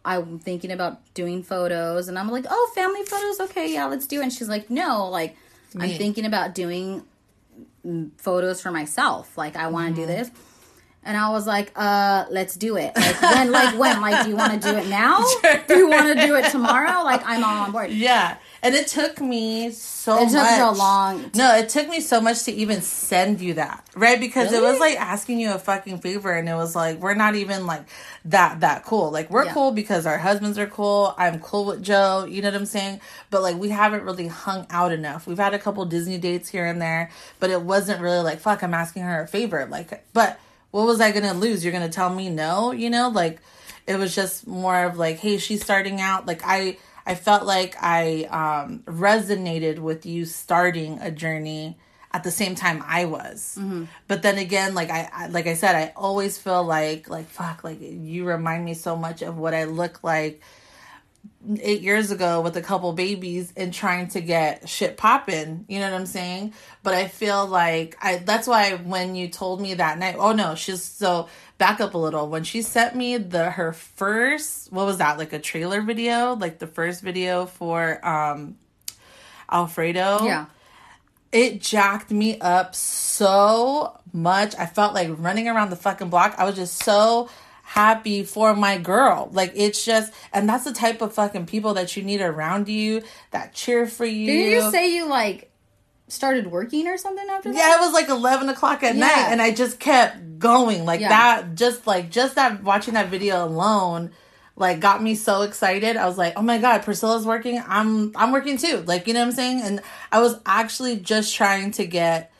I'm 0.05 0.37
thinking 0.37 0.71
about 0.71 1.13
doing 1.15 1.41
photos," 1.41 2.07
and 2.07 2.19
I'm 2.19 2.29
like, 2.29 2.45
"Oh, 2.47 2.71
family 2.75 3.03
photos? 3.05 3.39
Okay, 3.49 3.73
yeah, 3.73 3.85
let's 3.85 4.05
do 4.05 4.19
it." 4.19 4.23
And 4.23 4.33
she's 4.33 4.49
like, 4.49 4.69
"No, 4.69 5.07
like, 5.09 5.35
I'm 5.77 5.89
thinking 5.89 6.25
about 6.25 6.55
doing 6.55 7.03
photos 8.17 8.61
for 8.61 8.71
myself. 8.71 9.37
Like, 9.37 9.55
I 9.55 9.67
want 9.67 9.95
to 9.95 10.01
Mm-hmm. 10.01 10.09
do 10.11 10.17
this." 10.17 10.31
And 11.03 11.15
I 11.15 11.29
was 11.29 11.47
like, 11.47 11.71
"Uh, 11.75 12.25
let's 12.29 12.55
do 12.55 12.75
it. 12.75 12.91
Like 12.95 13.21
when? 13.21 13.51
Like 13.51 13.77
when? 13.79 14.01
Like, 14.01 14.23
do 14.23 14.29
you 14.29 14.35
want 14.35 14.61
to 14.61 14.71
do 14.71 14.77
it 14.77 14.87
now? 14.89 15.23
Do 15.67 15.77
you 15.77 15.89
want 15.89 16.07
to 16.19 16.27
do 16.27 16.35
it 16.35 16.51
tomorrow? 16.51 17.03
Like, 17.03 17.21
I'm 17.25 17.43
all 17.43 17.63
on 17.63 17.71
board." 17.71 17.89
Yeah, 17.91 18.35
and 18.61 18.75
it 18.75 18.87
took 18.87 19.21
me 19.21 19.71
so 19.71 20.17
It 20.21 20.25
took 20.25 20.33
much. 20.33 20.57
so 20.57 20.71
long. 20.71 21.31
No, 21.35 21.55
it 21.55 21.69
took 21.69 21.87
me 21.87 21.99
so 22.01 22.19
much 22.21 22.43
to 22.43 22.51
even 22.51 22.81
send 22.81 23.41
you 23.41 23.53
that, 23.55 23.85
right? 23.95 24.19
Because 24.19 24.51
it 24.51 24.61
was 24.61 24.79
like 24.79 24.99
asking 24.99 25.39
you 25.39 25.53
a 25.53 25.59
fucking 25.59 25.99
favor, 25.99 26.31
and 26.31 26.47
it 26.49 26.55
was 26.55 26.75
like 26.75 26.99
we're 26.99 27.13
not 27.13 27.35
even 27.35 27.65
like 27.65 27.83
that 28.25 28.59
that 28.61 28.83
cool. 28.85 29.11
Like 29.11 29.29
we're 29.29 29.45
Yeah. 29.45 29.53
cool 29.53 29.71
because 29.71 30.05
our 30.05 30.17
husbands 30.17 30.57
are 30.57 30.67
cool. 30.67 31.13
I'm 31.17 31.39
cool 31.39 31.65
with 31.65 31.81
Joe. 31.83 32.25
You 32.29 32.41
know 32.41 32.49
what 32.49 32.55
I'm 32.57 32.65
saying? 32.65 33.01
But 33.29 33.41
like 33.41 33.55
we 33.57 33.69
haven't 33.69 34.03
really 34.03 34.27
hung 34.27 34.67
out 34.69 34.91
enough. 34.91 35.27
We've 35.27 35.37
had 35.37 35.53
a 35.53 35.59
couple 35.59 35.85
Disney 35.85 36.17
dates 36.17 36.49
here 36.49 36.65
and 36.65 36.81
there, 36.81 37.11
but 37.39 37.49
it 37.49 37.61
wasn't 37.61 38.01
really 38.01 38.23
like 38.23 38.39
fuck. 38.39 38.63
I'm 38.63 38.73
asking 38.73 39.03
her 39.03 39.21
a 39.21 39.27
favor. 39.27 39.65
Like, 39.69 40.05
but 40.13 40.39
what 40.71 40.85
was 40.85 41.01
I 41.01 41.11
gonna 41.11 41.33
lose? 41.33 41.63
You're 41.63 41.73
gonna 41.73 41.89
tell 41.89 42.13
me 42.13 42.29
no? 42.29 42.71
You 42.71 42.89
know, 42.89 43.09
like 43.09 43.39
it 43.87 43.97
was 43.97 44.13
just 44.13 44.45
more 44.45 44.83
of 44.83 44.97
like, 44.97 45.17
hey, 45.17 45.37
she's 45.37 45.63
starting 45.63 45.99
out. 46.01 46.25
Like 46.27 46.41
I. 46.45 46.77
I 47.05 47.15
felt 47.15 47.43
like 47.45 47.75
I 47.81 48.23
um, 48.25 48.79
resonated 48.85 49.79
with 49.79 50.05
you 50.05 50.25
starting 50.25 50.99
a 50.99 51.11
journey 51.11 51.77
at 52.11 52.23
the 52.23 52.31
same 52.31 52.55
time 52.55 52.83
I 52.87 53.05
was. 53.05 53.57
But 54.07 54.21
then 54.23 54.37
again, 54.37 54.73
like 54.73 54.89
I, 54.89 55.09
I 55.13 55.27
like 55.27 55.47
I 55.47 55.53
said, 55.53 55.75
I 55.75 55.93
always 55.95 56.37
feel 56.37 56.63
like 56.63 57.09
like 57.09 57.27
fuck, 57.27 57.63
like 57.63 57.79
you 57.81 58.25
remind 58.25 58.65
me 58.65 58.73
so 58.73 58.95
much 58.95 59.21
of 59.21 59.37
what 59.37 59.53
I 59.53 59.65
look 59.65 60.03
like 60.03 60.41
eight 61.61 61.81
years 61.81 62.11
ago 62.11 62.41
with 62.41 62.57
a 62.57 62.61
couple 62.61 62.91
babies 62.93 63.53
and 63.55 63.73
trying 63.73 64.07
to 64.09 64.21
get 64.21 64.67
shit 64.67 64.97
popping. 64.97 65.65
You 65.67 65.79
know 65.79 65.91
what 65.91 65.99
I'm 65.99 66.05
saying? 66.05 66.53
But 66.83 66.93
I 66.93 67.07
feel 67.07 67.47
like 67.47 67.97
I 68.01 68.17
that's 68.17 68.47
why 68.47 68.75
when 68.75 69.15
you 69.15 69.29
told 69.29 69.61
me 69.61 69.75
that 69.75 69.97
night, 69.97 70.15
oh 70.17 70.33
no, 70.33 70.55
she's 70.55 70.83
so 70.83 71.29
back 71.57 71.79
up 71.79 71.93
a 71.93 71.97
little. 71.97 72.27
When 72.27 72.43
she 72.43 72.61
sent 72.61 72.95
me 72.95 73.17
the 73.17 73.51
her 73.51 73.73
first 73.73 74.71
what 74.71 74.85
was 74.85 74.97
that, 74.97 75.17
like 75.17 75.33
a 75.33 75.39
trailer 75.39 75.81
video? 75.81 76.35
Like 76.35 76.59
the 76.59 76.67
first 76.67 77.01
video 77.01 77.45
for 77.45 78.05
um 78.05 78.57
Alfredo. 79.51 80.25
Yeah. 80.25 80.45
It 81.31 81.61
jacked 81.61 82.11
me 82.11 82.39
up 82.39 82.75
so 82.75 83.99
much. 84.11 84.55
I 84.57 84.65
felt 84.65 84.93
like 84.93 85.09
running 85.17 85.47
around 85.47 85.69
the 85.69 85.75
fucking 85.75 86.09
block. 86.09 86.35
I 86.37 86.45
was 86.45 86.55
just 86.55 86.83
so 86.83 87.29
happy 87.73 88.23
for 88.23 88.55
my 88.55 88.79
girl. 88.79 89.29
Like 89.31 89.51
it's 89.55 89.85
just 89.85 90.11
and 90.33 90.49
that's 90.49 90.63
the 90.63 90.73
type 90.73 91.01
of 91.01 91.13
fucking 91.13 91.45
people 91.45 91.75
that 91.75 91.95
you 91.95 92.01
need 92.01 92.19
around 92.19 92.67
you 92.67 93.03
that 93.29 93.53
cheer 93.53 93.85
for 93.85 94.05
you. 94.05 94.25
Did 94.25 94.51
you 94.51 94.71
say 94.71 94.95
you 94.95 95.07
like 95.07 95.51
started 96.07 96.47
working 96.47 96.87
or 96.87 96.97
something 96.97 97.27
after 97.29 97.51
that? 97.53 97.57
Yeah, 97.57 97.75
it 97.75 97.79
was 97.79 97.93
like 97.93 98.09
eleven 98.09 98.49
o'clock 98.49 98.81
at 98.81 98.95
Yeah. 98.95 99.01
night, 99.01 99.27
and 99.29 99.39
I 99.41 99.51
just 99.51 99.79
kept 99.79 100.39
going 100.39 100.83
like 100.85 100.99
Yeah. 100.99 101.09
that. 101.09 101.53
Just 101.55 101.85
like 101.85 102.09
just 102.09 102.35
that 102.35 102.63
watching 102.63 102.95
that 102.95 103.09
video 103.09 103.45
alone, 103.45 104.09
like 104.55 104.79
got 104.79 105.03
me 105.03 105.13
so 105.13 105.43
excited. 105.43 105.95
I 105.95 106.07
was 106.07 106.17
like, 106.17 106.33
oh 106.37 106.41
my 106.41 106.57
god, 106.57 106.81
Priscilla's 106.81 107.25
working. 107.27 107.61
I'm 107.67 108.11
I'm 108.15 108.31
working 108.31 108.57
too. 108.57 108.83
Like 108.87 109.05
you 109.05 109.13
know 109.13 109.19
what 109.19 109.27
I'm 109.27 109.31
saying. 109.33 109.61
And 109.61 109.81
I 110.11 110.21
was 110.21 110.39
actually 110.43 110.95
just 110.97 111.35
trying 111.35 111.69
to 111.73 111.85
get 111.85 112.31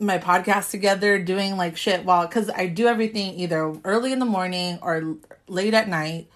my 0.00 0.18
podcast 0.18 0.70
together, 0.70 1.18
doing 1.18 1.56
like 1.56 1.76
shit 1.76 2.04
while 2.04 2.26
because 2.26 2.50
I 2.50 2.66
do 2.66 2.86
everything 2.86 3.38
either 3.38 3.74
early 3.84 4.12
in 4.12 4.18
the 4.18 4.26
morning 4.26 4.78
or 4.82 5.16
late 5.48 5.74
at 5.74 5.88
night 5.88 6.28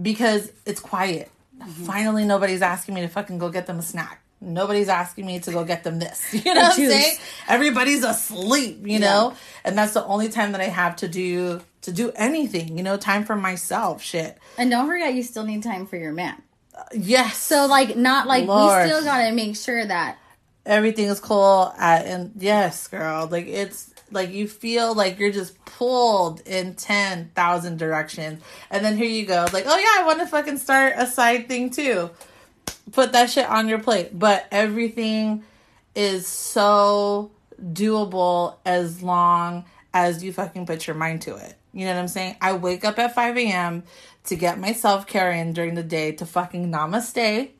because 0.00 0.52
it's 0.64 0.80
quiet. 0.80 1.30
Mm-hmm. 1.58 1.84
Finally, 1.84 2.24
nobody's 2.24 2.62
asking 2.62 2.94
me 2.94 3.00
to 3.02 3.08
fucking 3.08 3.38
go 3.38 3.48
get 3.50 3.66
them 3.66 3.78
a 3.78 3.82
snack. 3.82 4.22
Nobody's 4.40 4.90
asking 4.90 5.24
me 5.24 5.40
to 5.40 5.50
go 5.50 5.64
get 5.64 5.82
them 5.82 5.98
this. 5.98 6.22
You 6.32 6.54
know 6.54 6.60
what 6.60 6.78
I'm 6.78 6.86
saying? 6.86 7.16
Everybody's 7.48 8.04
asleep, 8.04 8.86
you 8.86 8.98
know? 8.98 9.34
And 9.64 9.78
that's 9.78 9.94
the 9.94 10.04
only 10.04 10.28
time 10.28 10.52
that 10.52 10.60
I 10.60 10.64
have 10.66 10.96
to 10.96 11.08
do 11.08 11.62
to 11.82 11.92
do 11.92 12.12
anything, 12.16 12.76
you 12.76 12.82
know, 12.82 12.96
time 12.96 13.24
for 13.24 13.36
myself, 13.36 14.02
shit. 14.02 14.36
And 14.58 14.70
don't 14.70 14.86
forget, 14.86 15.14
you 15.14 15.22
still 15.22 15.44
need 15.44 15.62
time 15.62 15.86
for 15.86 15.96
your 15.96 16.12
man. 16.12 16.42
Uh, 16.76 16.82
yes. 16.92 17.36
So, 17.36 17.66
like, 17.66 17.96
not 17.96 18.26
like 18.26 18.46
Lord. 18.46 18.82
we 18.82 18.88
still 18.88 19.04
gotta 19.04 19.32
make 19.32 19.56
sure 19.56 19.84
that 19.84 20.18
everything 20.66 21.06
is 21.06 21.20
cool 21.20 21.72
at, 21.78 22.04
and 22.04 22.32
yes, 22.36 22.88
girl, 22.88 23.26
like 23.30 23.46
it's 23.46 23.94
like 24.10 24.30
you 24.30 24.46
feel 24.48 24.94
like 24.94 25.18
you're 25.18 25.32
just 25.32 25.64
pulled 25.64 26.40
in 26.40 26.74
10,000 26.74 27.78
directions. 27.78 28.42
And 28.70 28.84
then 28.84 28.96
here 28.96 29.08
you 29.08 29.26
go. 29.26 29.46
Like, 29.52 29.64
oh 29.66 29.76
yeah, 29.76 30.02
I 30.02 30.06
want 30.06 30.20
to 30.20 30.26
fucking 30.26 30.58
start 30.58 30.94
a 30.96 31.06
side 31.06 31.48
thing 31.48 31.70
too. 31.70 32.10
Put 32.92 33.12
that 33.12 33.30
shit 33.30 33.48
on 33.48 33.68
your 33.68 33.80
plate. 33.80 34.16
But 34.16 34.46
everything 34.50 35.44
is 35.94 36.26
so 36.26 37.32
doable 37.60 38.56
as 38.64 39.02
long 39.02 39.64
as 39.92 40.22
you 40.22 40.32
fucking 40.32 40.66
put 40.66 40.86
your 40.86 40.96
mind 40.96 41.22
to 41.22 41.36
it. 41.36 41.54
You 41.72 41.84
know 41.86 41.94
what 41.94 42.00
I'm 42.00 42.08
saying? 42.08 42.36
I 42.40 42.52
wake 42.54 42.84
up 42.84 42.98
at 42.98 43.14
5 43.14 43.36
a.m. 43.36 43.82
to 44.24 44.36
get 44.36 44.58
my 44.58 44.72
self 44.72 45.06
care 45.06 45.30
in 45.30 45.52
during 45.52 45.74
the 45.74 45.82
day 45.82 46.12
to 46.12 46.26
fucking 46.26 46.70
namaste, 46.70 47.50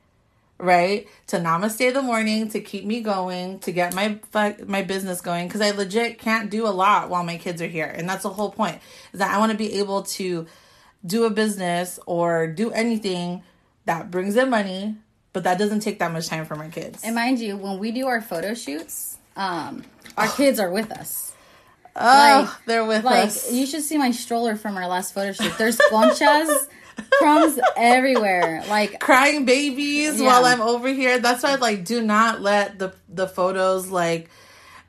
right? 0.58 1.06
To 1.28 1.38
namaste 1.38 1.92
the 1.92 2.02
morning 2.02 2.48
to 2.50 2.60
keep 2.60 2.84
me 2.84 3.00
going, 3.00 3.58
to 3.60 3.72
get 3.72 3.94
my 3.94 4.18
my 4.66 4.82
business 4.82 5.20
going 5.20 5.48
because 5.48 5.60
I 5.60 5.70
legit 5.72 6.18
can't 6.18 6.50
do 6.50 6.66
a 6.66 6.70
lot 6.70 7.10
while 7.10 7.24
my 7.24 7.36
kids 7.36 7.60
are 7.62 7.66
here. 7.66 7.86
And 7.86 8.08
that's 8.08 8.22
the 8.22 8.30
whole 8.30 8.50
point. 8.50 8.78
Is 9.12 9.18
that 9.20 9.34
I 9.34 9.38
want 9.38 9.52
to 9.52 9.58
be 9.58 9.74
able 9.80 10.02
to 10.02 10.46
do 11.04 11.24
a 11.24 11.30
business 11.30 11.98
or 12.06 12.46
do 12.46 12.70
anything 12.72 13.42
that 13.84 14.10
brings 14.10 14.34
in 14.36 14.50
money, 14.50 14.96
but 15.32 15.44
that 15.44 15.58
doesn't 15.58 15.80
take 15.80 15.98
that 16.00 16.10
much 16.12 16.26
time 16.28 16.44
for 16.46 16.56
my 16.56 16.68
kids. 16.68 17.02
And 17.04 17.14
mind 17.14 17.38
you, 17.38 17.56
when 17.56 17.78
we 17.78 17.92
do 17.92 18.06
our 18.06 18.20
photo 18.20 18.54
shoots, 18.54 19.18
um, 19.36 19.84
our 20.16 20.26
kids 20.28 20.58
are 20.58 20.70
with 20.70 20.90
us. 20.90 21.32
Oh, 21.94 22.02
Like- 22.50 22.64
they're 22.66 22.84
with 22.84 23.04
Like 23.04 23.26
us. 23.28 23.52
you 23.52 23.64
should 23.66 23.82
see 23.82 23.96
my 23.98 24.10
stroller 24.10 24.56
from 24.56 24.76
our 24.76 24.86
last 24.88 25.14
photo 25.14 25.32
shoot. 25.32 25.56
There's 25.56 25.78
conchas, 25.78 26.66
crumbs 27.10 27.58
everywhere. 27.76 28.64
Like 28.68 29.00
crying 29.00 29.44
babies 29.44 30.20
Yeah. 30.20 30.26
while 30.26 30.44
I'm 30.44 30.60
over 30.60 30.88
here. 30.88 31.18
That's 31.18 31.42
why 31.42 31.56
like 31.56 31.84
do 31.84 32.02
not 32.02 32.40
let 32.40 32.78
the 32.78 32.94
the 33.08 33.26
photos 33.26 33.88
like 33.88 34.30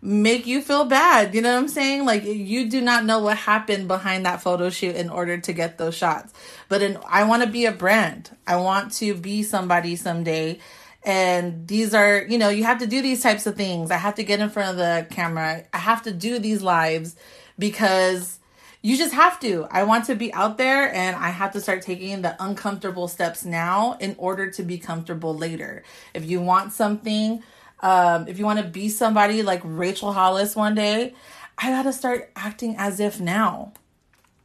make 0.02 0.46
you 0.46 0.62
feel 0.62 0.86
bad. 0.86 1.34
You 1.34 1.42
know 1.42 1.54
what 1.54 1.60
I'm 1.60 1.68
saying? 1.68 2.06
Like 2.06 2.24
you 2.24 2.70
do 2.70 2.82
not 2.82 3.06
know 3.06 3.20
what 3.20 3.38
happened 3.38 3.88
behind 3.88 4.26
that 4.26 4.42
photo 4.42 4.70
shoot 4.70 4.96
in 4.96 5.10
order 5.10 5.38
to 5.38 5.54
get 5.54 5.78
those 5.78 5.96
shots. 5.96 6.34
But 6.70 6.82
in, 6.82 6.98
I 7.08 7.24
want 7.24 7.44
to 7.44 7.50
be 7.50 7.66
a 7.66 7.72
brand. 7.72 8.30
I 8.46 8.58
want 8.58 8.92
to 8.94 9.14
be 9.16 9.44
somebody 9.44 9.96
someday. 9.96 10.60
And 11.04 11.68
these 11.68 11.94
are, 11.94 12.24
you 12.28 12.38
know, 12.38 12.50
you 12.50 12.66
have 12.66 12.80
to 12.80 12.88
do 12.88 13.02
these 13.02 13.24
types 13.24 13.48
of 13.48 13.56
things. 13.56 13.92
I 13.92 13.98
have 13.98 14.16
to 14.16 14.24
get 14.24 14.40
in 14.42 14.50
front 14.50 14.72
of 14.72 14.78
the 14.78 15.08
camera. 15.14 15.64
I 15.72 15.78
have 15.78 16.04
to 16.04 16.12
do 16.12 16.38
these 16.38 16.62
lives 16.62 17.16
because 17.58 18.40
you 18.82 18.98
just 18.98 19.14
have 19.14 19.40
to. 19.42 19.68
I 19.72 19.84
want 19.84 20.06
to 20.06 20.16
be 20.16 20.34
out 20.34 20.58
there 20.58 20.94
and 20.94 21.16
I 21.16 21.30
have 21.30 21.52
to 21.54 21.62
start 21.62 21.82
taking 21.82 22.22
the 22.22 22.36
uncomfortable 22.42 23.08
steps 23.08 23.44
now 23.44 23.98
in 24.00 24.16
order 24.18 24.52
to 24.52 24.64
be 24.64 24.78
comfortable 24.78 25.36
later. 25.36 25.84
If 26.14 26.26
you 26.26 26.42
want 26.42 26.74
something, 26.74 27.44
um, 27.80 28.28
if 28.28 28.40
you 28.40 28.46
want 28.46 28.60
to 28.60 28.66
be 28.66 28.90
somebody 28.90 29.44
like 29.44 29.62
Rachel 29.64 30.14
Hollis 30.14 30.56
one 30.56 30.76
day, 30.76 31.14
I 31.58 31.72
got 31.72 31.84
to 31.84 31.94
start 31.94 32.32
acting 32.36 32.76
as 32.78 33.00
if 33.00 33.20
now. 33.20 33.74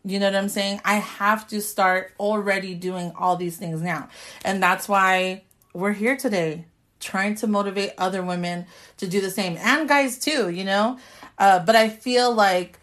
You 0.04 0.18
know 0.18 0.26
what 0.26 0.34
I'm 0.34 0.48
saying? 0.48 0.80
I 0.84 0.94
have 0.94 1.46
to 1.48 1.60
start 1.60 2.12
already 2.18 2.74
doing 2.74 3.12
all 3.16 3.36
these 3.36 3.56
things 3.56 3.80
now. 3.82 4.08
And 4.44 4.62
that's 4.62 4.88
why 4.88 5.44
we're 5.74 5.92
here 5.92 6.16
today, 6.16 6.64
trying 6.98 7.36
to 7.36 7.46
motivate 7.46 7.92
other 7.98 8.22
women 8.22 8.66
to 8.96 9.06
do 9.06 9.20
the 9.20 9.30
same 9.30 9.56
and 9.58 9.88
guys 9.88 10.18
too, 10.18 10.48
you 10.48 10.64
know? 10.64 10.98
Uh, 11.38 11.60
but 11.60 11.76
I 11.76 11.88
feel 11.88 12.34
like 12.34 12.78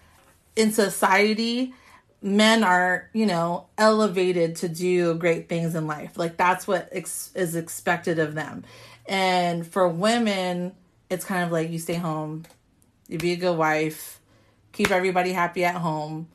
in 0.59 0.71
society, 0.73 1.73
men 2.21 2.63
are, 2.63 3.09
you 3.13 3.25
know, 3.25 3.67
elevated 3.77 4.57
to 4.57 4.69
do 4.69 5.15
great 5.15 5.47
things 5.47 5.73
in 5.73 5.87
life. 5.87 6.17
Like 6.17 6.37
that's 6.37 6.67
what 6.67 6.89
ex- 6.91 7.31
is 7.33 7.55
expected 7.55 8.19
of 8.19 8.35
them. 8.35 8.65
And 9.07 9.65
for 9.65 9.87
women, 9.87 10.73
it's 11.09 11.25
kind 11.25 11.43
of 11.43 11.51
like 11.51 11.71
you 11.71 11.79
stay 11.79 11.95
home, 11.95 12.45
you 13.07 13.17
be 13.17 13.31
a 13.31 13.37
good 13.37 13.57
wife, 13.57 14.19
keep 14.73 14.91
everybody 14.91 15.31
happy 15.31 15.63
at 15.63 15.75
home. 15.75 16.27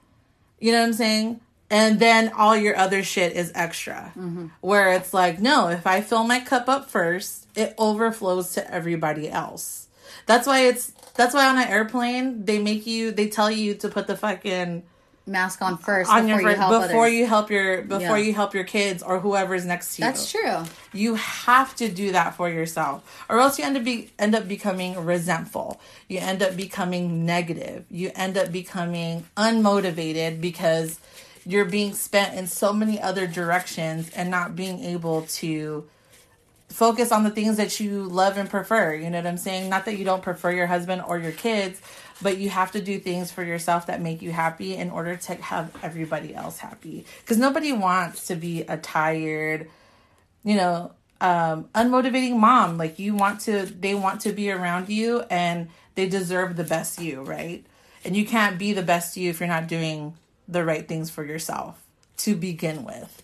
You 0.59 0.73
know 0.73 0.81
what 0.81 0.87
I'm 0.87 0.93
saying? 0.95 1.41
And 1.71 2.01
then 2.01 2.33
all 2.37 2.57
your 2.57 2.77
other 2.77 3.03
shit 3.03 3.37
is 3.37 3.53
extra. 3.55 4.13
Mm-hmm. 4.17 4.47
Where 4.61 4.93
it's 4.95 5.13
like, 5.13 5.39
no, 5.39 5.69
if 5.69 5.87
I 5.87 6.01
fill 6.01 6.25
my 6.25 6.41
cup 6.41 6.69
up 6.69 6.89
first, 6.89 7.47
it 7.55 7.75
overflows 7.79 8.53
to 8.55 8.73
everybody 8.73 9.31
else. 9.31 9.89
That's 10.27 10.47
why 10.47 10.61
it's 10.61 10.93
that's 11.15 11.35
why 11.35 11.47
on 11.49 11.57
an 11.59 11.69
airplane 11.69 12.45
they 12.45 12.59
make 12.59 12.87
you 12.87 13.11
they 13.13 13.29
tell 13.29 13.51
you 13.51 13.75
to 13.75 13.89
put 13.89 14.07
the 14.07 14.17
fucking 14.17 14.83
mask 15.27 15.63
on 15.63 15.79
first 15.79 16.11
on 16.11 16.27
before 16.27 16.41
your 16.43 16.51
you 16.51 16.57
help 16.57 16.83
before 16.83 17.05
others. 17.07 17.15
you 17.15 17.27
help 17.27 17.51
your 17.51 17.81
before 17.83 18.19
Yeah. 18.19 18.25
you 18.27 18.35
help 18.35 18.53
your 18.53 18.65
kids 18.65 19.03
or 19.03 19.21
whoever's 19.21 19.65
next 19.65 19.97
to 19.97 20.03
you. 20.03 20.07
That's 20.09 20.31
true. 20.31 20.65
You 20.93 21.15
have 21.15 21.75
to 21.77 21.89
do 21.89 22.13
that 22.13 22.35
for 22.35 22.51
yourself, 22.51 23.25
or 23.31 23.39
else 23.41 23.59
you 23.59 23.65
end 23.65 23.79
up 23.79 23.85
be 23.85 24.11
end 24.19 24.35
up 24.35 24.47
becoming 24.47 25.03
resentful. 25.03 25.81
You 26.09 26.19
end 26.19 26.43
up 26.43 26.57
becoming 26.57 27.25
negative. 27.25 27.87
You 27.91 28.11
end 28.15 28.37
up 28.37 28.53
becoming 28.53 29.25
unmotivated 29.37 30.43
because 30.43 30.99
you're 31.47 31.65
being 31.65 31.95
spent 31.95 32.35
in 32.35 32.47
so 32.47 32.73
many 32.75 33.01
other 33.01 33.27
directions 33.27 34.11
and 34.15 34.31
not 34.31 34.55
being 34.55 34.85
able 34.85 35.23
to 35.23 35.89
focus 36.75 37.13
on 37.13 37.23
the 37.23 37.31
things 37.31 37.57
that 37.57 37.79
you 37.79 38.03
love 38.03 38.37
and 38.37 38.51
prefer. 38.51 38.95
You 38.95 39.09
know 39.09 39.19
what 39.19 39.29
I'm 39.29 39.37
saying? 39.39 39.71
Not 39.71 39.85
that 39.85 39.97
you 39.97 40.05
don't 40.05 40.23
prefer 40.23 40.51
your 40.51 40.67
husband 40.67 41.03
or 41.07 41.19
your 41.21 41.31
kids, 41.31 41.81
but 42.21 42.39
you 42.39 42.51
have 42.51 42.73
to 42.73 42.83
do 42.83 42.99
things 42.99 43.31
for 43.31 43.45
yourself 43.45 43.87
that 43.87 44.03
make 44.03 44.23
you 44.23 44.33
happy 44.33 44.75
in 44.75 44.91
order 44.91 45.15
to 45.15 45.35
have 45.37 45.71
everybody 45.85 46.35
else 46.35 46.59
happy. 46.59 47.07
Because 47.21 47.39
nobody 47.39 47.71
wants 47.71 48.27
to 48.27 48.35
be 48.35 48.63
a 48.63 48.77
tired, 48.77 49.71
you 50.43 50.57
know, 50.57 50.93
um, 51.21 51.69
unmotivating 51.77 52.37
mom. 52.37 52.77
Like 52.77 52.99
you 52.99 53.15
want 53.15 53.43
to, 53.43 53.67
they 53.67 53.95
want 53.95 54.23
to 54.23 54.33
be 54.33 54.51
around 54.51 54.89
you 54.89 55.21
and 55.31 55.69
they 55.95 56.09
deserve 56.09 56.57
the 56.57 56.65
best 56.65 57.01
you, 57.01 57.23
right? 57.23 57.65
And 58.05 58.17
you 58.17 58.27
can't 58.27 58.59
be 58.59 58.73
the 58.73 58.83
best 58.83 59.17
you 59.17 59.31
if 59.31 59.39
you're 59.39 59.49
not 59.49 59.69
doing 59.69 60.15
the 60.49 60.65
right 60.65 60.89
things 60.89 61.09
for 61.09 61.25
yourself 61.25 61.84
to 62.19 62.35
begin 62.35 62.85
with. 62.85 63.23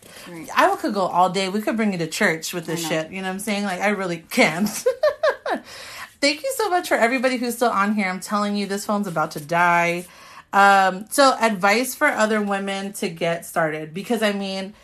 I 0.56 0.74
could 0.76 0.94
go 0.94 1.02
all 1.02 1.30
day. 1.30 1.48
We 1.48 1.60
could 1.62 1.76
bring 1.76 1.92
you 1.92 1.98
to 1.98 2.06
church 2.06 2.52
with 2.52 2.66
this 2.66 2.86
shit. 2.86 3.10
You 3.10 3.22
know 3.22 3.28
what 3.28 3.34
I'm 3.34 3.38
saying? 3.38 3.64
Like, 3.64 3.80
I 3.80 3.88
really 3.90 4.18
can. 4.18 4.66
Thank 6.20 6.42
you 6.42 6.52
so 6.56 6.68
much 6.68 6.88
for 6.88 6.94
everybody 6.96 7.36
who's 7.38 7.56
still 7.56 7.70
on 7.70 7.94
here. 7.94 8.08
I'm 8.08 8.20
telling 8.20 8.56
you, 8.56 8.66
this 8.66 8.84
phone's 8.84 9.06
about 9.06 9.30
to 9.32 9.40
die. 9.40 10.06
Um, 10.52 11.06
so, 11.10 11.34
advice 11.40 11.94
for 11.94 12.08
other 12.08 12.42
women 12.42 12.92
to 12.94 13.08
get 13.08 13.46
started. 13.46 13.94
Because, 13.94 14.22
I 14.22 14.32
mean, 14.32 14.74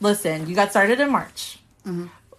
listen, 0.00 0.48
you 0.48 0.54
got 0.54 0.70
started 0.70 1.00
in 1.00 1.10
March. 1.10 1.58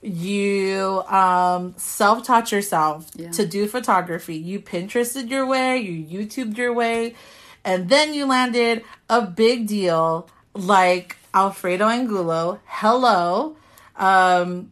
You 0.01 1.03
um, 1.07 1.73
self 1.77 2.23
taught 2.23 2.51
yourself 2.51 3.09
Yeah. 3.15 3.31
to 3.31 3.45
do 3.45 3.67
photography. 3.67 4.35
You 4.37 4.59
Pinterested 4.59 5.29
your 5.29 5.45
way, 5.45 5.79
you 5.79 6.25
YouTubed 6.25 6.57
your 6.57 6.73
way, 6.73 7.15
and 7.63 7.89
then 7.89 8.13
you 8.13 8.25
landed 8.25 8.83
a 9.09 9.21
big 9.21 9.67
deal 9.67 10.29
like 10.55 11.17
Alfredo 11.33 11.87
Angulo. 11.87 12.59
Hello. 12.65 13.55
Um, 13.95 14.71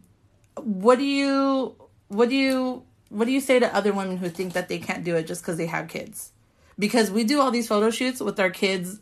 what 0.56 0.98
do 0.98 1.04
you 1.04 1.74
what 2.08 2.28
do 2.28 2.34
you 2.36 2.82
what 3.08 3.26
do 3.26 3.30
you 3.32 3.40
say 3.40 3.58
to 3.58 3.74
other 3.74 3.92
women 3.92 4.16
who 4.16 4.28
think 4.28 4.54
that 4.54 4.68
they 4.68 4.78
can't 4.78 5.04
do 5.04 5.14
it 5.16 5.26
just 5.26 5.42
because 5.42 5.56
they 5.56 5.66
have 5.66 5.88
kids? 5.88 6.32
Because 6.78 7.10
we 7.10 7.24
do 7.24 7.40
all 7.40 7.50
these 7.50 7.68
photo 7.68 7.90
shoots 7.90 8.20
with 8.20 8.40
our 8.40 8.50
kids 8.50 8.98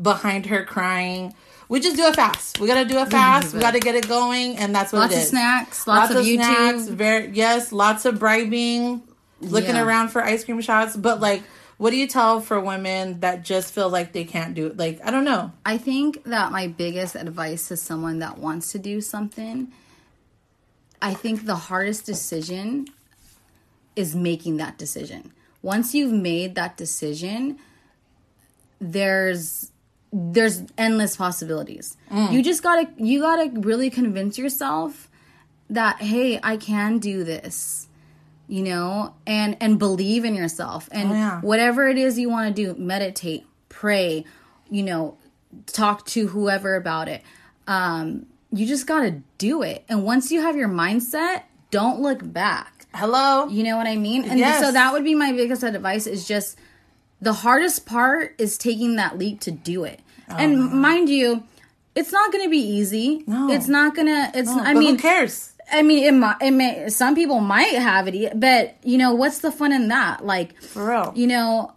behind 0.00 0.46
her 0.46 0.64
crying. 0.64 1.34
We 1.68 1.80
just 1.80 1.96
do 1.96 2.04
it 2.04 2.14
fast. 2.14 2.60
We 2.60 2.66
gotta 2.66 2.84
do 2.84 2.98
it 2.98 3.10
fast. 3.10 3.54
We 3.54 3.60
gotta 3.60 3.80
get 3.80 3.94
it 3.94 4.06
going, 4.06 4.58
and 4.58 4.74
that's 4.74 4.92
what 4.92 5.10
it 5.10 5.14
is. 5.14 5.16
Lots 5.16 5.24
of 5.24 5.28
snacks, 5.30 5.86
lots, 5.86 6.14
of, 6.14 6.24
YouTube. 6.24 6.90
Very 6.90 7.30
yes, 7.30 7.72
lots 7.72 8.04
of 8.04 8.18
bribing, 8.18 9.02
looking 9.40 9.76
Yeah. 9.76 9.84
around 9.84 10.08
for 10.08 10.22
ice 10.22 10.44
cream 10.44 10.60
shots. 10.60 10.94
But 10.94 11.20
like, 11.20 11.42
what 11.76 11.90
do 11.90 11.96
you 11.96 12.06
tell 12.06 12.40
for 12.40 12.60
women 12.60 13.20
that 13.20 13.42
just 13.42 13.74
feel 13.74 13.88
like 13.88 14.12
they 14.12 14.24
can't 14.24 14.54
do 14.54 14.66
it? 14.66 14.76
Like, 14.76 15.00
I 15.04 15.10
don't 15.10 15.24
know. 15.24 15.52
I 15.64 15.78
think 15.78 16.24
that 16.24 16.52
my 16.52 16.68
biggest 16.68 17.14
advice 17.14 17.68
to 17.68 17.76
someone 17.76 18.20
that 18.20 18.38
wants 18.38 18.72
to 18.72 18.78
do 18.78 19.00
something, 19.00 19.72
I 21.02 21.14
think 21.14 21.46
the 21.46 21.56
hardest 21.56 22.06
decision 22.06 22.86
is 23.96 24.14
making 24.14 24.56
that 24.58 24.78
decision. 24.78 25.32
Once 25.62 25.94
you've 25.94 26.12
made 26.12 26.54
that 26.54 26.76
decision, 26.76 27.58
there's 28.80 29.70
there's 30.12 30.62
endless 30.78 31.16
possibilities. 31.16 31.96
Mm. 32.10 32.32
You 32.32 32.42
just 32.42 32.62
got 32.62 32.76
to 32.76 33.04
you 33.04 33.20
got 33.20 33.36
to 33.36 33.60
really 33.60 33.90
convince 33.90 34.38
yourself 34.38 35.08
that 35.70 36.00
hey, 36.00 36.38
I 36.42 36.56
can 36.56 36.98
do 36.98 37.24
this. 37.24 37.88
You 38.46 38.62
know, 38.62 39.14
and 39.26 39.56
and 39.60 39.78
believe 39.78 40.24
in 40.24 40.34
yourself 40.34 40.88
and 40.92 41.10
Oh, 41.10 41.14
yeah. 41.14 41.40
whatever 41.40 41.88
it 41.88 41.96
is 41.96 42.18
you 42.18 42.28
want 42.28 42.54
to 42.54 42.62
do, 42.74 42.78
meditate, 42.80 43.46
pray, 43.70 44.24
you 44.70 44.82
know, 44.82 45.16
talk 45.66 46.04
to 46.06 46.26
whoever 46.28 46.74
about 46.76 47.08
it. 47.08 47.22
Um, 47.66 48.26
you 48.52 48.66
just 48.66 48.86
got 48.86 49.00
to 49.00 49.22
do 49.38 49.62
it. 49.62 49.84
And 49.88 50.04
once 50.04 50.30
you 50.30 50.42
have 50.42 50.56
your 50.56 50.68
mindset, 50.68 51.42
don't 51.70 52.00
look 52.00 52.20
back. 52.32 52.86
Hello. 52.94 53.48
You 53.48 53.64
know 53.64 53.76
what 53.76 53.86
I 53.86 53.96
mean? 53.96 54.24
And 54.24 54.38
Yes. 54.38 54.62
so 54.62 54.70
that 54.70 54.92
would 54.92 55.02
be 55.04 55.14
my 55.14 55.32
biggest 55.32 55.62
advice 55.62 56.06
is 56.06 56.28
just 56.28 56.56
the 57.20 57.32
hardest 57.32 57.86
part 57.86 58.34
is 58.38 58.58
taking 58.58 58.96
that 58.96 59.18
leap 59.18 59.40
to 59.40 59.50
do 59.50 59.84
it. 59.84 60.00
and 60.28 60.70
mind 60.70 61.08
you, 61.08 61.42
it's 61.94 62.12
not 62.12 62.30
going 62.32 62.44
to 62.44 62.50
be 62.50 62.58
easy. 62.58 63.24
No. 63.26 63.50
It's 63.50 63.68
not 63.68 63.94
going 63.96 64.06
to 64.08 64.38
it's 64.38 64.50
I 64.50 64.72
but 64.74 64.78
mean 64.78 64.96
who 64.96 65.00
cares? 65.00 65.53
I 65.78 65.82
mean, 65.82 66.04
it 66.04 66.12
might, 66.14 66.36
it 66.40 66.50
may, 66.52 66.88
some 66.88 67.14
people 67.14 67.40
might 67.40 67.74
have 67.74 68.08
it, 68.08 68.38
but 68.38 68.76
you 68.84 68.96
know, 68.98 69.14
what's 69.14 69.38
the 69.38 69.50
fun 69.50 69.72
in 69.72 69.88
that? 69.88 70.24
Like, 70.24 70.60
For 70.62 70.88
real. 70.88 71.12
you 71.14 71.26
know, 71.26 71.72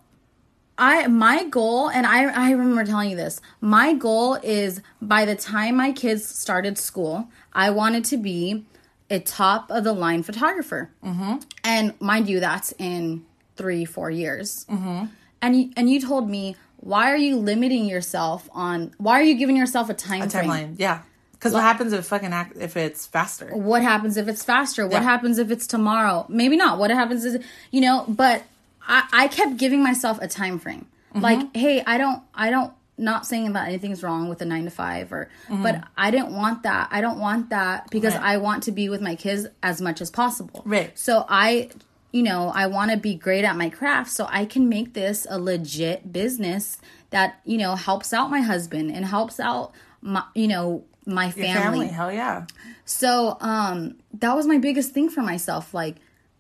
I 0.78 1.08
my 1.08 1.46
goal 1.46 1.90
and 1.90 2.06
I 2.06 2.26
I 2.26 2.52
remember 2.52 2.86
telling 2.86 3.10
you 3.10 3.18
this. 3.18 3.42
My 3.62 3.94
goal 3.94 4.36
is 4.36 4.82
by 5.02 5.26
the 5.26 5.36
time 5.36 5.76
my 5.78 5.92
kids 5.92 6.24
started 6.28 6.78
school, 6.78 7.30
I 7.52 7.72
wanted 7.72 8.06
to 8.06 8.18
be 8.18 8.64
a 9.10 9.20
top 9.20 9.72
of 9.72 9.84
the 9.84 9.94
line 9.94 10.22
photographer. 10.22 10.92
Mm-hmm. 11.04 11.38
And 11.64 12.00
mind 12.00 12.30
you, 12.30 12.40
that's 12.40 12.74
in 12.78 13.26
three 13.56 13.86
four 13.86 14.12
years. 14.12 14.66
Mm-hmm. 14.70 15.06
And 15.42 15.56
you, 15.60 15.72
and 15.76 15.90
you 15.90 16.00
told 16.00 16.30
me 16.30 16.56
why 16.78 17.12
are 17.12 17.18
you 17.18 17.38
limiting 17.38 17.86
yourself 17.86 18.48
on 18.52 18.94
why 19.00 19.20
are 19.20 19.24
you 19.24 19.36
giving 19.36 19.58
yourself 19.58 19.90
a 19.90 19.96
time 19.96 20.22
A 20.24 20.30
frame? 20.30 20.50
timeline. 20.50 20.76
Yeah. 20.78 21.02
Because 21.40 21.54
what 21.54 21.62
happens 21.64 21.94
if 21.94 22.06
fucking 22.06 22.34
act 22.34 22.58
if 22.58 22.76
it's 22.78 23.06
faster? 23.06 23.48
what 23.56 23.82
happens 23.84 24.18
if 24.18 24.28
it's 24.28 24.44
faster 24.44 24.84
what 24.86 24.94
Yeah. 24.94 25.02
happens 25.04 25.38
if 25.38 25.52
it's 25.52 25.68
tomorrow 25.68 26.26
maybe 26.30 26.58
not 26.58 26.80
what 26.80 26.90
happens 26.92 27.24
is 27.26 27.44
you 27.72 27.82
know 27.82 28.06
but 28.08 28.44
i 28.88 29.04
i 29.14 29.28
kept 29.28 29.58
giving 29.58 29.82
myself 29.84 30.20
a 30.22 30.28
time 30.28 30.60
frame 30.60 30.86
Mm-hmm. 31.14 31.22
like 31.22 31.56
hey 31.56 31.82
i 31.86 31.98
don't 31.98 32.22
i 32.36 32.50
don't 32.50 32.74
not 32.98 33.26
saying 33.26 33.54
that 33.54 33.68
anything's 33.70 34.02
wrong 34.04 34.28
with 34.28 34.42
a 34.42 34.46
nine 34.46 34.66
to 34.66 34.72
five 34.72 35.14
or 35.14 35.30
but 35.50 35.84
i 35.96 36.12
didn't 36.12 36.32
want 36.36 36.64
that 36.64 36.90
i 36.92 37.00
don't 37.00 37.20
want 37.20 37.50
that 37.52 37.90
because 37.92 38.14
Mm-hmm. 38.14 38.24
Right. 38.24 38.34
i 38.34 38.38
want 38.38 38.64
to 38.64 38.72
be 38.72 38.90
with 38.90 39.02
my 39.02 39.16
kids 39.16 39.48
as 39.64 39.80
much 39.80 40.02
as 40.02 40.10
possible 40.12 40.64
Right. 40.66 40.92
so 41.00 41.24
i 41.30 41.70
you 42.12 42.24
know 42.24 42.52
i 42.54 42.66
want 42.68 42.92
to 42.92 42.98
be 42.98 43.14
great 43.16 43.46
at 43.46 43.56
my 43.56 43.70
craft 43.70 44.10
so 44.12 44.28
i 44.30 44.44
can 44.46 44.68
make 44.68 44.94
this 44.94 45.26
a 45.30 45.40
legit 45.40 46.12
business 46.12 46.78
that 47.12 47.40
you 47.46 47.58
know 47.58 47.76
helps 47.76 48.12
out 48.14 48.30
my 48.30 48.42
husband 48.42 48.92
and 48.92 49.06
helps 49.06 49.40
out 49.40 49.72
my 50.02 50.24
you 50.36 50.48
know 50.48 50.84
my 51.08 51.26
Your 51.36 51.46
family. 51.48 51.88
Hell 51.88 52.12
yeah. 52.12 52.46
so 52.86 53.38
um 53.42 53.96
that 54.14 54.36
was 54.36 54.46
my 54.46 54.58
biggest 54.60 54.92
thing 54.92 55.10
for 55.10 55.22
myself. 55.22 55.74
Like, 55.74 55.96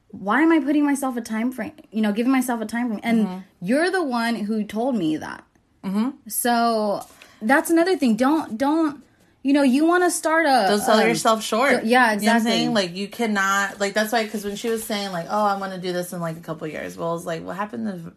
why 0.09 0.41
am 0.41 0.51
I 0.51 0.59
putting 0.59 0.85
myself 0.85 1.17
a 1.17 1.21
time 1.21 1.51
frame? 1.51 1.73
You 1.91 2.01
know, 2.01 2.11
giving 2.11 2.31
myself 2.31 2.61
a 2.61 2.65
time 2.65 2.87
frame. 2.89 2.99
And 3.03 3.25
Mm-hmm. 3.27 3.37
you're 3.61 3.89
the 3.91 4.03
one 4.03 4.35
who 4.35 4.63
told 4.63 4.95
me 4.95 5.17
that. 5.17 5.43
Mm-hmm. 5.83 6.09
So 6.27 7.01
that's 7.41 7.69
another 7.69 7.97
thing. 7.97 8.15
Don't 8.15 8.57
don't 8.57 9.03
you 9.43 9.53
know 9.53 9.63
you 9.63 9.85
want 9.85 10.03
to 10.03 10.11
start 10.11 10.45
a 10.45 10.65
Don't 10.69 10.81
sell 10.81 10.99
um, 10.99 11.07
yourself 11.07 11.41
short. 11.43 11.85
yeah, 11.85 12.13
You 12.13 12.25
know 12.25 12.31
I'm 12.31 12.37
exactly. 12.37 12.67
Like 12.69 12.95
you 12.95 13.07
cannot 13.07 13.79
like 13.79 13.93
that's 13.93 14.11
why 14.11 14.23
because 14.25 14.43
when 14.43 14.55
she 14.55 14.69
was 14.69 14.83
saying 14.83 15.11
like, 15.11 15.27
oh, 15.29 15.45
I 15.45 15.57
want 15.57 15.73
to 15.73 15.79
do 15.79 15.93
this 15.93 16.11
in 16.13 16.19
like 16.19 16.37
a 16.37 16.41
couple 16.41 16.67
years. 16.67 16.97
Well, 16.97 17.15
it's 17.15 17.25
like 17.25 17.43
what 17.43 17.55
happened 17.55 17.87
if 17.87 18.13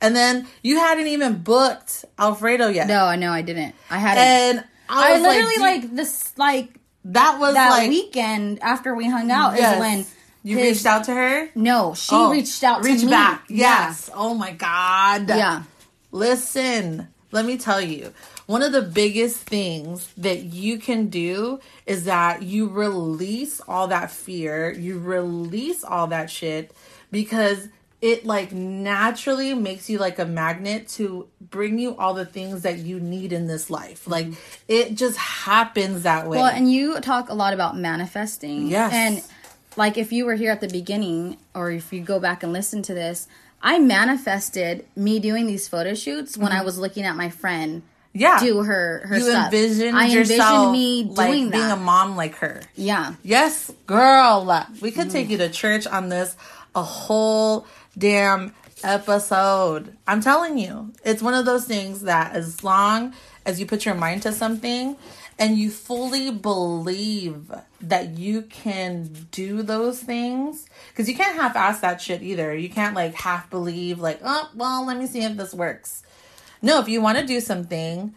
and 0.00 0.14
then 0.14 0.46
you 0.62 0.78
hadn't 0.78 1.08
even 1.08 1.38
booked 1.38 2.04
Alfredo 2.18 2.68
yet. 2.68 2.86
No, 2.86 3.04
I 3.04 3.16
know 3.16 3.32
I 3.32 3.42
didn't. 3.42 3.74
I 3.90 3.98
had 3.98 4.16
it. 4.16 4.20
And 4.20 4.64
I, 4.88 5.10
I 5.10 5.12
was 5.14 5.22
literally 5.22 5.56
like, 5.58 5.82
like, 5.82 5.94
this 5.96 6.32
like 6.36 6.68
that 7.04 7.38
was 7.38 7.54
that 7.54 7.70
like 7.70 7.88
weekend 7.88 8.60
after 8.62 8.94
we 8.94 9.08
hung 9.08 9.30
out 9.30 9.56
yes. 9.56 9.74
is 9.74 9.80
when 9.80 10.06
you 10.42 10.56
his- 10.58 10.76
reached 10.76 10.86
out 10.86 11.04
to 11.04 11.14
her. 11.14 11.48
No, 11.54 11.94
she 11.94 12.14
Oh, 12.14 12.30
reached 12.30 12.62
out 12.64 12.82
to 12.82 12.88
reach 12.88 13.02
me. 13.04 13.10
back. 13.10 13.44
Yeah. 13.48 13.86
Yes. 13.88 14.10
Oh 14.14 14.34
my 14.34 14.52
god. 14.52 15.28
Yeah. 15.28 15.62
Listen, 16.12 17.08
let 17.32 17.44
me 17.44 17.58
tell 17.58 17.80
you. 17.80 18.12
One 18.46 18.62
of 18.62 18.72
the 18.72 18.80
biggest 18.82 19.36
things 19.40 20.10
that 20.16 20.42
you 20.42 20.78
can 20.78 21.08
do 21.08 21.60
is 21.84 22.04
that 22.04 22.42
you 22.42 22.66
release 22.68 23.60
all 23.68 23.88
that 23.88 24.10
fear, 24.10 24.72
you 24.72 24.98
release 24.98 25.84
all 25.84 26.06
that 26.08 26.30
shit 26.30 26.72
because 27.10 27.68
it 28.00 28.24
like 28.24 28.52
naturally 28.52 29.54
makes 29.54 29.90
you 29.90 29.98
like 29.98 30.18
a 30.18 30.24
magnet 30.24 30.86
to 30.88 31.26
bring 31.40 31.78
you 31.78 31.96
all 31.96 32.14
the 32.14 32.24
things 32.26 32.62
that 32.62 32.78
you 32.78 33.00
need 33.00 33.32
in 33.32 33.46
this 33.46 33.70
life. 33.70 34.06
Like 34.06 34.28
it 34.68 34.94
just 34.94 35.16
happens 35.18 36.04
that 36.04 36.28
way. 36.28 36.38
Well, 36.38 36.46
and 36.46 36.70
you 36.72 37.00
talk 37.00 37.28
a 37.28 37.34
lot 37.34 37.52
about 37.54 37.76
manifesting. 37.76 38.68
Yes. 38.68 38.92
And 38.92 39.22
like 39.76 39.98
if 39.98 40.12
you 40.12 40.26
were 40.26 40.34
here 40.36 40.52
at 40.52 40.60
the 40.60 40.68
beginning, 40.68 41.38
or 41.54 41.70
if 41.70 41.92
you 41.92 42.00
go 42.00 42.20
back 42.20 42.42
and 42.42 42.52
listen 42.52 42.82
to 42.82 42.94
this, 42.94 43.26
I 43.62 43.78
manifested 43.80 44.86
me 44.94 45.18
doing 45.18 45.46
these 45.46 45.66
photo 45.68 45.94
shoots 45.94 46.36
when 46.38 46.52
I 46.52 46.62
was 46.62 46.78
looking 46.78 47.04
at 47.04 47.16
my 47.16 47.30
friend 47.30 47.82
Mm-hmm. 48.14 48.20
yeah. 48.20 48.40
do 48.40 48.62
her 48.62 49.02
her 49.06 49.18
you 49.18 49.22
stuff. 49.24 49.52
envisioned 49.52 49.96
I 49.96 50.06
envisioned 50.08 50.72
me 50.72 51.04
like 51.04 51.28
doing 51.30 51.50
being 51.50 51.70
a 51.70 51.76
mom 51.76 52.16
like 52.16 52.36
her. 52.36 52.62
yeah. 52.74 53.14
Yes, 53.22 53.70
girl. 53.86 54.66
We 54.80 54.92
could 54.92 55.10
take 55.10 55.28
you 55.28 55.36
to 55.38 55.50
church 55.50 55.86
on 55.86 56.08
this 56.08 56.34
a 56.74 56.82
whole 56.82 57.66
damn 57.98 58.54
episode. 58.84 59.96
I'm 60.06 60.20
telling 60.20 60.56
you, 60.56 60.92
it's 61.04 61.22
one 61.22 61.34
of 61.34 61.44
those 61.44 61.64
things 61.64 62.02
that 62.02 62.34
as 62.34 62.62
long 62.62 63.12
as 63.44 63.58
you 63.58 63.66
put 63.66 63.84
your 63.84 63.94
mind 63.94 64.22
to 64.22 64.32
something 64.32 64.96
and 65.38 65.56
you 65.56 65.70
fully 65.70 66.30
believe 66.30 67.52
that 67.80 68.18
you 68.18 68.42
can 68.42 69.04
do 69.30 69.62
those 69.62 70.00
things, 70.00 70.66
because 70.90 71.08
you 71.08 71.16
can't 71.16 71.40
half 71.40 71.54
ass 71.54 71.80
that 71.80 72.00
shit 72.00 72.22
either. 72.22 72.54
You 72.56 72.68
can't 72.68 72.94
like 72.94 73.14
half 73.14 73.48
believe, 73.48 74.00
like, 74.00 74.20
oh, 74.24 74.50
well, 74.54 74.84
let 74.86 74.96
me 74.96 75.06
see 75.06 75.22
if 75.22 75.36
this 75.36 75.54
works. 75.54 76.02
No, 76.60 76.80
if 76.80 76.88
you 76.88 77.00
want 77.00 77.18
to 77.18 77.26
do 77.26 77.40
something, 77.40 78.14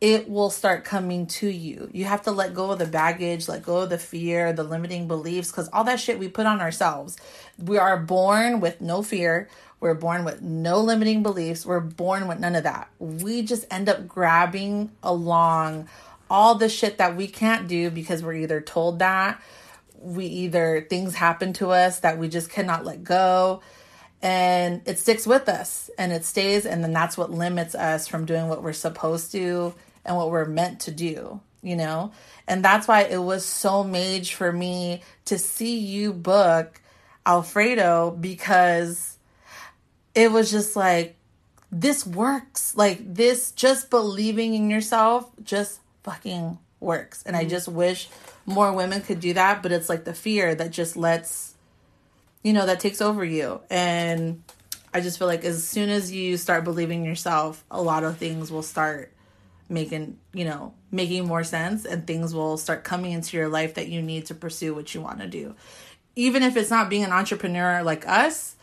it 0.00 0.30
will 0.30 0.48
start 0.48 0.84
coming 0.84 1.26
to 1.26 1.48
you. 1.48 1.90
You 1.92 2.04
have 2.04 2.22
to 2.22 2.30
let 2.30 2.54
go 2.54 2.70
of 2.70 2.78
the 2.78 2.86
baggage, 2.86 3.48
let 3.48 3.64
go 3.64 3.78
of 3.78 3.90
the 3.90 3.98
fear, 3.98 4.52
the 4.52 4.62
limiting 4.62 5.08
beliefs, 5.08 5.50
because 5.50 5.68
all 5.72 5.84
that 5.84 6.00
shit 6.00 6.20
we 6.20 6.28
put 6.28 6.46
on 6.46 6.60
ourselves. 6.60 7.18
We 7.62 7.78
are 7.78 7.96
born 7.96 8.60
with 8.60 8.80
no 8.80 9.02
fear. 9.02 9.48
We're 9.80 9.94
born 9.94 10.24
with 10.24 10.42
no 10.42 10.80
limiting 10.80 11.22
beliefs. 11.22 11.64
We're 11.64 11.80
born 11.80 12.28
with 12.28 12.38
none 12.38 12.54
of 12.54 12.64
that. 12.64 12.90
We 12.98 13.42
just 13.42 13.64
end 13.70 13.88
up 13.88 14.06
grabbing 14.06 14.90
along 15.02 15.88
all 16.30 16.54
the 16.54 16.68
shit 16.68 16.98
that 16.98 17.16
we 17.16 17.26
can't 17.26 17.66
do 17.66 17.90
because 17.90 18.22
we're 18.22 18.34
either 18.34 18.60
told 18.60 19.00
that, 19.00 19.42
we 19.98 20.26
either 20.26 20.86
things 20.88 21.14
happen 21.14 21.52
to 21.54 21.70
us 21.70 22.00
that 22.00 22.18
we 22.18 22.28
just 22.28 22.50
cannot 22.50 22.84
let 22.84 23.02
go 23.02 23.60
and 24.22 24.82
it 24.86 24.98
sticks 24.98 25.26
with 25.26 25.48
us 25.48 25.90
and 25.98 26.12
it 26.12 26.24
stays 26.24 26.66
and 26.66 26.84
then 26.84 26.92
that's 26.92 27.16
what 27.16 27.30
limits 27.30 27.74
us 27.74 28.06
from 28.06 28.24
doing 28.26 28.48
what 28.48 28.62
we're 28.62 28.72
supposed 28.72 29.32
to 29.32 29.74
and 30.04 30.16
what 30.16 30.30
we're 30.30 30.44
meant 30.44 30.80
to 30.80 30.90
do 30.90 31.40
you 31.62 31.76
know 31.76 32.12
and 32.46 32.64
that's 32.64 32.86
why 32.86 33.02
it 33.02 33.22
was 33.22 33.44
so 33.44 33.82
mage 33.82 34.34
for 34.34 34.52
me 34.52 35.02
to 35.24 35.38
see 35.38 35.78
you 35.78 36.12
book 36.12 36.80
alfredo 37.26 38.10
because 38.10 39.18
it 40.14 40.32
was 40.32 40.50
just 40.50 40.76
like 40.76 41.16
this 41.72 42.06
works. 42.06 42.76
Like 42.76 43.14
this 43.14 43.52
just 43.52 43.90
believing 43.90 44.54
in 44.54 44.70
yourself 44.70 45.30
just 45.42 45.80
fucking 46.02 46.58
works. 46.80 47.22
And 47.24 47.36
i 47.36 47.40
mm-hmm. 47.40 47.50
just 47.50 47.68
wish 47.68 48.08
more 48.46 48.72
women 48.72 49.02
could 49.02 49.20
do 49.20 49.34
that 49.34 49.62
but 49.62 49.70
it's 49.70 49.88
like 49.88 50.04
the 50.04 50.14
fear 50.14 50.54
that 50.54 50.70
just 50.70 50.96
lets 50.96 51.54
you 52.42 52.52
know 52.52 52.66
that 52.66 52.80
takes 52.80 53.00
over 53.00 53.24
you. 53.24 53.60
And 53.70 54.42
i 54.92 55.00
just 55.00 55.18
feel 55.18 55.28
like 55.28 55.44
as 55.44 55.66
soon 55.66 55.88
as 55.88 56.10
you 56.10 56.36
start 56.36 56.64
believing 56.64 57.00
in 57.00 57.04
yourself 57.04 57.64
a 57.70 57.80
lot 57.80 58.02
of 58.02 58.16
things 58.16 58.50
will 58.50 58.62
start 58.62 59.12
making 59.68 60.18
you 60.34 60.44
know 60.44 60.74
making 60.90 61.26
more 61.26 61.44
sense 61.44 61.84
and 61.84 62.06
things 62.06 62.34
will 62.34 62.56
start 62.56 62.82
coming 62.82 63.12
into 63.12 63.36
your 63.36 63.48
life 63.48 63.74
that 63.74 63.88
you 63.88 64.02
need 64.02 64.26
to 64.26 64.34
pursue 64.34 64.74
what 64.74 64.92
you 64.94 65.00
want 65.00 65.20
to 65.20 65.28
do 65.28 65.54
even 66.16 66.42
if 66.42 66.56
it's 66.56 66.70
not 66.70 66.88
being 66.90 67.04
an 67.04 67.12
entrepreneur 67.12 67.82
like 67.82 68.06
us 68.06 68.56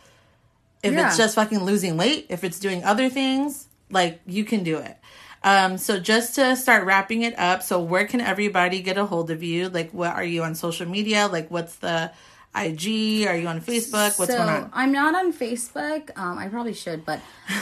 if 0.82 0.92
Yeah. 0.92 1.08
it's 1.08 1.16
just 1.16 1.34
fucking 1.34 1.64
losing 1.64 1.96
weight 1.96 2.26
if 2.28 2.44
it's 2.44 2.58
doing 2.60 2.84
other 2.84 3.08
things 3.08 3.66
like 3.90 4.20
you 4.26 4.44
can 4.44 4.62
do 4.62 4.78
it. 4.78 4.96
Um 5.42 5.78
so 5.78 5.98
just 5.98 6.34
to 6.36 6.56
start 6.56 6.84
wrapping 6.84 7.22
it 7.22 7.38
up 7.38 7.62
so 7.62 7.80
where 7.80 8.06
can 8.06 8.20
everybody 8.20 8.80
get 8.80 8.98
a 8.98 9.04
hold 9.06 9.30
of 9.30 9.42
you? 9.42 9.68
Like 9.68 9.90
what 9.92 10.14
are 10.14 10.24
you 10.24 10.42
on 10.42 10.54
social 10.54 10.86
media? 10.86 11.28
Like 11.28 11.50
what's 11.50 11.76
the 11.76 12.10
ig 12.56 13.26
are 13.28 13.36
you 13.36 13.46
on 13.46 13.60
facebook? 13.60 14.18
What's 14.18 14.32
so 14.32 14.38
going 14.38 14.48
on? 14.48 14.70
I'm 14.72 14.90
not 14.90 15.14
on 15.14 15.32
Facebook. 15.32 16.10
Um, 16.16 16.38
I 16.38 16.48
probably 16.48 16.74
should, 16.74 17.04
but 17.04 17.20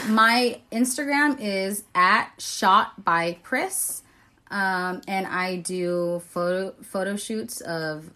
my 0.08 0.60
Instagram 0.72 1.38
is 1.40 1.84
at 1.94 2.30
shot 2.38 3.04
by 3.04 3.38
Pris, 3.42 4.02
um, 4.50 5.02
and 5.08 5.26
I 5.26 5.56
do 5.56 6.22
photo 6.28 6.72
photo 6.82 7.16
shoots 7.16 7.60
of 7.60 8.10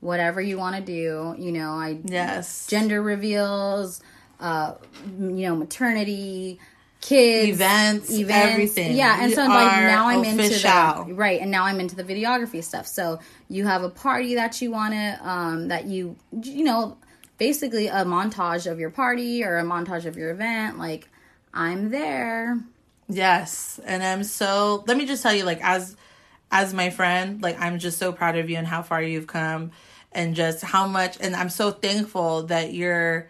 whatever 0.00 0.40
you 0.40 0.58
want 0.58 0.76
to 0.76 0.82
do. 0.82 1.34
You 1.38 1.52
know, 1.52 1.70
I 1.70 1.98
yes 2.04 2.66
gender 2.66 3.02
reveals, 3.02 4.00
uh, 4.40 4.74
you 5.18 5.46
know, 5.46 5.56
maternity, 5.56 6.58
kids, 7.00 7.60
Events, 7.60 8.10
everything. 8.10 8.96
Yeah, 8.96 9.18
and 9.20 9.30
You 9.30 9.36
so 9.36 9.46
like 9.46 9.82
now 9.82 10.08
I'm 10.08 10.24
into 10.24 10.48
the 10.48 11.14
right, 11.14 11.40
and 11.40 11.50
now 11.50 11.64
I'm 11.64 11.80
into 11.80 11.96
the 11.96 12.04
videography 12.04 12.62
stuff. 12.62 12.86
So 12.86 13.20
you 13.48 13.64
have 13.66 13.82
a 13.82 13.90
party 13.90 14.34
that 14.34 14.60
you 14.60 14.70
want 14.70 14.94
to, 14.94 15.18
um, 15.22 15.68
that 15.68 15.86
you, 15.86 16.16
you 16.42 16.64
know, 16.64 16.98
basically 17.38 17.88
a 17.88 18.04
montage 18.04 18.70
of 18.70 18.80
your 18.80 18.90
party 18.90 19.44
or 19.44 19.58
a 19.58 19.62
montage 19.62 20.06
of 20.06 20.16
your 20.16 20.30
event. 20.30 20.78
Like 20.78 21.08
I'm 21.54 21.90
there. 21.90 22.58
Yes, 23.08 23.78
and 23.84 24.02
I'm 24.02 24.24
so. 24.24 24.84
Let 24.86 24.96
me 24.96 25.06
just 25.06 25.22
tell 25.22 25.34
you, 25.34 25.44
like 25.44 25.62
as 25.62 25.96
as 26.50 26.72
my 26.72 26.90
friend, 26.90 27.42
like 27.42 27.60
I'm 27.60 27.78
just 27.78 27.98
so 27.98 28.12
proud 28.12 28.36
of 28.36 28.48
you 28.50 28.56
and 28.56 28.66
how 28.66 28.82
far 28.82 29.02
you've 29.02 29.26
come, 29.26 29.72
and 30.12 30.34
just 30.34 30.62
how 30.62 30.86
much. 30.86 31.18
And 31.20 31.36
I'm 31.36 31.50
so 31.50 31.70
thankful 31.70 32.44
that 32.44 32.72
you're 32.72 33.28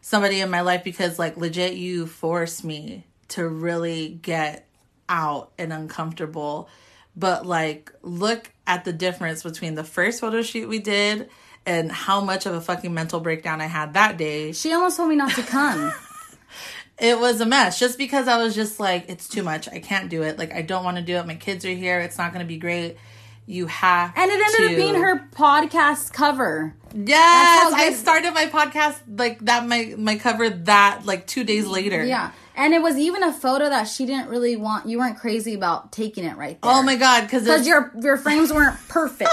somebody 0.00 0.40
in 0.40 0.50
my 0.50 0.60
life 0.60 0.84
because, 0.84 1.18
like, 1.18 1.36
legit, 1.36 1.74
you 1.74 2.06
forced 2.06 2.64
me 2.64 3.04
to 3.28 3.46
really 3.46 4.08
get 4.08 4.66
out 5.08 5.52
and 5.58 5.72
uncomfortable. 5.72 6.68
But 7.16 7.46
like, 7.46 7.92
look 8.02 8.50
at 8.66 8.84
the 8.84 8.92
difference 8.92 9.42
between 9.42 9.74
the 9.74 9.84
first 9.84 10.20
photo 10.20 10.42
shoot 10.42 10.68
we 10.68 10.78
did 10.78 11.28
and 11.66 11.90
how 11.90 12.20
much 12.20 12.46
of 12.46 12.54
a 12.54 12.60
fucking 12.60 12.94
mental 12.94 13.20
breakdown 13.20 13.60
I 13.60 13.66
had 13.66 13.94
that 13.94 14.16
day. 14.16 14.52
She 14.52 14.72
almost 14.72 14.96
told 14.96 15.08
me 15.08 15.16
not 15.16 15.34
to 15.34 15.42
come. 15.42 15.92
it 17.00 17.18
was 17.18 17.40
a 17.40 17.46
mess 17.46 17.78
just 17.78 17.96
because 17.98 18.26
I 18.28 18.42
was 18.42 18.54
just 18.54 18.80
like, 18.80 19.06
it's 19.08 19.28
too 19.28 19.42
much. 19.42 19.68
I 19.68 19.78
can't 19.78 20.08
do 20.10 20.22
it. 20.22 20.38
Like, 20.38 20.52
I 20.52 20.62
don't 20.62 20.84
want 20.84 20.96
to 20.96 21.02
do 21.02 21.16
it. 21.16 21.26
My 21.26 21.34
kids 21.36 21.64
are 21.64 21.68
here. 21.70 22.00
It's 22.00 22.18
not 22.18 22.32
going 22.32 22.44
to 22.44 22.48
be 22.48 22.58
great. 22.58 22.96
You 23.46 23.66
have 23.66 24.12
And 24.14 24.30
it 24.30 24.34
ended 24.34 24.56
to- 24.56 24.66
up 24.66 24.76
being 24.76 25.02
her 25.02 25.26
podcast 25.34 26.12
cover. 26.12 26.74
Yes, 26.94 27.72
I 27.72 27.92
started 27.92 28.34
my 28.34 28.46
podcast 28.46 28.96
like 29.08 29.38
that. 29.40 29.66
My 29.66 29.94
my 29.96 30.16
cover 30.16 30.48
that 30.50 31.02
like 31.06 31.26
two 31.26 31.44
days 31.44 31.66
later. 31.66 32.04
Yeah. 32.04 32.32
And 32.56 32.74
it 32.74 32.82
was 32.82 32.96
even 32.98 33.22
a 33.22 33.32
photo 33.32 33.68
that 33.70 33.84
she 33.84 34.04
didn't 34.04 34.28
really 34.28 34.56
want. 34.56 34.86
You 34.88 34.98
weren't 34.98 35.18
crazy 35.18 35.54
about 35.54 35.92
taking 35.92 36.24
it 36.24 36.36
right 36.36 36.60
there. 36.60 36.70
Oh 36.72 36.82
my 36.82 36.96
god, 36.96 37.22
because 37.22 37.66
your 37.66 37.92
your 38.00 38.16
frames 38.18 38.52
weren't 38.52 38.76
perfect. 38.88 39.30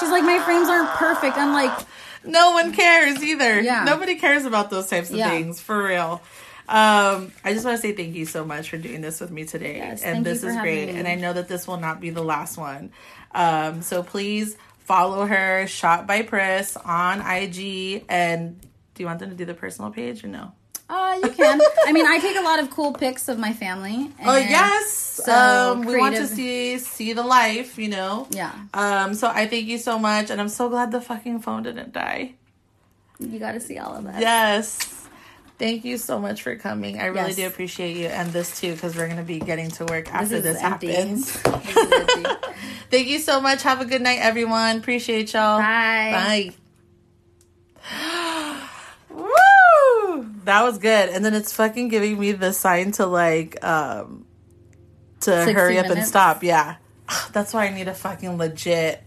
She's 0.00 0.10
like, 0.10 0.24
my 0.24 0.38
frames 0.40 0.68
aren't 0.68 0.88
perfect. 0.90 1.36
I'm 1.36 1.52
like, 1.52 1.86
no 2.24 2.52
one 2.52 2.72
cares 2.72 3.22
either. 3.22 3.60
Yeah. 3.60 3.84
nobody 3.84 4.16
cares 4.16 4.44
about 4.44 4.70
those 4.70 4.88
types 4.88 5.10
of 5.10 5.16
Yeah. 5.16 5.30
things 5.30 5.60
for 5.60 5.84
real. 5.84 6.20
Um, 6.68 7.32
I 7.44 7.52
just 7.52 7.64
want 7.64 7.76
to 7.76 7.82
say 7.82 7.92
thank 7.92 8.14
you 8.14 8.26
so 8.26 8.44
much 8.44 8.70
for 8.70 8.76
doing 8.76 9.00
this 9.00 9.20
with 9.20 9.30
me 9.30 9.44
today, 9.44 9.76
Yes, 9.76 10.02
and 10.02 10.24
this 10.24 10.42
is 10.42 10.56
great. 10.56 10.88
me. 10.92 10.98
And 10.98 11.06
I 11.06 11.14
know 11.14 11.32
that 11.32 11.48
this 11.48 11.66
will 11.66 11.76
not 11.76 12.00
be 12.00 12.10
the 12.10 12.24
last 12.24 12.58
one. 12.58 12.90
Um, 13.34 13.82
so 13.82 14.02
please 14.02 14.56
follow 14.80 15.26
her, 15.26 15.66
Shot 15.66 16.06
by 16.06 16.22
Pris 16.22 16.76
on 16.76 17.20
IG. 17.20 18.04
And 18.08 18.60
do 18.94 19.02
you 19.02 19.06
want 19.06 19.20
them 19.20 19.30
to 19.30 19.36
do 19.36 19.44
the 19.44 19.54
personal 19.54 19.90
page 19.90 20.24
or 20.24 20.28
no? 20.28 20.52
uh, 20.88 21.18
you 21.22 21.30
can. 21.30 21.60
I 21.86 21.92
mean, 21.92 22.06
I 22.06 22.18
take 22.20 22.36
a 22.36 22.42
lot 22.42 22.60
of 22.60 22.70
cool 22.70 22.92
pics 22.92 23.28
of 23.28 23.38
my 23.38 23.52
family. 23.52 24.10
Oh 24.24 24.36
yes. 24.36 25.20
so 25.24 25.72
um, 25.72 25.82
we 25.84 25.96
want 25.96 26.14
to 26.16 26.26
see 26.26 26.78
see 26.78 27.12
the 27.12 27.24
life, 27.24 27.76
you 27.78 27.88
know. 27.88 28.28
Yeah. 28.30 28.52
Um. 28.72 29.14
So 29.14 29.28
I 29.28 29.46
thank 29.46 29.66
you 29.66 29.78
so 29.78 29.98
much, 29.98 30.30
and 30.30 30.40
I'm 30.40 30.48
so 30.48 30.68
glad 30.68 30.92
the 30.92 31.00
fucking 31.00 31.40
phone 31.40 31.64
didn't 31.64 31.92
die. 31.92 32.34
You 33.18 33.38
got 33.38 33.52
to 33.52 33.60
see 33.60 33.78
all 33.78 33.96
of 33.96 34.04
that. 34.04 34.20
Yes. 34.20 35.05
Thank 35.58 35.84
you 35.86 35.96
so 35.96 36.18
much 36.18 36.42
for 36.42 36.54
coming. 36.56 37.00
I 37.00 37.06
really 37.06 37.28
Yes. 37.28 37.36
do 37.36 37.46
appreciate 37.46 37.96
you, 37.96 38.06
and 38.08 38.30
this 38.30 38.60
too, 38.60 38.72
because 38.72 38.94
we're 38.94 39.08
gonna 39.08 39.22
be 39.22 39.38
getting 39.38 39.70
to 39.72 39.86
work 39.86 40.12
after 40.12 40.36
is 40.36 40.42
this, 40.42 40.62
empty. 40.62 40.92
happens. 40.92 41.32
This. 41.42 42.26
Thank 42.90 43.08
you 43.08 43.18
so 43.18 43.40
much. 43.40 43.62
Have 43.62 43.80
a 43.80 43.86
good 43.86 44.02
night, 44.02 44.18
everyone. 44.20 44.76
Appreciate 44.76 45.32
y'all. 45.32 45.58
Bye. 45.58 46.52
Bye. 47.82 48.58
Woo! 49.10 50.26
That 50.44 50.62
was 50.62 50.78
good. 50.78 51.08
And 51.08 51.24
then 51.24 51.34
it's 51.34 51.52
fucking 51.52 51.88
giving 51.88 52.18
me 52.18 52.32
the 52.32 52.52
sign 52.52 52.92
to 52.92 53.06
like 53.06 53.62
um 53.64 54.26
to 55.20 55.30
hurry 55.52 55.78
up 55.78 55.86
and 55.86 56.04
stop. 56.04 56.42
Yeah. 56.42 56.76
That's 57.32 57.54
why 57.54 57.66
I 57.66 57.70
need 57.74 57.88
a 57.88 57.94
fucking 57.94 58.36
legit 58.36 59.02